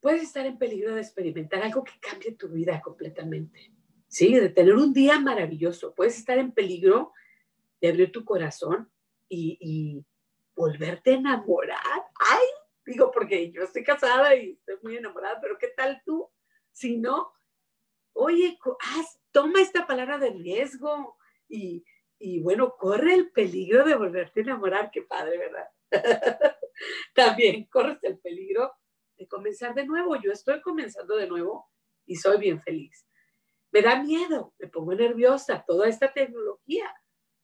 puedes 0.00 0.22
estar 0.22 0.46
en 0.46 0.56
peligro 0.56 0.94
de 0.94 1.02
experimentar 1.02 1.62
algo 1.62 1.84
que 1.84 2.00
cambie 2.00 2.32
tu 2.32 2.48
vida 2.48 2.80
completamente. 2.80 3.70
Sí, 4.06 4.34
de 4.34 4.48
tener 4.48 4.76
un 4.76 4.94
día 4.94 5.20
maravilloso. 5.20 5.94
Puedes 5.94 6.16
estar 6.16 6.38
en 6.38 6.52
peligro 6.52 7.12
de 7.80 7.88
abrir 7.88 8.12
tu 8.12 8.24
corazón 8.24 8.90
y, 9.28 10.04
volverte 10.54 11.12
a 11.12 11.18
enamorar. 11.18 11.78
Ay, 12.18 12.44
digo, 12.84 13.12
porque 13.12 13.52
yo 13.52 13.62
estoy 13.62 13.84
casada 13.84 14.34
y 14.34 14.54
estoy 14.54 14.74
muy 14.82 14.96
enamorada, 14.96 15.38
pero 15.40 15.56
¿qué 15.56 15.68
tal 15.68 16.02
tú? 16.04 16.28
Si 16.72 16.96
no, 16.96 17.32
oye, 18.12 18.58
toma 19.30 19.60
esta 19.60 19.86
palabra 19.86 20.18
de 20.18 20.30
riesgo 20.30 21.16
y, 21.48 21.84
y 22.18 22.40
bueno, 22.40 22.74
corre 22.76 23.14
el 23.14 23.30
peligro 23.30 23.84
de 23.84 23.94
volverte 23.94 24.40
a 24.40 24.42
enamorar, 24.42 24.90
qué 24.90 25.02
padre, 25.02 25.38
¿verdad? 25.38 25.68
También 27.14 27.66
corres 27.66 28.02
el 28.02 28.18
peligro 28.18 28.72
de 29.16 29.28
comenzar 29.28 29.74
de 29.74 29.86
nuevo. 29.86 30.16
Yo 30.16 30.32
estoy 30.32 30.60
comenzando 30.60 31.16
de 31.16 31.28
nuevo 31.28 31.70
y 32.06 32.16
soy 32.16 32.38
bien 32.38 32.60
feliz. 32.62 33.06
Me 33.70 33.82
da 33.82 34.02
miedo, 34.02 34.54
me 34.58 34.68
pongo 34.68 34.94
nerviosa, 34.94 35.64
toda 35.66 35.88
esta 35.88 36.12
tecnología, 36.12 36.90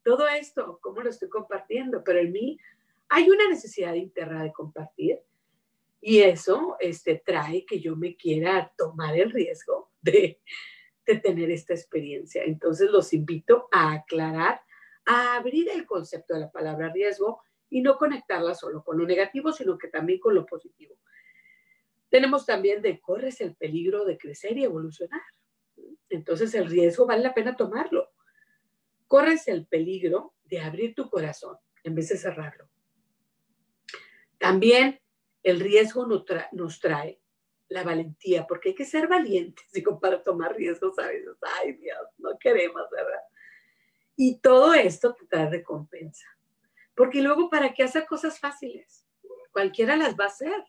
todo 0.05 0.28
esto, 0.28 0.78
cómo 0.80 1.00
lo 1.00 1.11
estoy 1.11 1.28
compartiendo, 1.28 2.05
pero 2.05 2.20
en 2.20 2.30
mí 2.30 2.59
hay 3.09 3.28
una 3.28 3.48
necesidad 3.48 3.94
interna 3.94 4.42
de 4.42 4.52
compartir 4.52 5.20
y 6.00 6.20
eso 6.20 6.76
este, 6.78 7.22
trae 7.24 7.64
que 7.64 7.80
yo 7.80 7.96
me 7.96 8.14
quiera 8.14 8.72
tomar 8.76 9.16
el 9.18 9.30
riesgo 9.30 9.90
de, 10.02 10.40
de 11.07 11.16
tener 11.16 11.50
esta 11.50 11.72
experiencia. 11.72 12.44
Entonces 12.44 12.90
los 12.90 13.12
invito 13.12 13.68
a 13.72 13.92
aclarar, 13.92 14.61
a 15.07 15.36
abrir 15.36 15.68
el 15.70 15.86
concepto 15.86 16.34
de 16.34 16.40
la 16.40 16.52
palabra 16.52 16.92
riesgo 16.92 17.42
y 17.70 17.80
no 17.80 17.96
conectarla 17.96 18.55
solo 18.55 18.84
con 18.84 18.98
lo 18.98 19.07
negativo, 19.07 19.52
sino 19.52 19.78
que 19.78 19.88
también 19.88 20.20
con 20.20 20.34
lo 20.34 20.44
positivo. 20.44 20.96
Tenemos 22.11 22.46
también 22.46 22.82
de 22.82 23.00
corres 23.00 23.40
el 23.40 23.57
peligro 23.57 24.05
de 24.05 24.18
crecer 24.18 24.57
y 24.57 24.64
evolucionar. 24.64 25.22
Entonces 26.11 26.55
el 26.55 26.68
riesgo 26.68 27.07
vale 27.07 27.22
la 27.22 27.34
pena 27.34 27.57
tomarlo. 27.57 28.13
Corres 29.07 29.48
el 29.48 29.66
peligro 29.66 30.34
de 30.44 30.61
abrir 30.61 30.94
tu 30.94 31.09
corazón 31.09 31.57
en 31.82 31.94
vez 31.94 32.09
de 32.09 32.16
cerrarlo. 32.16 32.68
También 34.38 35.00
el 35.42 35.61
riesgo 35.61 36.07
nos, 36.07 36.80
trae 36.80 37.20
la 37.68 37.82
valentía, 37.82 38.46
porque 38.46 38.70
hay 38.70 38.74
que 38.74 38.84
ser 38.84 39.09
valientes, 39.09 39.70
digo, 39.72 40.00
para 40.00 40.22
tomar 40.22 40.55
riesgos 40.55 40.98
a 40.98 41.07
veces. 41.07 41.36
Ay, 41.61 41.72
Dios, 41.72 41.98
no 42.18 42.38
queremos, 42.38 42.82
¿verdad? 42.90 43.20
Y 44.16 44.38
todo 44.40 44.74
esto 44.74 45.14
te 45.14 45.26
trae 45.26 45.50
recompensa. 45.50 46.26
Porque 46.94 47.20
luego, 47.22 47.50
¿para 47.50 47.74
qué 47.74 47.82
hacer 47.82 48.07
cosas 48.07 48.38
fáciles? 48.38 49.07
Cualquiera 49.50 49.96
las 49.96 50.14
va 50.18 50.24
a 50.24 50.28
hacer. 50.28 50.64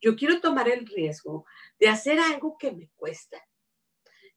Yo 0.00 0.16
quiero 0.16 0.40
tomar 0.40 0.68
el 0.68 0.86
riesgo 0.86 1.44
de 1.78 1.88
hacer 1.88 2.18
algo 2.20 2.56
que 2.58 2.72
me 2.72 2.90
cuesta, 2.96 3.38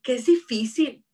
que 0.02 0.14
es 0.14 0.26
difícil, 0.26 1.04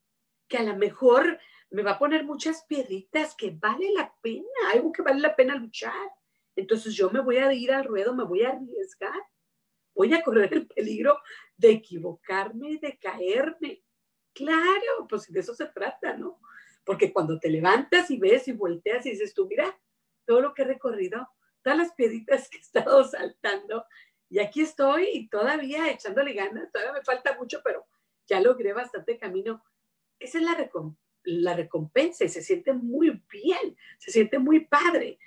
que 0.47 0.57
a 0.57 0.63
lo 0.63 0.75
mejor 0.75 1.39
me 1.71 1.83
va 1.83 1.91
a 1.91 1.99
poner 1.99 2.23
muchas 2.23 2.63
piedritas, 2.65 3.35
que 3.35 3.51
vale 3.51 3.91
la 3.93 4.13
pena, 4.21 4.47
algo 4.73 4.91
que 4.91 5.01
vale 5.01 5.19
la 5.19 5.35
pena 5.35 5.55
luchar. 5.55 6.11
Entonces 6.55 6.95
yo 6.95 7.09
me 7.09 7.21
voy 7.21 7.37
a 7.37 7.53
ir 7.53 7.71
al 7.71 7.85
ruedo, 7.85 8.15
me 8.15 8.23
voy 8.23 8.43
a 8.43 8.49
arriesgar, 8.49 9.21
voy 9.93 10.13
a 10.13 10.23
correr 10.23 10.53
el 10.53 10.67
peligro 10.67 11.19
de 11.55 11.71
equivocarme, 11.71 12.77
de 12.81 12.97
caerme. 12.97 13.83
Claro, 14.33 15.07
pues 15.07 15.31
de 15.31 15.39
eso 15.39 15.53
se 15.53 15.67
trata, 15.67 16.15
¿no? 16.17 16.39
Porque 16.83 17.13
cuando 17.13 17.39
te 17.39 17.49
levantas 17.49 18.09
y 18.09 18.17
ves 18.17 18.47
y 18.47 18.53
volteas 18.53 19.05
y 19.05 19.11
dices 19.11 19.33
tú, 19.33 19.47
mira, 19.47 19.79
todo 20.25 20.41
lo 20.41 20.53
que 20.53 20.63
he 20.63 20.65
recorrido, 20.65 21.27
todas 21.61 21.77
las 21.77 21.93
piedritas 21.93 22.49
que 22.49 22.57
he 22.57 22.61
estado 22.61 23.03
saltando, 23.03 23.85
y 24.29 24.39
aquí 24.39 24.61
estoy 24.61 25.09
y 25.13 25.29
todavía 25.29 25.89
echándole 25.89 26.33
ganas, 26.33 26.71
todavía 26.71 26.93
me 26.93 27.03
falta 27.03 27.35
mucho, 27.37 27.61
pero 27.63 27.85
ya 28.27 28.39
logré 28.39 28.73
bastante 28.73 29.17
camino. 29.17 29.63
Esa 30.19 30.37
es 30.37 30.43
la, 30.43 30.55
la 31.29 31.55
recompensa 31.55 32.25
y 32.25 32.29
se 32.29 32.41
siente 32.41 32.73
muy 32.73 33.21
bien, 33.31 33.77
se 33.97 34.11
siente 34.11 34.39
muy 34.39 34.65
padre. 34.65 35.19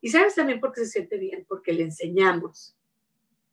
Y 0.00 0.08
sabes 0.08 0.34
también 0.34 0.60
por 0.60 0.72
qué 0.72 0.80
se 0.80 0.90
siente 0.90 1.18
bien, 1.18 1.44
porque 1.48 1.72
le 1.72 1.82
enseñamos, 1.82 2.76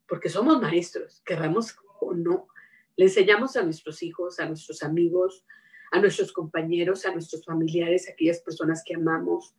porque 0.07 0.29
somos 0.29 0.61
maestros, 0.61 1.21
querramos 1.25 1.75
o 1.99 2.13
no, 2.13 2.47
le 2.95 3.05
enseñamos 3.05 3.55
a 3.55 3.63
nuestros 3.63 4.01
hijos, 4.03 4.39
a 4.39 4.45
nuestros 4.45 4.83
amigos, 4.83 5.45
a 5.91 5.99
nuestros 5.99 6.31
compañeros, 6.31 7.05
a 7.05 7.11
nuestros 7.11 7.45
familiares, 7.45 8.07
a 8.07 8.11
aquellas 8.11 8.39
personas 8.41 8.83
que 8.85 8.95
amamos, 8.95 9.55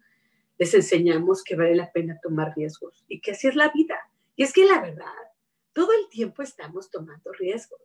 les 0.58 0.74
enseñamos 0.74 1.42
que 1.42 1.56
vale 1.56 1.74
la 1.74 1.90
pena 1.90 2.18
tomar 2.22 2.52
riesgos 2.54 3.04
y 3.08 3.20
que 3.20 3.32
así 3.32 3.48
es 3.48 3.56
la 3.56 3.70
vida. 3.70 3.98
Y 4.36 4.42
es 4.42 4.52
que 4.52 4.66
la 4.66 4.80
verdad, 4.80 5.06
todo 5.72 5.92
el 5.92 6.08
tiempo 6.08 6.42
estamos 6.42 6.90
tomando 6.90 7.32
riesgos. 7.32 7.80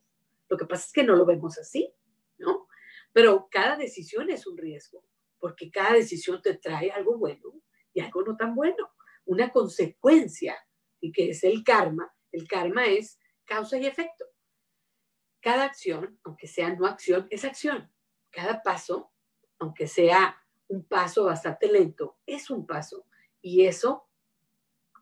Lo 0.49 0.57
que 0.57 0.65
pasa 0.65 0.85
es 0.87 0.91
que 0.93 1.03
no 1.03 1.15
lo 1.15 1.25
vemos 1.25 1.57
así, 1.57 1.91
¿no? 2.37 2.67
Pero 3.15 3.47
cada 3.49 3.77
decisión 3.77 4.29
es 4.29 4.45
un 4.45 4.57
riesgo, 4.57 5.05
porque 5.39 5.71
cada 5.71 5.93
decisión 5.93 6.41
te 6.41 6.57
trae 6.57 6.91
algo 6.91 7.17
bueno 7.17 7.53
y 7.93 8.01
algo 8.01 8.23
no 8.23 8.35
tan 8.35 8.53
bueno, 8.53 8.91
una 9.23 9.53
consecuencia, 9.53 10.57
y 10.99 11.13
que 11.13 11.29
es 11.29 11.45
el 11.45 11.63
karma. 11.63 12.13
El 12.33 12.45
karma 12.45 12.87
es 12.87 13.17
causa 13.45 13.77
y 13.77 13.85
efecto. 13.85 14.25
Cada 15.39 15.63
acción, 15.63 16.19
aunque 16.25 16.45
sea 16.47 16.75
no 16.75 16.85
acción, 16.85 17.25
es 17.29 17.45
acción. 17.45 17.89
Cada 18.31 18.61
paso, 18.61 19.13
aunque 19.59 19.87
sea 19.87 20.35
un 20.67 20.85
paso 20.85 21.23
bastante 21.23 21.71
lento, 21.71 22.19
es 22.25 22.49
un 22.49 22.67
paso. 22.67 23.07
Y 23.39 23.65
eso 23.65 24.09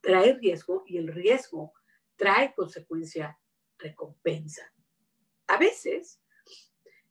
trae 0.04 0.36
riesgo 0.36 0.84
y 0.86 1.00
el 1.00 1.08
riesgo 1.08 1.74
trae 2.16 2.54
consecuencia, 2.54 3.40
recompensa. 3.80 4.72
A 5.48 5.58
veces 5.58 6.23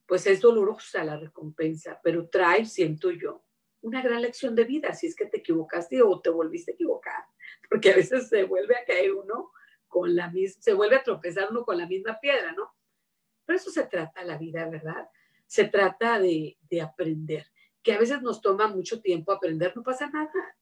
pues 0.06 0.26
es 0.26 0.40
dolorosa 0.40 1.04
la 1.04 1.16
recompensa, 1.16 2.00
pero 2.02 2.28
trae, 2.28 2.66
siento 2.66 3.10
yo, 3.10 3.44
una 3.82 4.02
gran 4.02 4.22
lección 4.22 4.54
de 4.54 4.64
vida 4.64 4.94
si 4.94 5.06
es 5.06 5.16
que 5.16 5.26
te 5.26 5.38
equivocaste 5.38 6.02
o 6.02 6.20
te 6.20 6.30
volviste 6.30 6.72
a 6.72 6.74
equivocar, 6.74 7.24
porque 7.70 7.92
a 7.92 7.96
veces 7.96 8.28
se 8.28 8.44
vuelve 8.44 8.76
a 8.76 8.84
caer 8.84 9.12
uno 9.12 9.50
con 9.88 10.14
la 10.14 10.30
misma, 10.30 10.62
se 10.62 10.72
vuelve 10.72 10.96
a 10.96 11.02
tropezar 11.02 11.48
uno 11.50 11.64
con 11.64 11.76
la 11.76 11.86
misma 11.86 12.18
piedra, 12.20 12.52
¿no? 12.52 12.74
Pero 13.44 13.58
eso 13.58 13.70
se 13.70 13.84
trata 13.84 14.24
la 14.24 14.38
vida, 14.38 14.68
¿verdad? 14.68 15.08
Se 15.46 15.64
trata 15.64 16.18
de, 16.18 16.56
de 16.70 16.80
aprender, 16.80 17.46
que 17.82 17.92
a 17.92 17.98
veces 17.98 18.22
nos 18.22 18.40
toma 18.40 18.68
mucho 18.68 19.02
tiempo 19.02 19.32
aprender, 19.32 19.76
no 19.76 19.82
pasa 19.82 20.08
nada. 20.08 20.56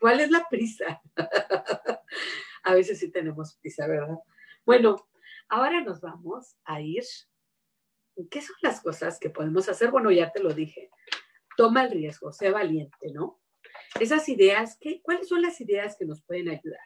¿Cuál 0.00 0.20
es 0.20 0.30
la 0.30 0.48
prisa? 0.48 1.00
a 2.62 2.74
veces 2.74 2.98
sí 2.98 3.10
tenemos 3.10 3.56
prisa, 3.56 3.86
¿verdad? 3.86 4.18
Bueno, 4.64 5.08
ahora 5.48 5.82
nos 5.82 6.00
vamos 6.00 6.56
a 6.64 6.80
ir 6.80 7.04
¿Qué 8.30 8.40
son 8.40 8.56
las 8.62 8.80
cosas 8.80 9.18
que 9.18 9.30
podemos 9.30 9.68
hacer? 9.68 9.90
Bueno, 9.90 10.10
ya 10.10 10.30
te 10.30 10.42
lo 10.42 10.52
dije. 10.52 10.90
Toma 11.56 11.84
el 11.84 11.90
riesgo, 11.90 12.32
sé 12.32 12.50
valiente, 12.50 13.12
¿no? 13.12 13.40
Esas 14.00 14.28
ideas, 14.28 14.76
¿qué, 14.80 15.00
¿cuáles 15.02 15.28
son 15.28 15.42
las 15.42 15.60
ideas 15.60 15.96
que 15.98 16.04
nos 16.04 16.22
pueden 16.22 16.48
ayudar? 16.48 16.80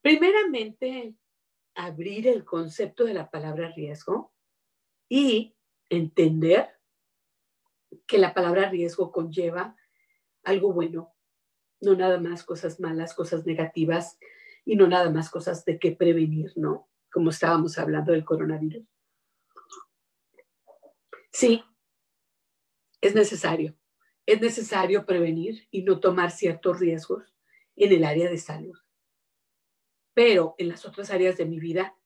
Primeramente, 0.00 1.14
abrir 1.74 2.28
el 2.28 2.44
concepto 2.44 3.04
de 3.04 3.14
la 3.14 3.30
palabra 3.30 3.72
riesgo 3.74 4.32
y 5.08 5.56
entender 5.88 6.70
que 8.06 8.18
la 8.18 8.34
palabra 8.34 8.70
riesgo 8.70 9.10
conlleva 9.10 9.76
algo 10.44 10.72
bueno, 10.72 11.14
no 11.80 11.94
nada 11.94 12.20
más 12.20 12.44
cosas 12.44 12.80
malas, 12.80 13.14
cosas 13.14 13.46
negativas 13.46 14.18
y 14.64 14.76
no 14.76 14.86
nada 14.86 15.10
más 15.10 15.30
cosas 15.30 15.64
de 15.64 15.78
qué 15.78 15.92
prevenir, 15.92 16.52
¿no? 16.56 16.88
Como 17.12 17.30
estábamos 17.30 17.78
hablando 17.78 18.12
del 18.12 18.24
coronavirus. 18.24 18.86
Sí, 21.32 21.62
es 23.00 23.14
necesario. 23.14 23.76
Es 24.26 24.40
necesario 24.40 25.06
prevenir 25.06 25.66
y 25.70 25.82
no 25.82 26.00
tomar 26.00 26.30
ciertos 26.30 26.78
riesgos 26.78 27.34
en 27.76 27.92
el 27.92 28.04
área 28.04 28.28
de 28.28 28.38
salud. 28.38 28.78
Pero 30.14 30.54
en 30.58 30.68
las 30.68 30.84
otras 30.84 31.10
áreas 31.10 31.36
de 31.36 31.46
mi 31.46 31.58
vida, 31.58 31.96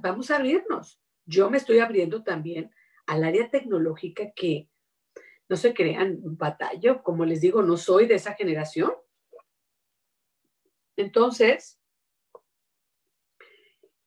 vamos 0.00 0.30
a, 0.30 0.36
abrirnos. 0.36 1.00
Yo 1.26 1.50
me 1.50 1.58
estoy 1.58 1.78
abriendo 1.78 2.22
también 2.22 2.72
al 3.06 3.24
área 3.24 3.50
tecnológica 3.50 4.32
que 4.34 4.68
no 5.48 5.56
se 5.56 5.74
crean 5.74 6.18
batalla. 6.22 7.02
Como 7.02 7.24
les 7.24 7.40
digo, 7.40 7.62
no 7.62 7.76
soy 7.76 8.06
de 8.06 8.14
esa 8.14 8.34
generación. 8.34 8.92
Entonces, 10.96 11.78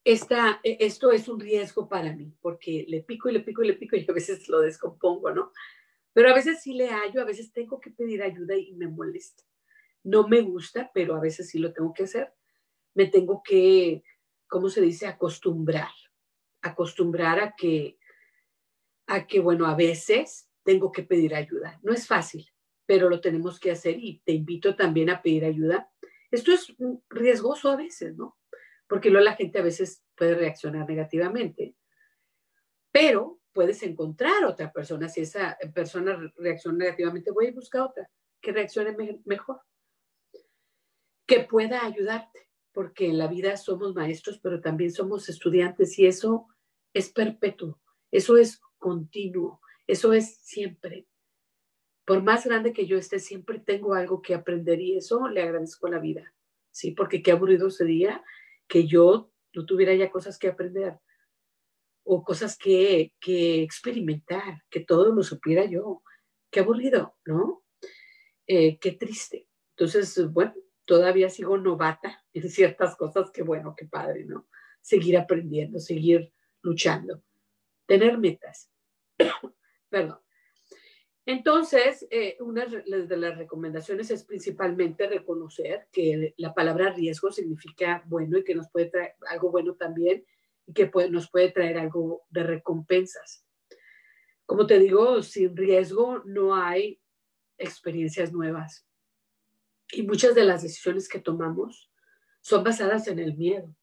esta, 0.08 0.62
e, 0.64 0.78
esto 0.80 1.12
es 1.12 1.28
un 1.28 1.38
riesgo 1.38 1.90
para 1.90 2.14
mí, 2.14 2.34
porque 2.42 2.86
le 2.88 3.04
pico 3.04 3.28
y 3.28 3.34
le 3.34 3.42
pico 3.42 3.62
y 3.62 3.68
le 3.68 3.74
pico 3.74 3.98
y 3.98 4.06
a 4.08 4.14
veces 4.14 4.48
lo 4.48 4.62
descompongo, 4.62 5.32
¿no? 5.32 5.52
Pero 6.14 6.30
a 6.30 6.34
veces 6.34 6.62
sí 6.62 6.74
le 6.74 6.90
hallo, 6.90 7.22
a 7.22 7.26
veces 7.26 7.52
tengo 7.52 7.82
que 7.82 7.92
pedir 7.92 8.24
ayuda 8.24 8.56
y 8.56 8.74
me 8.74 8.88
molesta. 8.88 9.44
No 10.04 10.26
me 10.26 10.40
gusta, 10.40 10.90
pero 10.94 11.16
a 11.16 11.20
veces 11.20 11.50
sí 11.50 11.60
lo 11.60 11.74
tengo 11.74 11.94
que 11.94 12.04
hacer. 12.04 12.34
Me 12.96 13.08
tengo 13.08 13.44
que, 13.44 14.04
¿cómo 14.48 14.70
se 14.70 14.80
dice? 14.80 15.08
Acostumbrar. 15.08 15.92
Acostumbrar 16.62 17.42
a 17.42 17.56
que, 17.56 18.00
a 19.08 19.28
que, 19.28 19.42
bueno, 19.42 19.68
a 19.68 19.76
veces 19.76 20.50
tengo 20.64 20.90
que 20.90 21.04
pedir 21.04 21.36
ayuda. 21.36 21.80
No 21.84 21.92
es 21.92 22.08
fácil, 22.08 22.48
pero 22.86 23.10
lo 23.10 23.20
tenemos 23.20 23.60
que 23.60 23.72
hacer 23.72 23.98
y 24.00 24.22
te 24.26 24.32
invito 24.32 24.74
también 24.78 25.10
a 25.10 25.22
pedir 25.22 25.44
ayuda. 25.44 25.92
Esto 26.32 26.54
es 26.54 26.74
riesgoso 27.10 27.70
a 27.70 27.76
veces, 27.76 28.16
¿no? 28.16 28.38
Porque 28.88 29.10
luego 29.10 29.26
la 29.26 29.36
gente 29.36 29.60
a 29.60 29.64
veces 29.64 30.04
puede 30.16 30.36
reaccionar 30.36 30.88
negativamente. 30.88 31.76
Pero 32.92 33.40
puedes 33.54 33.82
encontrar 33.84 34.46
otra 34.46 34.72
persona. 34.72 35.10
Si 35.10 35.22
esa 35.22 35.58
persona 35.74 36.32
reacciona 36.38 36.78
negativamente, 36.78 37.32
voy 37.32 37.48
a 37.48 37.54
buscar 37.54 37.82
otra 37.82 38.10
que 38.42 38.52
reaccione 38.52 38.96
mejor, 39.26 39.62
que 41.26 41.42
pueda 41.42 41.86
ayudarte, 41.86 42.50
porque 42.72 43.08
en 43.08 43.18
la 43.18 43.28
vida 43.28 43.58
somos 43.58 43.96
maestros, 43.96 44.40
pero 44.40 44.62
también 44.62 44.92
somos 44.92 45.28
estudiantes 45.30 45.98
y 46.00 46.08
eso 46.08 46.48
es 46.94 47.10
perpetuo, 47.10 47.80
eso 48.12 48.38
es 48.38 48.62
continuo, 48.78 49.60
eso 49.88 50.14
es 50.14 50.38
siempre. 50.38 51.08
Por 52.06 52.24
más 52.24 52.46
grande 52.46 52.72
que 52.72 52.86
yo 52.86 52.98
esté, 52.98 53.20
siempre 53.20 53.60
tengo 53.60 53.94
algo 53.94 54.22
que 54.22 54.34
aprender 54.34 54.80
y 54.80 54.98
eso 54.98 55.28
le 55.28 55.42
agradezco 55.42 55.88
a 55.88 55.92
la 55.92 56.00
vida, 56.00 56.34
¿sí? 56.72 56.92
Porque 56.92 57.22
qué 57.22 57.32
aburrido 57.32 57.70
sería 57.70 58.24
que 58.68 58.88
yo 58.88 59.32
no 59.54 59.66
tuviera 59.66 59.94
ya 59.96 60.12
cosas 60.12 60.38
que 60.38 60.48
aprender 60.48 61.00
o 62.04 62.24
cosas 62.24 62.58
que, 62.58 63.14
experimentar, 63.64 64.64
que 64.70 64.80
todo 64.80 65.14
lo 65.14 65.24
supiera 65.24 65.66
yo. 65.66 66.04
Qué 66.50 66.62
aburrido, 66.62 67.18
¿no? 67.26 67.64
Eh, 68.48 68.80
qué 68.80 68.94
triste. 68.94 69.48
Entonces, 69.76 70.32
bueno, 70.32 70.54
todavía 70.86 71.30
sigo 71.30 71.58
novata 71.58 72.24
en 72.34 72.50
ciertas 72.50 72.96
cosas, 72.96 73.30
que 73.32 73.44
bueno, 73.44 73.76
qué 73.76 73.86
padre, 73.86 74.26
¿no? 74.26 74.48
Seguir 74.82 75.18
aprendiendo, 75.18 75.80
seguir 75.80 76.32
luchando. 76.62 77.22
tener 77.86 78.18
metas. 78.18 78.72
Perdón. 79.90 80.20
Entonces, 81.28 82.08
eh, 82.10 82.38
una 82.40 82.66
de 82.66 83.18
las 83.18 83.38
recomendaciones 83.38 84.10
es 84.12 84.24
principalmente 84.24 85.10
reconocer 85.10 85.90
que 85.92 86.34
la 86.38 86.54
palabra 86.54 86.94
riesgo 86.94 87.34
significa 87.34 88.02
bueno 88.08 88.38
y 88.38 88.46
que 88.46 88.56
nos 88.56 88.70
puede 88.72 88.86
traer 88.86 89.16
algo 89.30 89.52
bueno 89.52 89.76
también 89.76 90.24
y 90.66 90.72
que 90.72 90.90
nos 91.10 91.30
puede 91.30 91.52
traer 91.52 91.80
algo 91.80 92.22
de 92.30 92.44
recompensas. 92.44 93.46
Como 94.46 94.68
te 94.68 94.80
digo, 94.80 95.22
sin 95.22 95.58
riesgo 95.58 96.24
no 96.24 96.56
hay 96.56 97.02
experiencias 97.58 98.32
nuevas. 98.32 98.88
Y 99.92 100.04
muchas 100.04 100.34
de 100.34 100.46
las 100.46 100.62
decisiones 100.62 101.10
que 101.10 101.20
tomamos 101.20 101.92
son 102.40 102.64
basadas 102.64 103.10
en 103.10 103.20
el 103.20 103.36
miedo. 103.36 103.76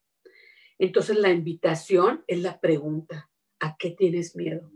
Entonces 0.78 1.18
la 1.18 1.28
invitación 1.28 2.24
es 2.26 2.40
la 2.40 2.58
pregunta, 2.58 3.30
¿a 3.60 3.76
qué 3.76 3.90
tienes 3.90 4.34
miedo? 4.34 4.72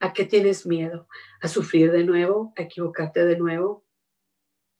¿A 0.00 0.14
qué 0.14 0.24
tienes 0.24 0.66
miedo? 0.66 1.06
¿A 1.42 1.48
sufrir 1.48 1.92
de 1.92 2.04
nuevo? 2.04 2.54
¿A 2.56 2.62
equivocarte 2.62 3.22
de 3.26 3.36
nuevo? 3.36 3.84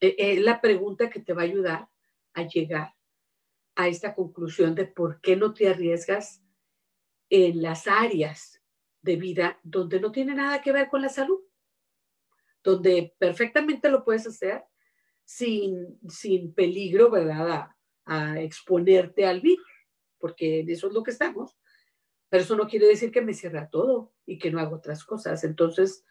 Es 0.01 0.15
e, 0.17 0.41
la 0.41 0.63
pregunta 0.63 1.11
que 1.11 1.21
te 1.21 1.35
va 1.35 1.43
a 1.43 1.45
ayudar 1.45 1.89
a 2.33 2.43
llegar 2.45 2.95
a 3.75 3.89
esta 3.89 4.15
conclusión 4.15 4.75
de 4.75 4.87
por 4.87 5.21
qué 5.21 5.37
no 5.37 5.53
te 5.53 5.69
arriesgas 5.69 6.43
en 7.29 7.61
las 7.61 7.87
áreas 7.87 8.63
de 9.03 9.17
vida 9.17 9.61
donde 9.63 10.01
no 10.01 10.11
tiene 10.11 10.35
nada 10.35 10.63
que 10.63 10.73
ver 10.73 10.89
con 10.89 11.03
la 11.03 11.11
salud, 11.11 11.41
donde 12.63 13.15
perfectamente 13.19 13.91
lo 13.91 14.05
puedes 14.05 14.27
hacer 14.27 14.65
sin, 15.25 16.01
sin 16.09 16.55
peligro, 16.55 17.11
¿verdad? 17.11 17.51
A, 17.51 17.77
a 18.07 18.41
exponerte 18.41 19.27
al 19.27 19.43
virus, 19.43 19.69
porque 20.19 20.61
en 20.61 20.71
eso 20.71 20.89
es 20.89 20.95
lo 20.95 21.03
que 21.03 21.11
estamos. 21.11 21.60
Pero 22.31 22.43
eso 22.45 22.57
no 22.57 22.69
quiere 22.69 22.87
decir 22.87 23.11
que 23.11 23.21
me 23.21 23.35
cierra 23.35 23.69
todo 23.69 24.15
y 24.25 24.39
que 24.39 24.51
no 24.51 24.61
hago 24.61 24.77
otras 24.77 25.05
cosas. 25.05 25.45
Entonces, 25.45 26.05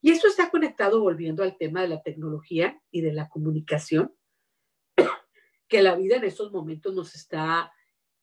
y 0.00 0.10
esto 0.10 0.26
está 0.26 0.50
conectado 0.50 1.00
volviendo 1.00 1.44
al 1.44 1.56
tema 1.56 1.82
de 1.82 1.88
la 1.88 2.02
tecnología 2.02 2.82
y 2.90 3.02
de 3.02 3.12
la 3.12 3.28
comunicación, 3.28 4.12
que 5.68 5.82
la 5.82 5.94
vida 5.94 6.16
en 6.16 6.24
estos 6.24 6.50
momentos 6.50 6.94
nos 6.94 7.14
está 7.14 7.72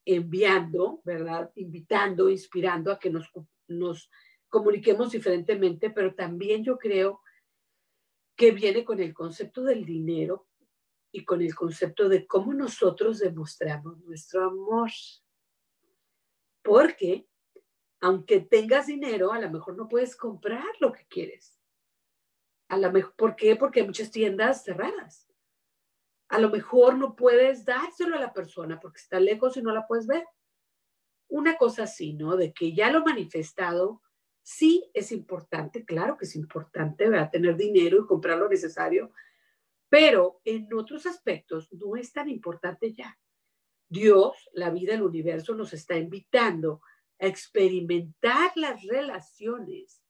enviando, 0.03 1.01
¿verdad? 1.05 1.51
Invitando, 1.55 2.29
inspirando 2.29 2.91
a 2.91 2.99
que 2.99 3.09
nos, 3.09 3.31
nos 3.67 4.09
comuniquemos 4.49 5.11
diferentemente, 5.11 5.91
pero 5.91 6.15
también 6.15 6.63
yo 6.63 6.77
creo 6.77 7.21
que 8.35 8.51
viene 8.51 8.83
con 8.83 8.99
el 8.99 9.13
concepto 9.13 9.63
del 9.63 9.85
dinero 9.85 10.47
y 11.11 11.23
con 11.25 11.41
el 11.41 11.55
concepto 11.55 12.09
de 12.09 12.25
cómo 12.25 12.53
nosotros 12.53 13.19
demostramos 13.19 13.99
nuestro 13.99 14.45
amor. 14.45 14.89
Porque 16.69 17.27
aunque 17.99 18.41
tengas 18.41 18.85
dinero, 18.85 19.33
a 19.33 19.39
lo 19.39 19.49
mejor 19.49 19.75
no 19.75 19.87
puedes 19.87 20.15
comprar 20.15 20.67
lo 20.79 20.93
que 20.93 21.07
quieres. 21.07 21.59
A 22.67 22.77
lo 22.77 22.91
mejor, 22.91 23.15
¿Por 23.15 23.35
qué? 23.35 23.55
Porque 23.55 23.79
hay 23.79 23.87
muchas 23.87 24.11
tiendas 24.11 24.63
cerradas. 24.63 25.27
A 26.29 26.37
lo 26.37 26.51
mejor 26.51 26.95
no 26.95 27.15
puedes 27.15 27.65
dárselo 27.65 28.15
a 28.15 28.19
la 28.19 28.33
persona 28.33 28.79
porque 28.79 28.99
está 28.99 29.19
lejos 29.19 29.57
y 29.57 29.63
no 29.63 29.73
la 29.73 29.87
puedes 29.87 30.05
ver. 30.05 30.23
Una 31.27 31.57
cosa 31.57 31.83
así, 31.83 32.13
¿no? 32.13 32.37
De 32.37 32.53
que 32.53 32.71
ya 32.75 32.91
lo 32.91 33.03
manifestado, 33.03 34.03
sí 34.43 34.91
es 34.93 35.11
importante, 35.11 35.85
claro 35.85 36.17
que 36.17 36.25
es 36.25 36.35
importante, 36.35 37.09
Tener 37.31 37.55
dinero 37.55 37.97
y 37.97 38.05
comprar 38.05 38.37
lo 38.37 38.47
necesario, 38.47 39.11
pero 39.89 40.39
en 40.45 40.71
otros 40.71 41.07
aspectos 41.07 41.73
no 41.73 41.95
es 41.95 42.13
tan 42.13 42.29
importante 42.29 42.93
ya. 42.93 43.17
Dios, 43.89 44.49
la 44.53 44.69
vida, 44.69 44.93
el 44.93 45.01
universo 45.01 45.55
nos 45.55 45.73
está 45.73 45.97
invitando 45.97 46.81
a 47.19 47.25
experimentar 47.25 48.51
las 48.55 48.83
relaciones 48.83 50.03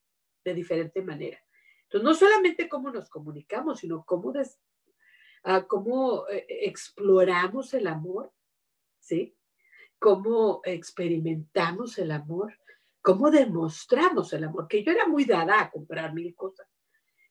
de 0.44 0.54
diferente 0.54 1.02
manera. 1.02 1.42
Entonces, 1.84 2.04
no 2.04 2.14
solamente 2.14 2.70
cómo 2.70 2.92
nos 2.92 3.10
comunicamos, 3.10 3.80
sino 3.80 4.04
cómo, 4.06 4.34
ah, 5.44 5.66
cómo 5.66 6.28
eh, 6.28 6.46
exploramos 6.50 7.74
el 7.74 7.88
amor, 7.88 8.32
¿sí? 9.00 9.36
Cómo 9.98 10.62
experimentamos 10.66 11.98
el 11.98 12.12
amor, 12.12 12.54
cómo 13.02 13.32
demostramos 13.32 14.34
el 14.34 14.44
amor, 14.44 14.68
que 14.68 14.84
yo 14.84 14.92
era 14.92 15.08
muy 15.08 15.26
dada 15.26 15.62
a 15.62 15.72
comprar 15.72 16.14
mil 16.14 16.36
cosas. 16.36 16.68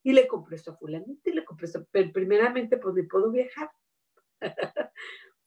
Y 0.02 0.12
le 0.12 0.26
compré 0.26 0.56
esto 0.56 0.72
a 0.72 0.76
fulanito 0.76 1.28
y 1.28 1.34
le 1.34 1.44
compré 1.44 1.66
esto, 1.66 1.86
pero 1.90 2.10
primeramente 2.10 2.78
pues 2.78 2.94
me 2.94 3.04
puedo 3.04 3.30
viajar. 3.30 3.70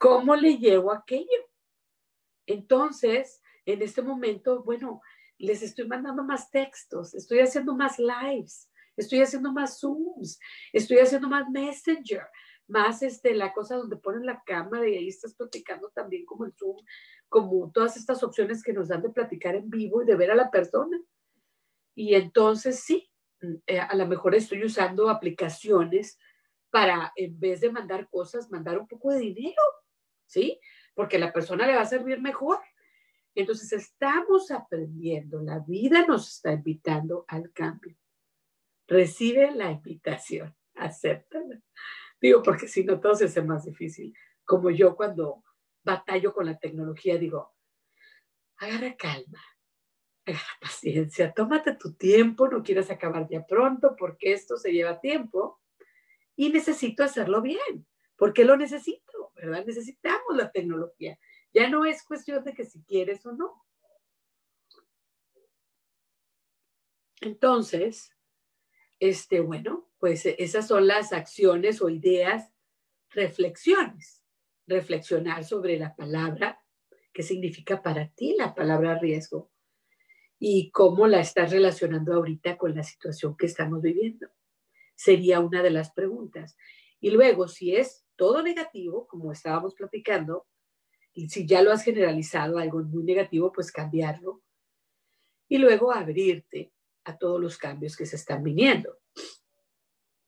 ¿Cómo 0.01 0.35
le 0.35 0.57
llevo 0.57 0.91
aquello? 0.91 1.27
Entonces, 2.47 3.39
en 3.67 3.83
este 3.83 4.01
momento, 4.01 4.63
bueno, 4.63 4.99
les 5.37 5.61
estoy 5.61 5.87
mandando 5.87 6.23
más 6.23 6.49
textos, 6.49 7.13
estoy 7.13 7.37
haciendo 7.37 7.75
más 7.75 7.99
lives, 7.99 8.67
estoy 8.97 9.21
haciendo 9.21 9.53
más 9.53 9.79
Zooms, 9.79 10.39
estoy 10.73 10.97
haciendo 10.97 11.29
más 11.29 11.47
Messenger, 11.51 12.23
más 12.67 13.03
este, 13.03 13.35
la 13.35 13.53
cosa 13.53 13.75
donde 13.75 13.95
ponen 13.95 14.25
la 14.25 14.41
cámara 14.43 14.89
y 14.89 14.97
ahí 14.97 15.07
estás 15.07 15.35
platicando 15.35 15.91
también 15.91 16.25
como 16.25 16.45
el 16.45 16.53
Zoom, 16.57 16.77
como 17.29 17.69
todas 17.71 17.95
estas 17.95 18.23
opciones 18.23 18.63
que 18.63 18.73
nos 18.73 18.87
dan 18.87 19.03
de 19.03 19.11
platicar 19.11 19.53
en 19.55 19.69
vivo 19.69 20.01
y 20.01 20.07
de 20.07 20.15
ver 20.15 20.31
a 20.31 20.35
la 20.35 20.49
persona. 20.49 20.99
Y 21.93 22.15
entonces 22.15 22.79
sí, 22.79 23.07
eh, 23.67 23.79
a 23.79 23.95
lo 23.95 24.07
mejor 24.07 24.33
estoy 24.33 24.65
usando 24.65 25.11
aplicaciones 25.11 26.17
para, 26.71 27.13
en 27.15 27.39
vez 27.39 27.61
de 27.61 27.71
mandar 27.71 28.09
cosas, 28.09 28.49
mandar 28.49 28.79
un 28.79 28.87
poco 28.87 29.11
de 29.11 29.19
dinero 29.19 29.61
¿sí? 30.31 30.59
Porque 30.95 31.19
la 31.19 31.33
persona 31.33 31.67
le 31.67 31.75
va 31.75 31.81
a 31.81 31.85
servir 31.85 32.21
mejor. 32.21 32.59
Entonces 33.35 33.71
estamos 33.73 34.49
aprendiendo, 34.51 35.41
la 35.41 35.59
vida 35.59 36.05
nos 36.05 36.29
está 36.29 36.53
invitando 36.53 37.25
al 37.27 37.51
cambio. 37.51 37.97
Recibe 38.87 39.51
la 39.51 39.71
invitación, 39.71 40.55
acéptala. 40.75 41.61
Digo, 42.19 42.41
porque 42.43 42.67
si 42.67 42.83
no 42.83 42.99
todo 42.99 43.15
se 43.15 43.25
hace 43.25 43.41
más 43.41 43.65
difícil. 43.65 44.13
Como 44.45 44.69
yo 44.69 44.95
cuando 44.95 45.43
batallo 45.83 46.33
con 46.33 46.45
la 46.45 46.57
tecnología, 46.57 47.17
digo, 47.17 47.53
agarra 48.57 48.95
calma, 48.95 49.41
agarra 50.25 50.57
paciencia, 50.59 51.33
tómate 51.33 51.75
tu 51.75 51.93
tiempo, 51.93 52.47
no 52.47 52.63
quieras 52.63 52.89
acabar 52.89 53.27
ya 53.29 53.45
pronto 53.45 53.95
porque 53.97 54.33
esto 54.33 54.57
se 54.57 54.71
lleva 54.71 54.99
tiempo 54.99 55.61
y 56.35 56.49
necesito 56.49 57.03
hacerlo 57.03 57.41
bien. 57.41 57.87
¿Por 58.17 58.33
qué 58.33 58.45
lo 58.45 58.55
necesito? 58.55 59.10
¿Verdad? 59.41 59.65
Necesitamos 59.65 60.35
la 60.35 60.51
tecnología. 60.51 61.17
Ya 61.53 61.69
no 61.69 61.85
es 61.85 62.03
cuestión 62.03 62.43
de 62.43 62.53
que 62.53 62.65
si 62.65 62.81
quieres 62.83 63.25
o 63.25 63.33
no. 63.33 63.65
Entonces, 67.21 68.15
este, 68.99 69.41
bueno, 69.41 69.89
pues 69.99 70.25
esas 70.25 70.67
son 70.67 70.87
las 70.87 71.13
acciones 71.13 71.81
o 71.81 71.89
ideas, 71.89 72.51
reflexiones. 73.09 74.23
Reflexionar 74.67 75.43
sobre 75.43 75.77
la 75.77 75.95
palabra, 75.95 76.63
qué 77.13 77.23
significa 77.23 77.81
para 77.81 78.09
ti 78.09 78.35
la 78.37 78.55
palabra 78.55 78.97
riesgo 78.99 79.51
y 80.39 80.71
cómo 80.71 81.07
la 81.07 81.19
estás 81.19 81.51
relacionando 81.51 82.13
ahorita 82.13 82.57
con 82.57 82.73
la 82.73 82.83
situación 82.83 83.35
que 83.37 83.47
estamos 83.47 83.81
viviendo. 83.81 84.27
Sería 84.95 85.39
una 85.39 85.61
de 85.61 85.71
las 85.71 85.91
preguntas. 85.91 86.57
Y 86.99 87.11
luego, 87.11 87.47
si 87.47 87.75
es 87.75 88.00
todo 88.15 88.41
negativo, 88.43 89.07
como 89.07 89.31
estábamos 89.31 89.75
platicando, 89.75 90.47
y 91.13 91.29
si 91.29 91.45
ya 91.45 91.61
lo 91.61 91.71
has 91.71 91.83
generalizado 91.83 92.57
algo 92.57 92.81
muy 92.83 93.03
negativo, 93.03 93.51
pues 93.51 93.71
cambiarlo. 93.71 94.41
Y 95.49 95.57
luego 95.57 95.91
abrirte 95.91 96.71
a 97.03 97.17
todos 97.17 97.41
los 97.41 97.57
cambios 97.57 97.97
que 97.97 98.05
se 98.05 98.15
están 98.15 98.43
viniendo. 98.43 98.97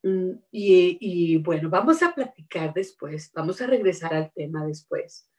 Mm, 0.03 0.31
y, 0.51 1.37
bueno, 1.37 1.69
vamos 1.69 2.03
a 2.03 2.13
platicar 2.13 2.73
después, 2.73 3.31
vamos 3.33 3.61
a 3.61 3.67
regresar 3.67 4.13
al 4.13 4.33
tema 4.33 4.65
después. 4.65 5.29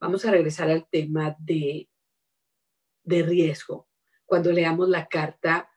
Vamos 0.00 0.24
a 0.24 0.32
regresar 0.32 0.68
al 0.68 0.88
tema 0.88 1.36
de, 1.38 1.88
de 3.04 3.22
riesgo. 3.22 3.88
Cuando 4.26 4.50
leamos 4.50 4.88
la 4.88 5.06
carta 5.06 5.70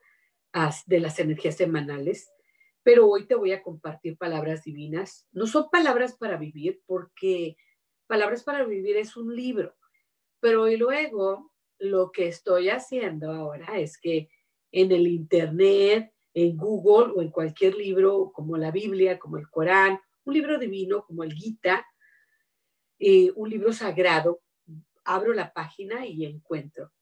de 0.87 0.99
las 0.99 1.19
energías 1.19 1.55
semanales, 1.55 2.31
pero 2.87 3.05
hoy 3.05 3.25
te 3.25 3.35
voy 3.35 3.51
a 3.51 3.61
compartir 3.61 4.17
palabras 4.17 4.63
divinas. 4.63 5.27
No 5.33 5.45
son 5.45 5.69
palabras 5.69 6.15
para 6.17 6.37
vivir, 6.37 6.81
porque 6.85 7.57
Palabras 8.07 8.43
para 8.43 8.63
Vivir 8.63 8.95
es 8.95 9.17
un 9.17 9.35
libro, 9.35 9.75
pero 10.39 10.65
luego 10.67 11.51
lo 11.79 12.13
que 12.13 12.29
estoy 12.29 12.69
haciendo 12.69 13.33
ahora 13.33 13.77
es 13.77 13.97
que 13.97 14.29
en 14.71 14.93
el 14.93 15.05
Internet, 15.07 16.13
en 16.33 16.55
Google 16.55 17.11
o 17.13 17.21
en 17.21 17.29
cualquier 17.29 17.75
libro 17.75 18.31
como 18.33 18.55
la 18.55 18.71
Biblia, 18.71 19.19
como 19.19 19.35
el 19.35 19.49
Corán, 19.49 19.99
un 20.23 20.33
libro 20.33 20.57
divino 20.57 21.03
como 21.05 21.23
el 21.23 21.33
Gita, 21.33 21.85
eh, 22.99 23.33
un 23.35 23.49
libro 23.49 23.73
sagrado, 23.73 24.39
abro 25.03 25.33
la 25.33 25.51
página 25.51 26.05
y 26.05 26.23
encuentro. 26.23 26.93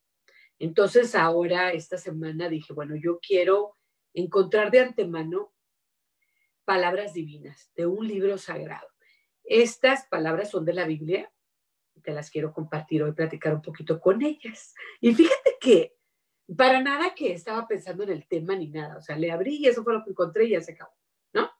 Entonces 0.58 1.14
ahora, 1.14 1.70
esta 1.70 1.96
semana 1.96 2.48
dije, 2.48 2.72
bueno, 2.72 2.96
yo 2.96 3.20
quiero 3.20 3.76
encontrar 4.12 4.72
de 4.72 4.80
antemano 4.80 5.52
palabras 6.66 7.14
divinas 7.14 7.72
de 7.74 7.86
un 7.86 8.06
libro 8.06 8.36
sagrado. 8.36 8.88
Estas 9.44 10.06
palabras 10.08 10.50
son 10.50 10.64
de 10.66 10.74
la 10.74 10.86
Biblia, 10.86 11.32
te 12.02 12.12
las 12.12 12.30
quiero 12.30 12.52
compartir 12.52 13.02
hoy, 13.02 13.12
platicar 13.12 13.54
un 13.54 13.62
poquito 13.62 14.00
con 14.00 14.20
ellas. 14.22 14.74
Y 15.00 15.14
fíjate 15.14 15.56
que, 15.60 15.96
para 16.56 16.82
nada 16.82 17.14
que 17.14 17.32
estaba 17.32 17.66
pensando 17.66 18.02
en 18.02 18.10
el 18.10 18.26
tema 18.26 18.54
ni 18.54 18.68
nada, 18.68 18.98
o 18.98 19.00
sea, 19.00 19.16
le 19.16 19.30
abrí 19.30 19.56
y 19.56 19.66
eso 19.66 19.82
fue 19.82 19.94
lo 19.94 20.04
que 20.04 20.10
encontré 20.10 20.44
y 20.44 20.50
ya 20.50 20.60
se 20.60 20.72
acabó, 20.72 20.92
¿no? 21.32 21.50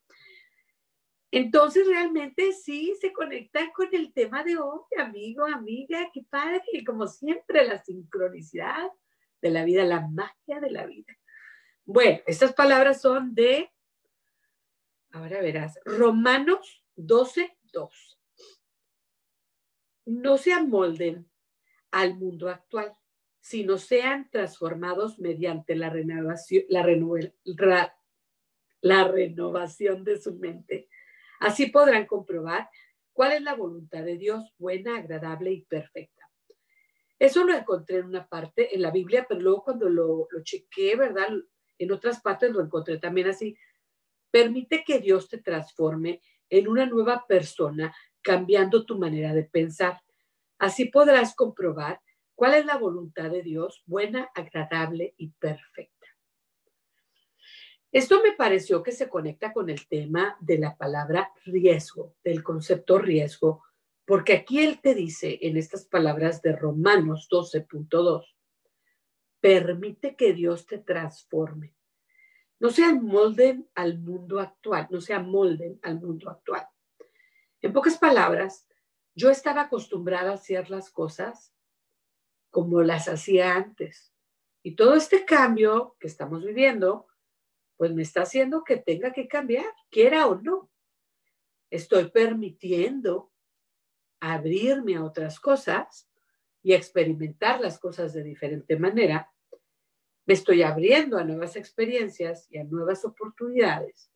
Entonces 1.30 1.86
realmente 1.86 2.52
sí 2.52 2.94
se 3.00 3.12
conecta 3.12 3.72
con 3.72 3.88
el 3.92 4.12
tema 4.12 4.44
de 4.44 4.58
hoy, 4.58 4.80
amigo, 4.98 5.44
amiga, 5.46 6.10
qué 6.12 6.24
padre, 6.28 6.62
como 6.84 7.06
siempre, 7.06 7.66
la 7.66 7.78
sincronicidad 7.78 8.90
de 9.42 9.50
la 9.50 9.64
vida, 9.64 9.84
la 9.84 10.06
magia 10.08 10.60
de 10.60 10.70
la 10.70 10.86
vida. 10.86 11.16
Bueno, 11.84 12.20
estas 12.26 12.52
palabras 12.52 13.00
son 13.00 13.34
de, 13.34 13.70
ahora 15.16 15.40
verás, 15.40 15.78
Romanos 15.84 16.84
12, 16.96 17.56
2. 17.72 18.18
No 20.06 20.38
se 20.38 20.52
amolden 20.52 21.28
al 21.90 22.16
mundo 22.16 22.48
actual, 22.48 22.94
sino 23.40 23.78
sean 23.78 24.28
transformados 24.30 25.18
mediante 25.18 25.74
la 25.74 25.90
renovación, 25.90 26.64
la, 26.68 27.96
la 28.82 29.08
renovación 29.08 30.04
de 30.04 30.20
su 30.20 30.34
mente. 30.34 30.88
Así 31.40 31.66
podrán 31.66 32.06
comprobar 32.06 32.68
cuál 33.12 33.32
es 33.32 33.42
la 33.42 33.54
voluntad 33.54 34.04
de 34.04 34.18
Dios, 34.18 34.54
buena, 34.58 34.98
agradable 34.98 35.52
y 35.52 35.62
perfecta. 35.62 36.30
Eso 37.18 37.44
lo 37.44 37.54
encontré 37.54 37.98
en 37.98 38.06
una 38.06 38.28
parte 38.28 38.74
en 38.74 38.82
la 38.82 38.90
Biblia, 38.90 39.24
pero 39.26 39.40
luego 39.40 39.64
cuando 39.64 39.88
lo, 39.88 40.28
lo 40.30 40.42
chequé, 40.42 40.96
¿verdad? 40.96 41.28
En 41.78 41.92
otras 41.92 42.20
partes 42.20 42.50
lo 42.50 42.60
encontré 42.60 42.98
también 42.98 43.28
así. 43.28 43.56
Permite 44.30 44.84
que 44.84 45.00
Dios 45.00 45.28
te 45.28 45.38
transforme 45.38 46.20
en 46.48 46.68
una 46.68 46.86
nueva 46.86 47.24
persona, 47.26 47.94
cambiando 48.22 48.84
tu 48.84 48.98
manera 48.98 49.32
de 49.34 49.44
pensar. 49.44 50.00
Así 50.58 50.86
podrás 50.86 51.34
comprobar 51.34 52.00
cuál 52.34 52.54
es 52.54 52.66
la 52.66 52.76
voluntad 52.76 53.30
de 53.30 53.42
Dios, 53.42 53.82
buena, 53.86 54.30
agradable 54.34 55.14
y 55.16 55.28
perfecta. 55.30 55.96
Esto 57.92 58.20
me 58.22 58.32
pareció 58.32 58.82
que 58.82 58.92
se 58.92 59.08
conecta 59.08 59.52
con 59.52 59.70
el 59.70 59.86
tema 59.86 60.36
de 60.40 60.58
la 60.58 60.76
palabra 60.76 61.32
riesgo, 61.44 62.14
del 62.22 62.42
concepto 62.42 62.98
riesgo, 62.98 63.62
porque 64.04 64.34
aquí 64.34 64.60
él 64.60 64.80
te 64.80 64.94
dice 64.94 65.38
en 65.42 65.56
estas 65.56 65.86
palabras 65.86 66.42
de 66.42 66.54
Romanos 66.54 67.28
12.2, 67.30 68.24
permite 69.40 70.16
que 70.16 70.32
Dios 70.32 70.66
te 70.66 70.78
transforme. 70.78 71.75
No 72.58 72.70
se 72.70 72.84
amolden 72.84 73.68
al 73.74 73.98
mundo 73.98 74.40
actual, 74.40 74.88
no 74.90 75.00
se 75.00 75.12
amolden 75.12 75.78
al 75.82 76.00
mundo 76.00 76.30
actual. 76.30 76.66
En 77.60 77.72
pocas 77.72 77.98
palabras, 77.98 78.66
yo 79.14 79.30
estaba 79.30 79.62
acostumbrada 79.62 80.30
a 80.30 80.34
hacer 80.34 80.70
las 80.70 80.90
cosas 80.90 81.52
como 82.50 82.82
las 82.82 83.08
hacía 83.08 83.54
antes. 83.54 84.12
Y 84.62 84.74
todo 84.76 84.94
este 84.94 85.24
cambio 85.24 85.96
que 86.00 86.06
estamos 86.06 86.44
viviendo, 86.44 87.06
pues 87.76 87.92
me 87.92 88.02
está 88.02 88.22
haciendo 88.22 88.64
que 88.64 88.78
tenga 88.78 89.12
que 89.12 89.28
cambiar, 89.28 89.66
quiera 89.90 90.26
o 90.26 90.36
no. 90.36 90.70
Estoy 91.70 92.10
permitiendo 92.10 93.32
abrirme 94.20 94.96
a 94.96 95.04
otras 95.04 95.38
cosas 95.38 96.08
y 96.62 96.72
experimentar 96.72 97.60
las 97.60 97.78
cosas 97.78 98.12
de 98.12 98.22
diferente 98.22 98.78
manera, 98.78 99.32
me 100.26 100.34
estoy 100.34 100.62
abriendo 100.62 101.18
a 101.18 101.24
nuevas 101.24 101.54
experiencias 101.56 102.48
y 102.50 102.58
a 102.58 102.64
nuevas 102.64 103.04
oportunidades 103.04 104.10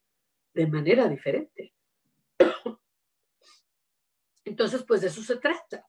de 0.53 0.67
manera 0.67 1.09
diferente. 1.09 1.73
Entonces, 4.45 4.83
pues 4.83 5.03
de 5.03 5.07
eso 5.07 5.23
se 5.23 5.37
trata. 5.37 5.89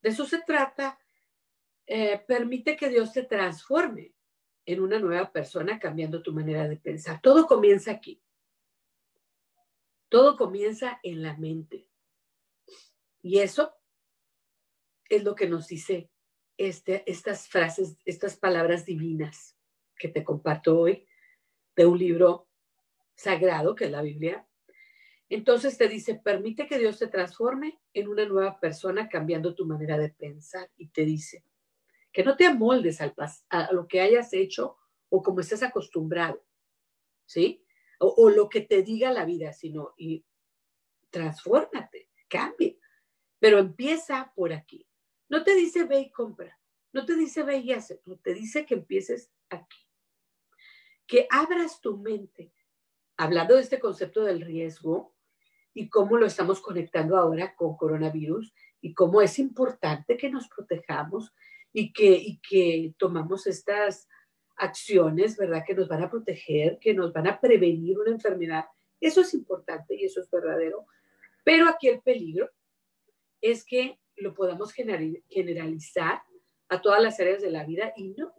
De 0.00 0.08
eso 0.08 0.24
se 0.24 0.40
trata. 0.40 0.98
Eh, 1.86 2.18
permite 2.26 2.76
que 2.76 2.88
Dios 2.88 3.12
te 3.12 3.24
transforme 3.24 4.14
en 4.64 4.80
una 4.80 4.98
nueva 4.98 5.30
persona 5.30 5.78
cambiando 5.78 6.22
tu 6.22 6.32
manera 6.32 6.66
de 6.66 6.78
pensar. 6.78 7.20
Todo 7.20 7.46
comienza 7.46 7.90
aquí. 7.90 8.22
Todo 10.08 10.38
comienza 10.38 10.98
en 11.02 11.22
la 11.22 11.36
mente. 11.36 11.86
Y 13.20 13.40
eso 13.40 13.74
es 15.10 15.24
lo 15.24 15.34
que 15.34 15.46
nos 15.46 15.68
dice 15.68 16.10
este, 16.56 17.10
estas 17.10 17.48
frases, 17.48 17.98
estas 18.06 18.38
palabras 18.38 18.86
divinas 18.86 19.57
que 19.98 20.08
te 20.08 20.24
comparto 20.24 20.78
hoy 20.78 21.06
de 21.76 21.86
un 21.86 21.98
libro 21.98 22.48
sagrado 23.14 23.74
que 23.74 23.86
es 23.86 23.90
la 23.90 24.02
Biblia. 24.02 24.46
Entonces 25.28 25.76
te 25.76 25.88
dice, 25.88 26.14
permite 26.14 26.66
que 26.66 26.78
Dios 26.78 26.98
te 26.98 27.08
transforme 27.08 27.80
en 27.92 28.08
una 28.08 28.24
nueva 28.24 28.58
persona 28.60 29.08
cambiando 29.08 29.54
tu 29.54 29.66
manera 29.66 29.98
de 29.98 30.08
pensar. 30.08 30.70
Y 30.76 30.88
te 30.88 31.04
dice, 31.04 31.44
que 32.12 32.24
no 32.24 32.36
te 32.36 32.46
amoldes 32.46 33.00
al 33.00 33.14
a 33.50 33.72
lo 33.72 33.86
que 33.86 34.00
hayas 34.00 34.32
hecho 34.32 34.76
o 35.10 35.22
como 35.22 35.40
estés 35.40 35.62
acostumbrado, 35.62 36.44
¿sí? 37.26 37.64
O, 38.00 38.30
lo 38.30 38.48
que 38.48 38.60
te 38.60 38.82
diga 38.82 39.10
la 39.10 39.24
vida, 39.24 39.52
sino 39.52 39.94
y 39.96 40.24
transfórmate, 41.10 42.10
cambie. 42.28 42.78
Pero 43.40 43.58
empieza 43.58 44.32
por 44.36 44.52
aquí. 44.52 44.86
No 45.28 45.42
te 45.42 45.54
dice 45.54 45.84
ve 45.84 46.00
y 46.00 46.10
compra, 46.10 46.58
no 46.92 47.04
te 47.04 47.16
dice 47.16 47.42
ve 47.42 47.58
y 47.58 47.72
hace, 47.72 48.00
no 48.06 48.16
te 48.18 48.34
dice 48.34 48.64
que 48.64 48.74
empieces 48.74 49.32
aquí. 49.50 49.87
Que 51.08 51.26
abras 51.28 51.80
tu 51.80 51.96
mente. 51.96 52.52
Hablando 53.16 53.56
de 53.56 53.62
este 53.62 53.80
concepto 53.80 54.22
del 54.22 54.42
riesgo 54.42 55.16
y 55.74 55.88
cómo 55.88 56.16
lo 56.16 56.26
estamos 56.26 56.60
conectando 56.60 57.16
ahora 57.16 57.56
con 57.56 57.76
coronavirus 57.76 58.54
y 58.80 58.94
cómo 58.94 59.20
es 59.20 59.40
importante 59.40 60.16
que 60.16 60.30
nos 60.30 60.48
protejamos 60.48 61.34
y 61.72 61.92
que, 61.92 62.12
y 62.12 62.40
que 62.40 62.94
tomamos 62.96 63.48
estas 63.48 64.08
acciones, 64.56 65.36
¿verdad? 65.36 65.64
Que 65.66 65.74
nos 65.74 65.88
van 65.88 66.02
a 66.02 66.10
proteger, 66.10 66.78
que 66.78 66.94
nos 66.94 67.12
van 67.12 67.26
a 67.26 67.40
prevenir 67.40 67.98
una 67.98 68.10
enfermedad. 68.10 68.66
Eso 69.00 69.22
es 69.22 69.34
importante 69.34 69.96
y 69.96 70.04
eso 70.04 70.20
es 70.20 70.30
verdadero. 70.30 70.86
Pero 71.44 71.68
aquí 71.68 71.88
el 71.88 72.00
peligro 72.02 72.50
es 73.40 73.64
que 73.64 73.98
lo 74.16 74.34
podamos 74.34 74.72
generalizar 74.72 76.22
a 76.68 76.82
todas 76.82 77.02
las 77.02 77.18
áreas 77.20 77.40
de 77.40 77.50
la 77.50 77.64
vida 77.64 77.92
y 77.96 78.08
no, 78.10 78.34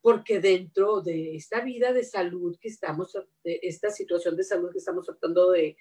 porque 0.00 0.40
dentro 0.40 1.00
de 1.00 1.34
esta 1.34 1.60
vida 1.60 1.92
de 1.92 2.04
salud 2.04 2.56
que 2.60 2.68
estamos, 2.68 3.12
de 3.42 3.60
esta 3.62 3.90
situación 3.90 4.36
de 4.36 4.44
salud 4.44 4.70
que 4.70 4.78
estamos 4.78 5.06
tratando 5.06 5.50
de, 5.50 5.76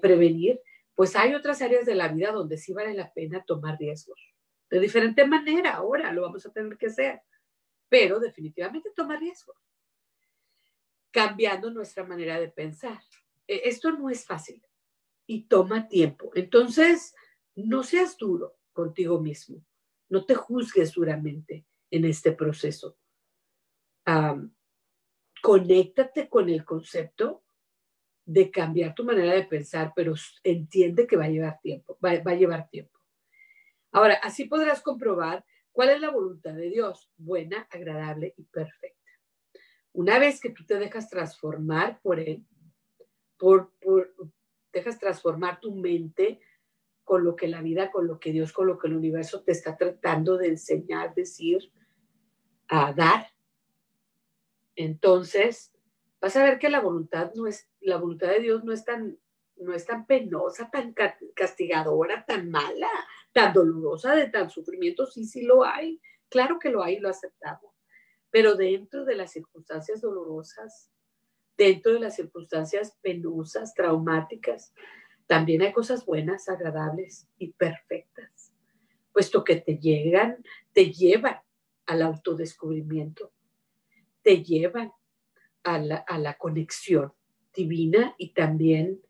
prevenir, 0.00 0.60
pues 0.94 1.16
hay 1.16 1.34
otras 1.34 1.62
áreas 1.62 1.86
de 1.86 1.94
la 1.94 2.08
vida 2.08 2.30
donde 2.30 2.58
sí 2.58 2.72
vale 2.72 2.94
la 2.94 3.12
pena 3.12 3.42
tomar 3.44 3.78
riesgos. 3.78 4.20
De 4.68 4.78
diferente 4.78 5.26
manera, 5.26 5.74
ahora 5.74 6.12
lo 6.12 6.22
vamos 6.22 6.46
a 6.46 6.52
tener 6.52 6.76
que 6.76 6.86
hacer, 6.86 7.20
pero 7.88 8.20
definitivamente 8.20 8.90
tomar 8.94 9.18
riesgos, 9.18 9.56
cambiando 11.10 11.70
nuestra 11.70 12.04
manera 12.04 12.38
de 12.38 12.48
pensar. 12.48 13.00
E, 13.48 13.62
esto 13.64 13.90
no 13.92 14.10
es 14.10 14.24
fácil 14.24 14.62
y 15.26 15.44
toma 15.44 15.88
tiempo. 15.88 16.30
Entonces, 16.34 17.14
no 17.56 17.82
seas 17.82 18.16
duro 18.16 18.58
contigo 18.72 19.20
mismo, 19.20 19.64
no 20.08 20.24
te 20.24 20.34
juzgues 20.34 20.92
duramente 20.92 21.66
en 21.90 22.04
este 22.04 22.32
proceso. 22.32 22.96
conéctate 25.42 26.28
con 26.28 26.48
el 26.48 26.64
concepto 26.64 27.44
de 28.24 28.50
cambiar 28.50 28.94
tu 28.94 29.04
manera 29.04 29.34
de 29.34 29.44
pensar, 29.44 29.92
pero 29.96 30.14
entiende 30.44 31.06
que 31.06 31.16
va 31.16 31.24
a 31.24 31.30
llevar 31.30 31.60
tiempo, 31.60 31.98
va, 32.04 32.18
va 32.22 32.32
a 32.32 32.36
llevar 32.36 32.68
tiempo. 32.68 32.98
Ahora, 33.92 34.14
así 34.22 34.44
podrás 34.44 34.82
comprobar 34.82 35.44
cuál 35.72 35.90
es 35.90 36.00
la 36.00 36.10
voluntad 36.10 36.54
de 36.54 36.68
Dios, 36.68 37.10
buena, 37.16 37.66
agradable 37.70 38.34
y 38.36 38.44
perfecta. 38.44 39.10
Una 39.92 40.18
vez 40.18 40.40
que 40.40 40.50
tú 40.50 40.64
te 40.64 40.78
dejas 40.78 41.08
transformar 41.10 42.00
por 42.02 42.20
Él, 42.20 42.46
por, 43.36 43.72
por, 43.80 44.14
dejas 44.72 44.98
transformar 44.98 45.58
tu 45.60 45.74
mente 45.74 46.40
con 47.02 47.24
lo 47.24 47.34
que 47.34 47.48
la 47.48 47.62
vida, 47.62 47.90
con 47.90 48.06
lo 48.06 48.20
que 48.20 48.30
Dios, 48.30 48.52
con 48.52 48.68
lo 48.68 48.78
que 48.78 48.86
el 48.86 48.94
universo 48.94 49.42
te 49.42 49.52
está 49.52 49.76
tratando 49.76 50.36
de 50.36 50.48
enseñar, 50.48 51.14
decir, 51.14 51.72
a 52.70 52.92
dar. 52.92 53.26
Entonces, 54.76 55.72
vas 56.20 56.36
a 56.36 56.44
ver 56.44 56.58
que 56.58 56.70
la 56.70 56.80
voluntad 56.80 57.32
no 57.34 57.46
es, 57.46 57.68
la 57.80 57.96
voluntad 57.96 58.28
de 58.28 58.40
Dios 58.40 58.64
no 58.64 58.72
es 58.72 58.84
tan, 58.84 59.18
no 59.56 59.74
es 59.74 59.84
tan 59.84 60.06
penosa, 60.06 60.70
tan 60.70 60.94
castigadora, 61.34 62.24
tan 62.24 62.48
mala, 62.48 62.88
tan 63.32 63.52
dolorosa, 63.52 64.14
de 64.14 64.28
tan 64.28 64.48
sufrimiento. 64.48 65.04
Sí, 65.06 65.24
sí 65.24 65.42
lo 65.42 65.64
hay. 65.64 66.00
Claro 66.28 66.58
que 66.58 66.70
lo 66.70 66.82
hay, 66.82 67.00
lo 67.00 67.08
aceptamos. 67.08 67.74
Pero 68.30 68.54
dentro 68.54 69.04
de 69.04 69.16
las 69.16 69.32
circunstancias 69.32 70.00
dolorosas, 70.00 70.90
dentro 71.56 71.92
de 71.92 72.00
las 72.00 72.14
circunstancias 72.14 72.96
penosas, 73.02 73.74
traumáticas, 73.74 74.72
también 75.26 75.62
hay 75.62 75.72
cosas 75.72 76.06
buenas, 76.06 76.48
agradables 76.48 77.28
y 77.36 77.52
perfectas, 77.52 78.52
puesto 79.12 79.42
que 79.44 79.56
te 79.56 79.78
llegan, 79.78 80.44
te 80.72 80.92
llevan 80.92 81.40
al 81.90 82.02
autodescubrimiento, 82.02 83.32
te 84.22 84.44
llevan 84.44 84.92
a 85.64 85.78
la, 85.78 85.96
a 85.96 86.18
la 86.18 86.34
conexión 86.38 87.12
divina 87.52 88.14
y 88.16 88.32
también 88.32 89.00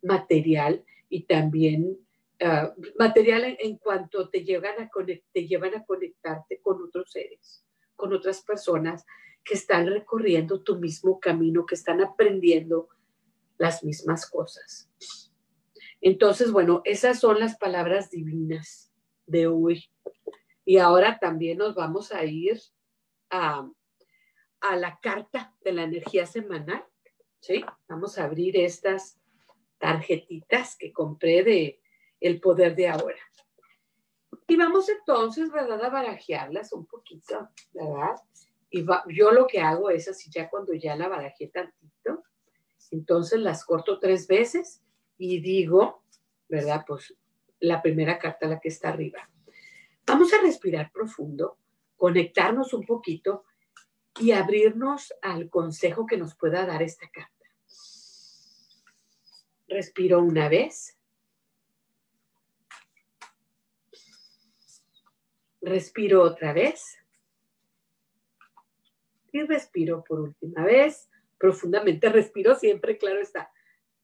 material 0.00 0.84
y 1.10 1.24
también 1.24 1.98
ah, 2.40 2.72
material 2.98 3.58
en, 3.58 3.76
cuanto 3.76 4.30
te, 4.30 4.42
llegan 4.42 4.80
a 4.80 4.90
te 5.32 5.46
llevan 5.46 5.74
a 5.74 5.84
conectarte 5.84 6.60
con 6.62 6.82
otros 6.82 7.12
seres, 7.12 7.62
con 7.94 8.14
otras 8.14 8.40
personas 8.40 9.04
que 9.44 9.52
están 9.52 9.86
recorriendo 9.86 10.62
tu 10.62 10.78
mismo 10.78 11.20
camino, 11.20 11.66
que 11.66 11.74
están 11.74 12.00
aprendiendo 12.00 12.88
las 13.58 13.84
mismas 13.84 14.24
cosas. 14.30 14.90
Entonces, 16.00 16.50
bueno, 16.52 16.80
esas 16.84 17.20
son 17.20 17.38
las 17.38 17.58
palabras 17.58 18.10
divinas 18.10 18.90
de 19.26 19.46
hoy. 19.46 19.90
Y 20.64 20.78
ahora 20.78 21.18
también 21.18 21.58
nos 21.58 21.74
vamos 21.74 22.12
a 22.12 22.24
ir 22.24 22.60
a, 23.30 23.68
a 24.60 24.76
la 24.76 24.98
carta 25.00 25.54
de 25.62 25.72
la 25.72 25.82
energía 25.82 26.26
semanal. 26.26 26.84
¿sí? 27.40 27.64
Vamos 27.88 28.18
a 28.18 28.24
abrir 28.24 28.56
estas 28.56 29.18
tarjetitas 29.78 30.76
que 30.76 30.92
compré 30.92 31.44
de 31.44 31.82
El 32.20 32.40
Poder 32.40 32.74
de 32.74 32.88
Ahora. 32.88 33.18
Y 34.46 34.56
vamos 34.56 34.88
entonces, 34.88 35.50
¿verdad?, 35.50 35.82
a 35.84 35.90
barajearlas 35.90 36.72
un 36.72 36.86
poquito, 36.86 37.50
¿verdad? 37.72 38.16
Y 38.70 38.84
yo 39.14 39.30
lo 39.30 39.46
que 39.46 39.60
hago 39.60 39.90
es 39.90 40.08
así, 40.08 40.30
ya 40.30 40.50
cuando 40.50 40.74
ya 40.74 40.96
la 40.96 41.08
barajé 41.08 41.48
tantito, 41.48 42.24
entonces 42.90 43.40
las 43.40 43.64
corto 43.64 43.98
tres 43.98 44.26
veces 44.26 44.82
y 45.16 45.40
digo, 45.40 46.02
¿verdad? 46.48 46.84
Pues 46.86 47.14
la 47.60 47.82
primera 47.82 48.18
carta, 48.18 48.46
la 48.46 48.60
que 48.60 48.68
está 48.68 48.88
arriba. 48.88 49.30
Vamos 50.06 50.32
a 50.34 50.40
respirar 50.40 50.92
profundo, 50.92 51.58
conectarnos 51.96 52.74
un 52.74 52.84
poquito 52.84 53.44
y 54.20 54.32
abrirnos 54.32 55.12
al 55.22 55.48
consejo 55.48 56.06
que 56.06 56.16
nos 56.16 56.34
pueda 56.36 56.66
dar 56.66 56.82
esta 56.82 57.08
carta. 57.10 57.32
Respiro 59.66 60.20
una 60.20 60.48
vez. 60.48 60.98
Respiro 65.60 66.22
otra 66.22 66.52
vez. 66.52 66.98
Y 69.32 69.42
respiro 69.42 70.04
por 70.04 70.20
última 70.20 70.64
vez. 70.64 71.08
Profundamente 71.38 72.08
respiro 72.10 72.54
siempre, 72.54 72.98
claro 72.98 73.20
está. 73.20 73.50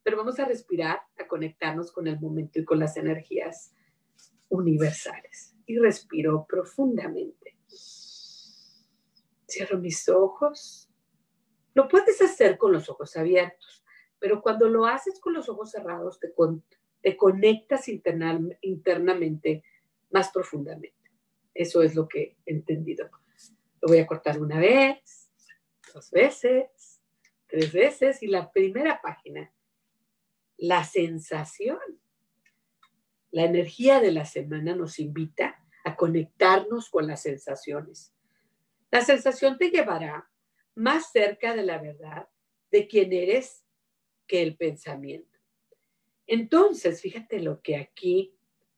Pero 0.03 0.17
vamos 0.17 0.41
a 0.41 0.47
respirar, 0.47 1.03
a 1.19 1.29
conectarnos 1.29 1.93
con 1.93 2.07
el 2.07 2.19
momento 2.19 2.59
y 2.59 2.65
con 2.65 2.79
las 2.79 2.97
energías 2.97 3.75
universales. 4.49 5.50
Y 5.71 5.79
respiro 5.79 6.45
profundamente. 6.49 7.57
Cierro 9.49 9.79
mis 9.79 10.09
ojos. 10.09 10.91
Lo 11.75 11.87
puedes 11.87 12.21
hacer 12.21 12.59
con 12.59 12.73
los 12.73 12.89
ojos 12.89 13.17
abiertos, 13.17 13.85
pero 14.19 14.43
cuando 14.43 14.69
lo 14.69 14.85
haces 14.85 15.21
con 15.21 15.33
los 15.33 15.49
ojos 15.49 15.71
cerrados, 15.71 16.19
te, 16.19 16.35
te 17.01 17.17
conectas 17.17 17.87
internamente 17.89 19.63
más 20.11 20.33
profundamente. 20.33 21.13
Eso 21.55 21.83
es 21.85 21.95
lo 21.95 22.09
que 22.09 22.37
he 22.45 22.53
entendido. 22.53 23.09
Lo 23.81 23.87
voy 23.87 23.99
a 23.99 24.09
cortar 24.09 24.41
una 24.41 24.59
vez, 24.59 25.31
dos 25.95 26.11
veces, 26.11 27.01
tres 27.47 27.73
veces 27.73 28.25
y 28.25 28.27
la 28.27 28.51
primera 28.51 29.01
página 29.01 29.53
la 30.57 30.83
sensación. 30.83 31.79
La 33.31 33.45
energía 33.45 34.01
de 34.01 34.13
la 34.13 34.25
semana 34.25 34.75
nos 34.75 34.99
invita 34.99 35.65
a 35.85 35.97
conectarnos 35.97 36.91
con 36.91 37.07
las 37.07 37.23
sensaciones. 37.23 38.13
La 38.91 39.03
sensación 39.03 39.57
te 39.57 39.71
llevará 39.71 40.31
más 40.75 41.13
cerca 41.13 41.55
de 41.55 41.63
la 41.63 41.79
verdad 41.79 42.29
de 42.71 42.89
quién 42.89 43.13
eres 43.13 43.65
que 44.27 44.43
el 44.43 44.57
pensamiento. 44.57 45.39
Entonces, 46.27 47.01
fíjate 47.01 47.41
lo 47.41 47.61
que 47.61 47.77
aquí 47.77 48.35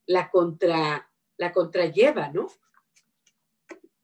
la 0.06 0.30
contra 0.30 1.08
la 1.36 1.52
contralleva, 1.52 2.28
¿no? 2.28 2.46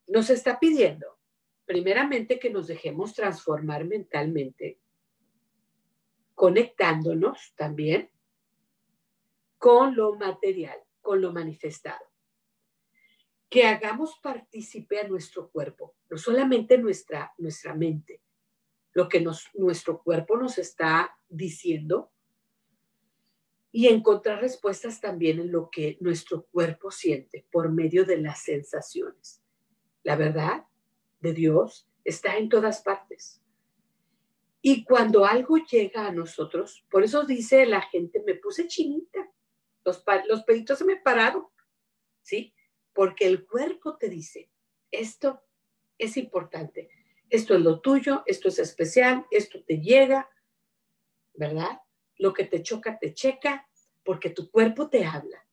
Nos 0.07 0.31
está 0.31 0.59
pidiendo 0.59 1.19
primeramente 1.67 2.39
que 2.39 2.51
nos 2.51 2.67
dejemos 2.67 3.15
transformar 3.15 3.85
mentalmente 3.85 4.81
conectándonos 6.35 7.53
también 7.57 8.11
con 9.59 9.95
lo 9.95 10.15
material, 10.15 10.79
con 11.01 11.21
lo 11.21 11.33
manifestado. 11.33 12.05
Que 13.51 13.67
hagamos 13.67 14.19
partícipe 14.23 15.01
a 15.01 15.09
nuestro 15.09 15.51
cuerpo, 15.51 15.97
no 16.09 16.17
solamente 16.17 16.79
nuestra, 16.79 17.33
nuestra 17.39 17.75
mente, 17.75 18.23
lo 18.93 19.09
que 19.09 19.25
nuestro 19.55 20.03
cuerpo 20.03 20.37
nos 20.37 20.59
está 20.59 21.19
diciendo 21.29 22.11
y 23.71 23.89
encontrar 23.89 24.41
respuestas 24.41 25.01
también 25.01 25.41
en 25.41 25.53
lo 25.53 25.71
que 25.71 25.99
nuestro 26.01 26.47
cuerpo 26.47 26.91
siente 26.91 27.47
por 27.51 27.71
medio 27.71 28.05
de 28.05 28.19
las 28.19 28.43
sensaciones. 28.43 29.43
La 30.03 30.17
verdad 30.17 30.65
de 31.21 31.33
Dios 31.33 31.89
está 32.05 32.39
en 32.39 32.49
todas 32.49 32.83
partes. 32.83 33.43
Y 34.61 34.85
cuando 34.85 35.25
algo 35.25 35.59
llega 35.59 36.07
a 36.07 36.13
nosotros, 36.13 36.85
por 36.91 37.05
eso 37.05 37.25
dice 37.25 37.67
la 37.67 37.83
gente, 37.83 38.23
me 38.27 38.35
puse 38.35 38.67
chinita, 38.67 39.31
los, 39.85 40.05
los 40.29 40.45
se 40.79 40.85
me 40.85 40.97
pararon, 40.97 41.47
¿sí? 42.23 42.55
Porque 42.93 43.27
el 43.27 43.47
cuerpo 43.47 43.97
te 43.97 44.09
dice, 44.09 44.51
esto 44.91 45.43
es 45.99 46.17
importante, 46.17 46.91
esto 47.31 47.55
es 47.55 47.61
lo 47.61 47.81
tuyo, 47.81 48.23
esto 48.27 48.49
es 48.49 48.59
especial, 48.59 49.27
esto 49.31 49.63
te 49.65 49.81
llega, 49.81 50.29
¿verdad? 51.35 51.81
Lo 52.17 52.33
que 52.33 52.45
te 52.45 52.63
choca, 52.63 52.99
te 52.99 53.15
checa, 53.15 53.69
porque 54.03 54.31
tu 54.31 54.51
cuerpo 54.51 54.89
te 54.89 55.05
habla. 55.05 55.47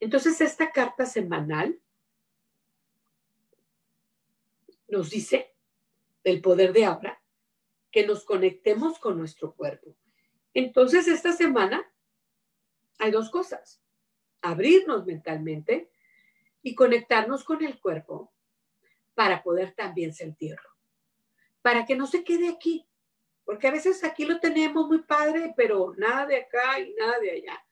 Entonces, 0.00 0.40
esta 0.40 0.70
carta 0.70 1.04
semanal 1.06 1.80
nos 4.86 5.10
dice 5.10 5.54
del 6.24 6.40
poder 6.40 6.72
de 6.72 6.84
ahora 6.84 7.22
que 7.90 8.06
nos 8.06 8.24
conectemos 8.24 8.98
con 8.98 9.18
nuestro 9.18 9.54
cuerpo. 9.54 9.96
Entonces, 10.54 11.08
esta 11.08 11.32
semana 11.32 11.90
hay 12.98 13.10
dos 13.10 13.30
cosas. 13.30 13.80
Abrirnos 14.42 15.06
mentalmente 15.06 15.90
y 16.62 16.74
conectarnos 16.74 17.44
con 17.44 17.64
el 17.64 17.80
cuerpo 17.80 18.32
para 19.14 19.42
poder 19.42 19.74
también 19.74 20.12
sentirlo. 20.12 20.68
Para 21.62 21.86
que 21.86 21.96
no 21.96 22.06
se 22.06 22.24
quede 22.24 22.48
aquí. 22.48 22.86
Porque 23.44 23.68
a 23.68 23.72
veces 23.72 24.04
aquí 24.04 24.24
lo 24.24 24.40
tenemos 24.40 24.86
muy 24.86 25.02
padre, 25.02 25.54
pero 25.56 25.94
nada 25.96 26.26
de 26.26 26.36
acá 26.36 26.78
y 26.80 26.92
nada 26.94 27.18
de 27.18 27.30
allá. 27.30 27.64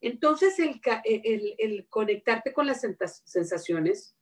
Entonces, 0.00 0.58
el, 0.58 0.80
el, 1.04 1.86
conectarte 1.88 2.52
con 2.52 2.66
las 2.66 2.80
sensaciones 2.80 4.16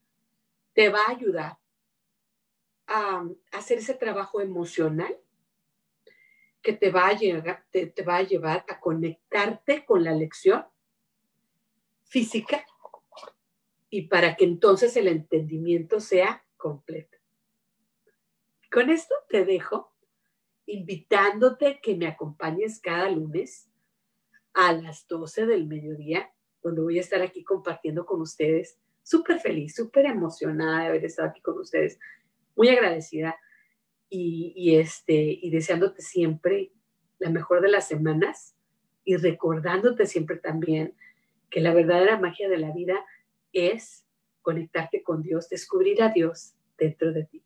te 0.73 0.89
va 0.89 1.03
a 1.07 1.11
ayudar 1.11 1.59
a 2.87 3.25
hacer 3.53 3.79
ese 3.79 3.95
trabajo 3.95 4.41
emocional 4.41 5.17
que 6.67 6.73
te 6.73 6.91
va, 6.91 7.07
a 7.07 7.17
llegar, 7.17 7.65
te, 7.71 7.93
va 8.03 8.17
a 8.17 8.23
llevar 8.25 8.65
a 8.69 8.81
conectarte 8.81 9.85
con 9.85 10.03
la 10.03 10.13
lección 10.13 10.67
física 12.03 12.67
y 13.89 14.09
para 14.09 14.35
que 14.35 14.47
entonces 14.47 14.97
el 14.97 15.07
entendimiento 15.07 16.01
sea 16.01 16.45
completo. 16.57 17.19
Con 18.69 18.91
esto 18.91 19.15
te 19.29 19.45
dejo 19.45 19.95
invitándote 20.67 21.79
que 21.81 21.95
me 21.95 22.09
acompañes 22.09 22.81
cada 22.81 23.09
lunes 23.11 23.71
a 24.53 24.73
las 24.73 25.07
12 25.07 25.47
del 25.47 25.69
mediodía, 25.69 26.35
donde 26.65 26.83
voy 26.83 26.99
a 26.99 27.03
estar 27.03 27.23
aquí 27.23 27.45
compartiendo 27.45 28.05
con 28.05 28.21
ustedes. 28.21 28.77
Súper 29.05 29.39
feliz, 29.39 29.77
súper 29.77 30.07
emocionada 30.07 30.81
de 30.81 30.87
haber 30.89 31.05
estado 31.05 31.29
aquí 31.29 31.41
con 31.43 31.61
ustedes 31.61 32.01
muy 32.57 32.69
agradecida 32.71 33.39
y, 34.09 34.77
este, 34.77 35.15
y 35.15 35.51
deseándote 35.51 36.03
siempre 36.03 36.73
la 37.19 37.31
mejor 37.31 37.61
de 37.61 37.69
las 37.69 37.89
semanas 37.89 38.57
y 39.05 39.17
recordándote 39.17 40.07
siempre 40.07 40.37
también 40.37 40.95
que 41.51 41.61
la 41.61 41.75
verdadera 41.75 42.19
magia 42.19 42.49
de 42.49 42.59
la 42.59 42.73
vida 42.73 43.05
es 43.53 44.07
conectarte 44.43 45.03
con 45.03 45.23
Dios, 45.23 45.49
descubrir 45.49 46.03
a 46.03 46.11
Dios 46.11 46.55
dentro 46.79 47.13
de 47.13 47.25
ti. 47.25 47.43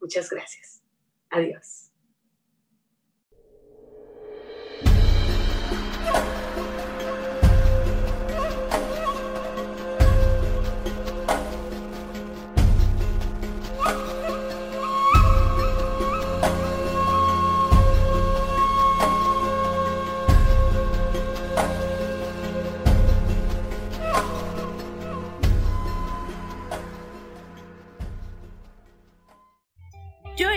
Muchas 0.00 0.30
gracias. 0.30 0.82
Adiós. 1.30 1.85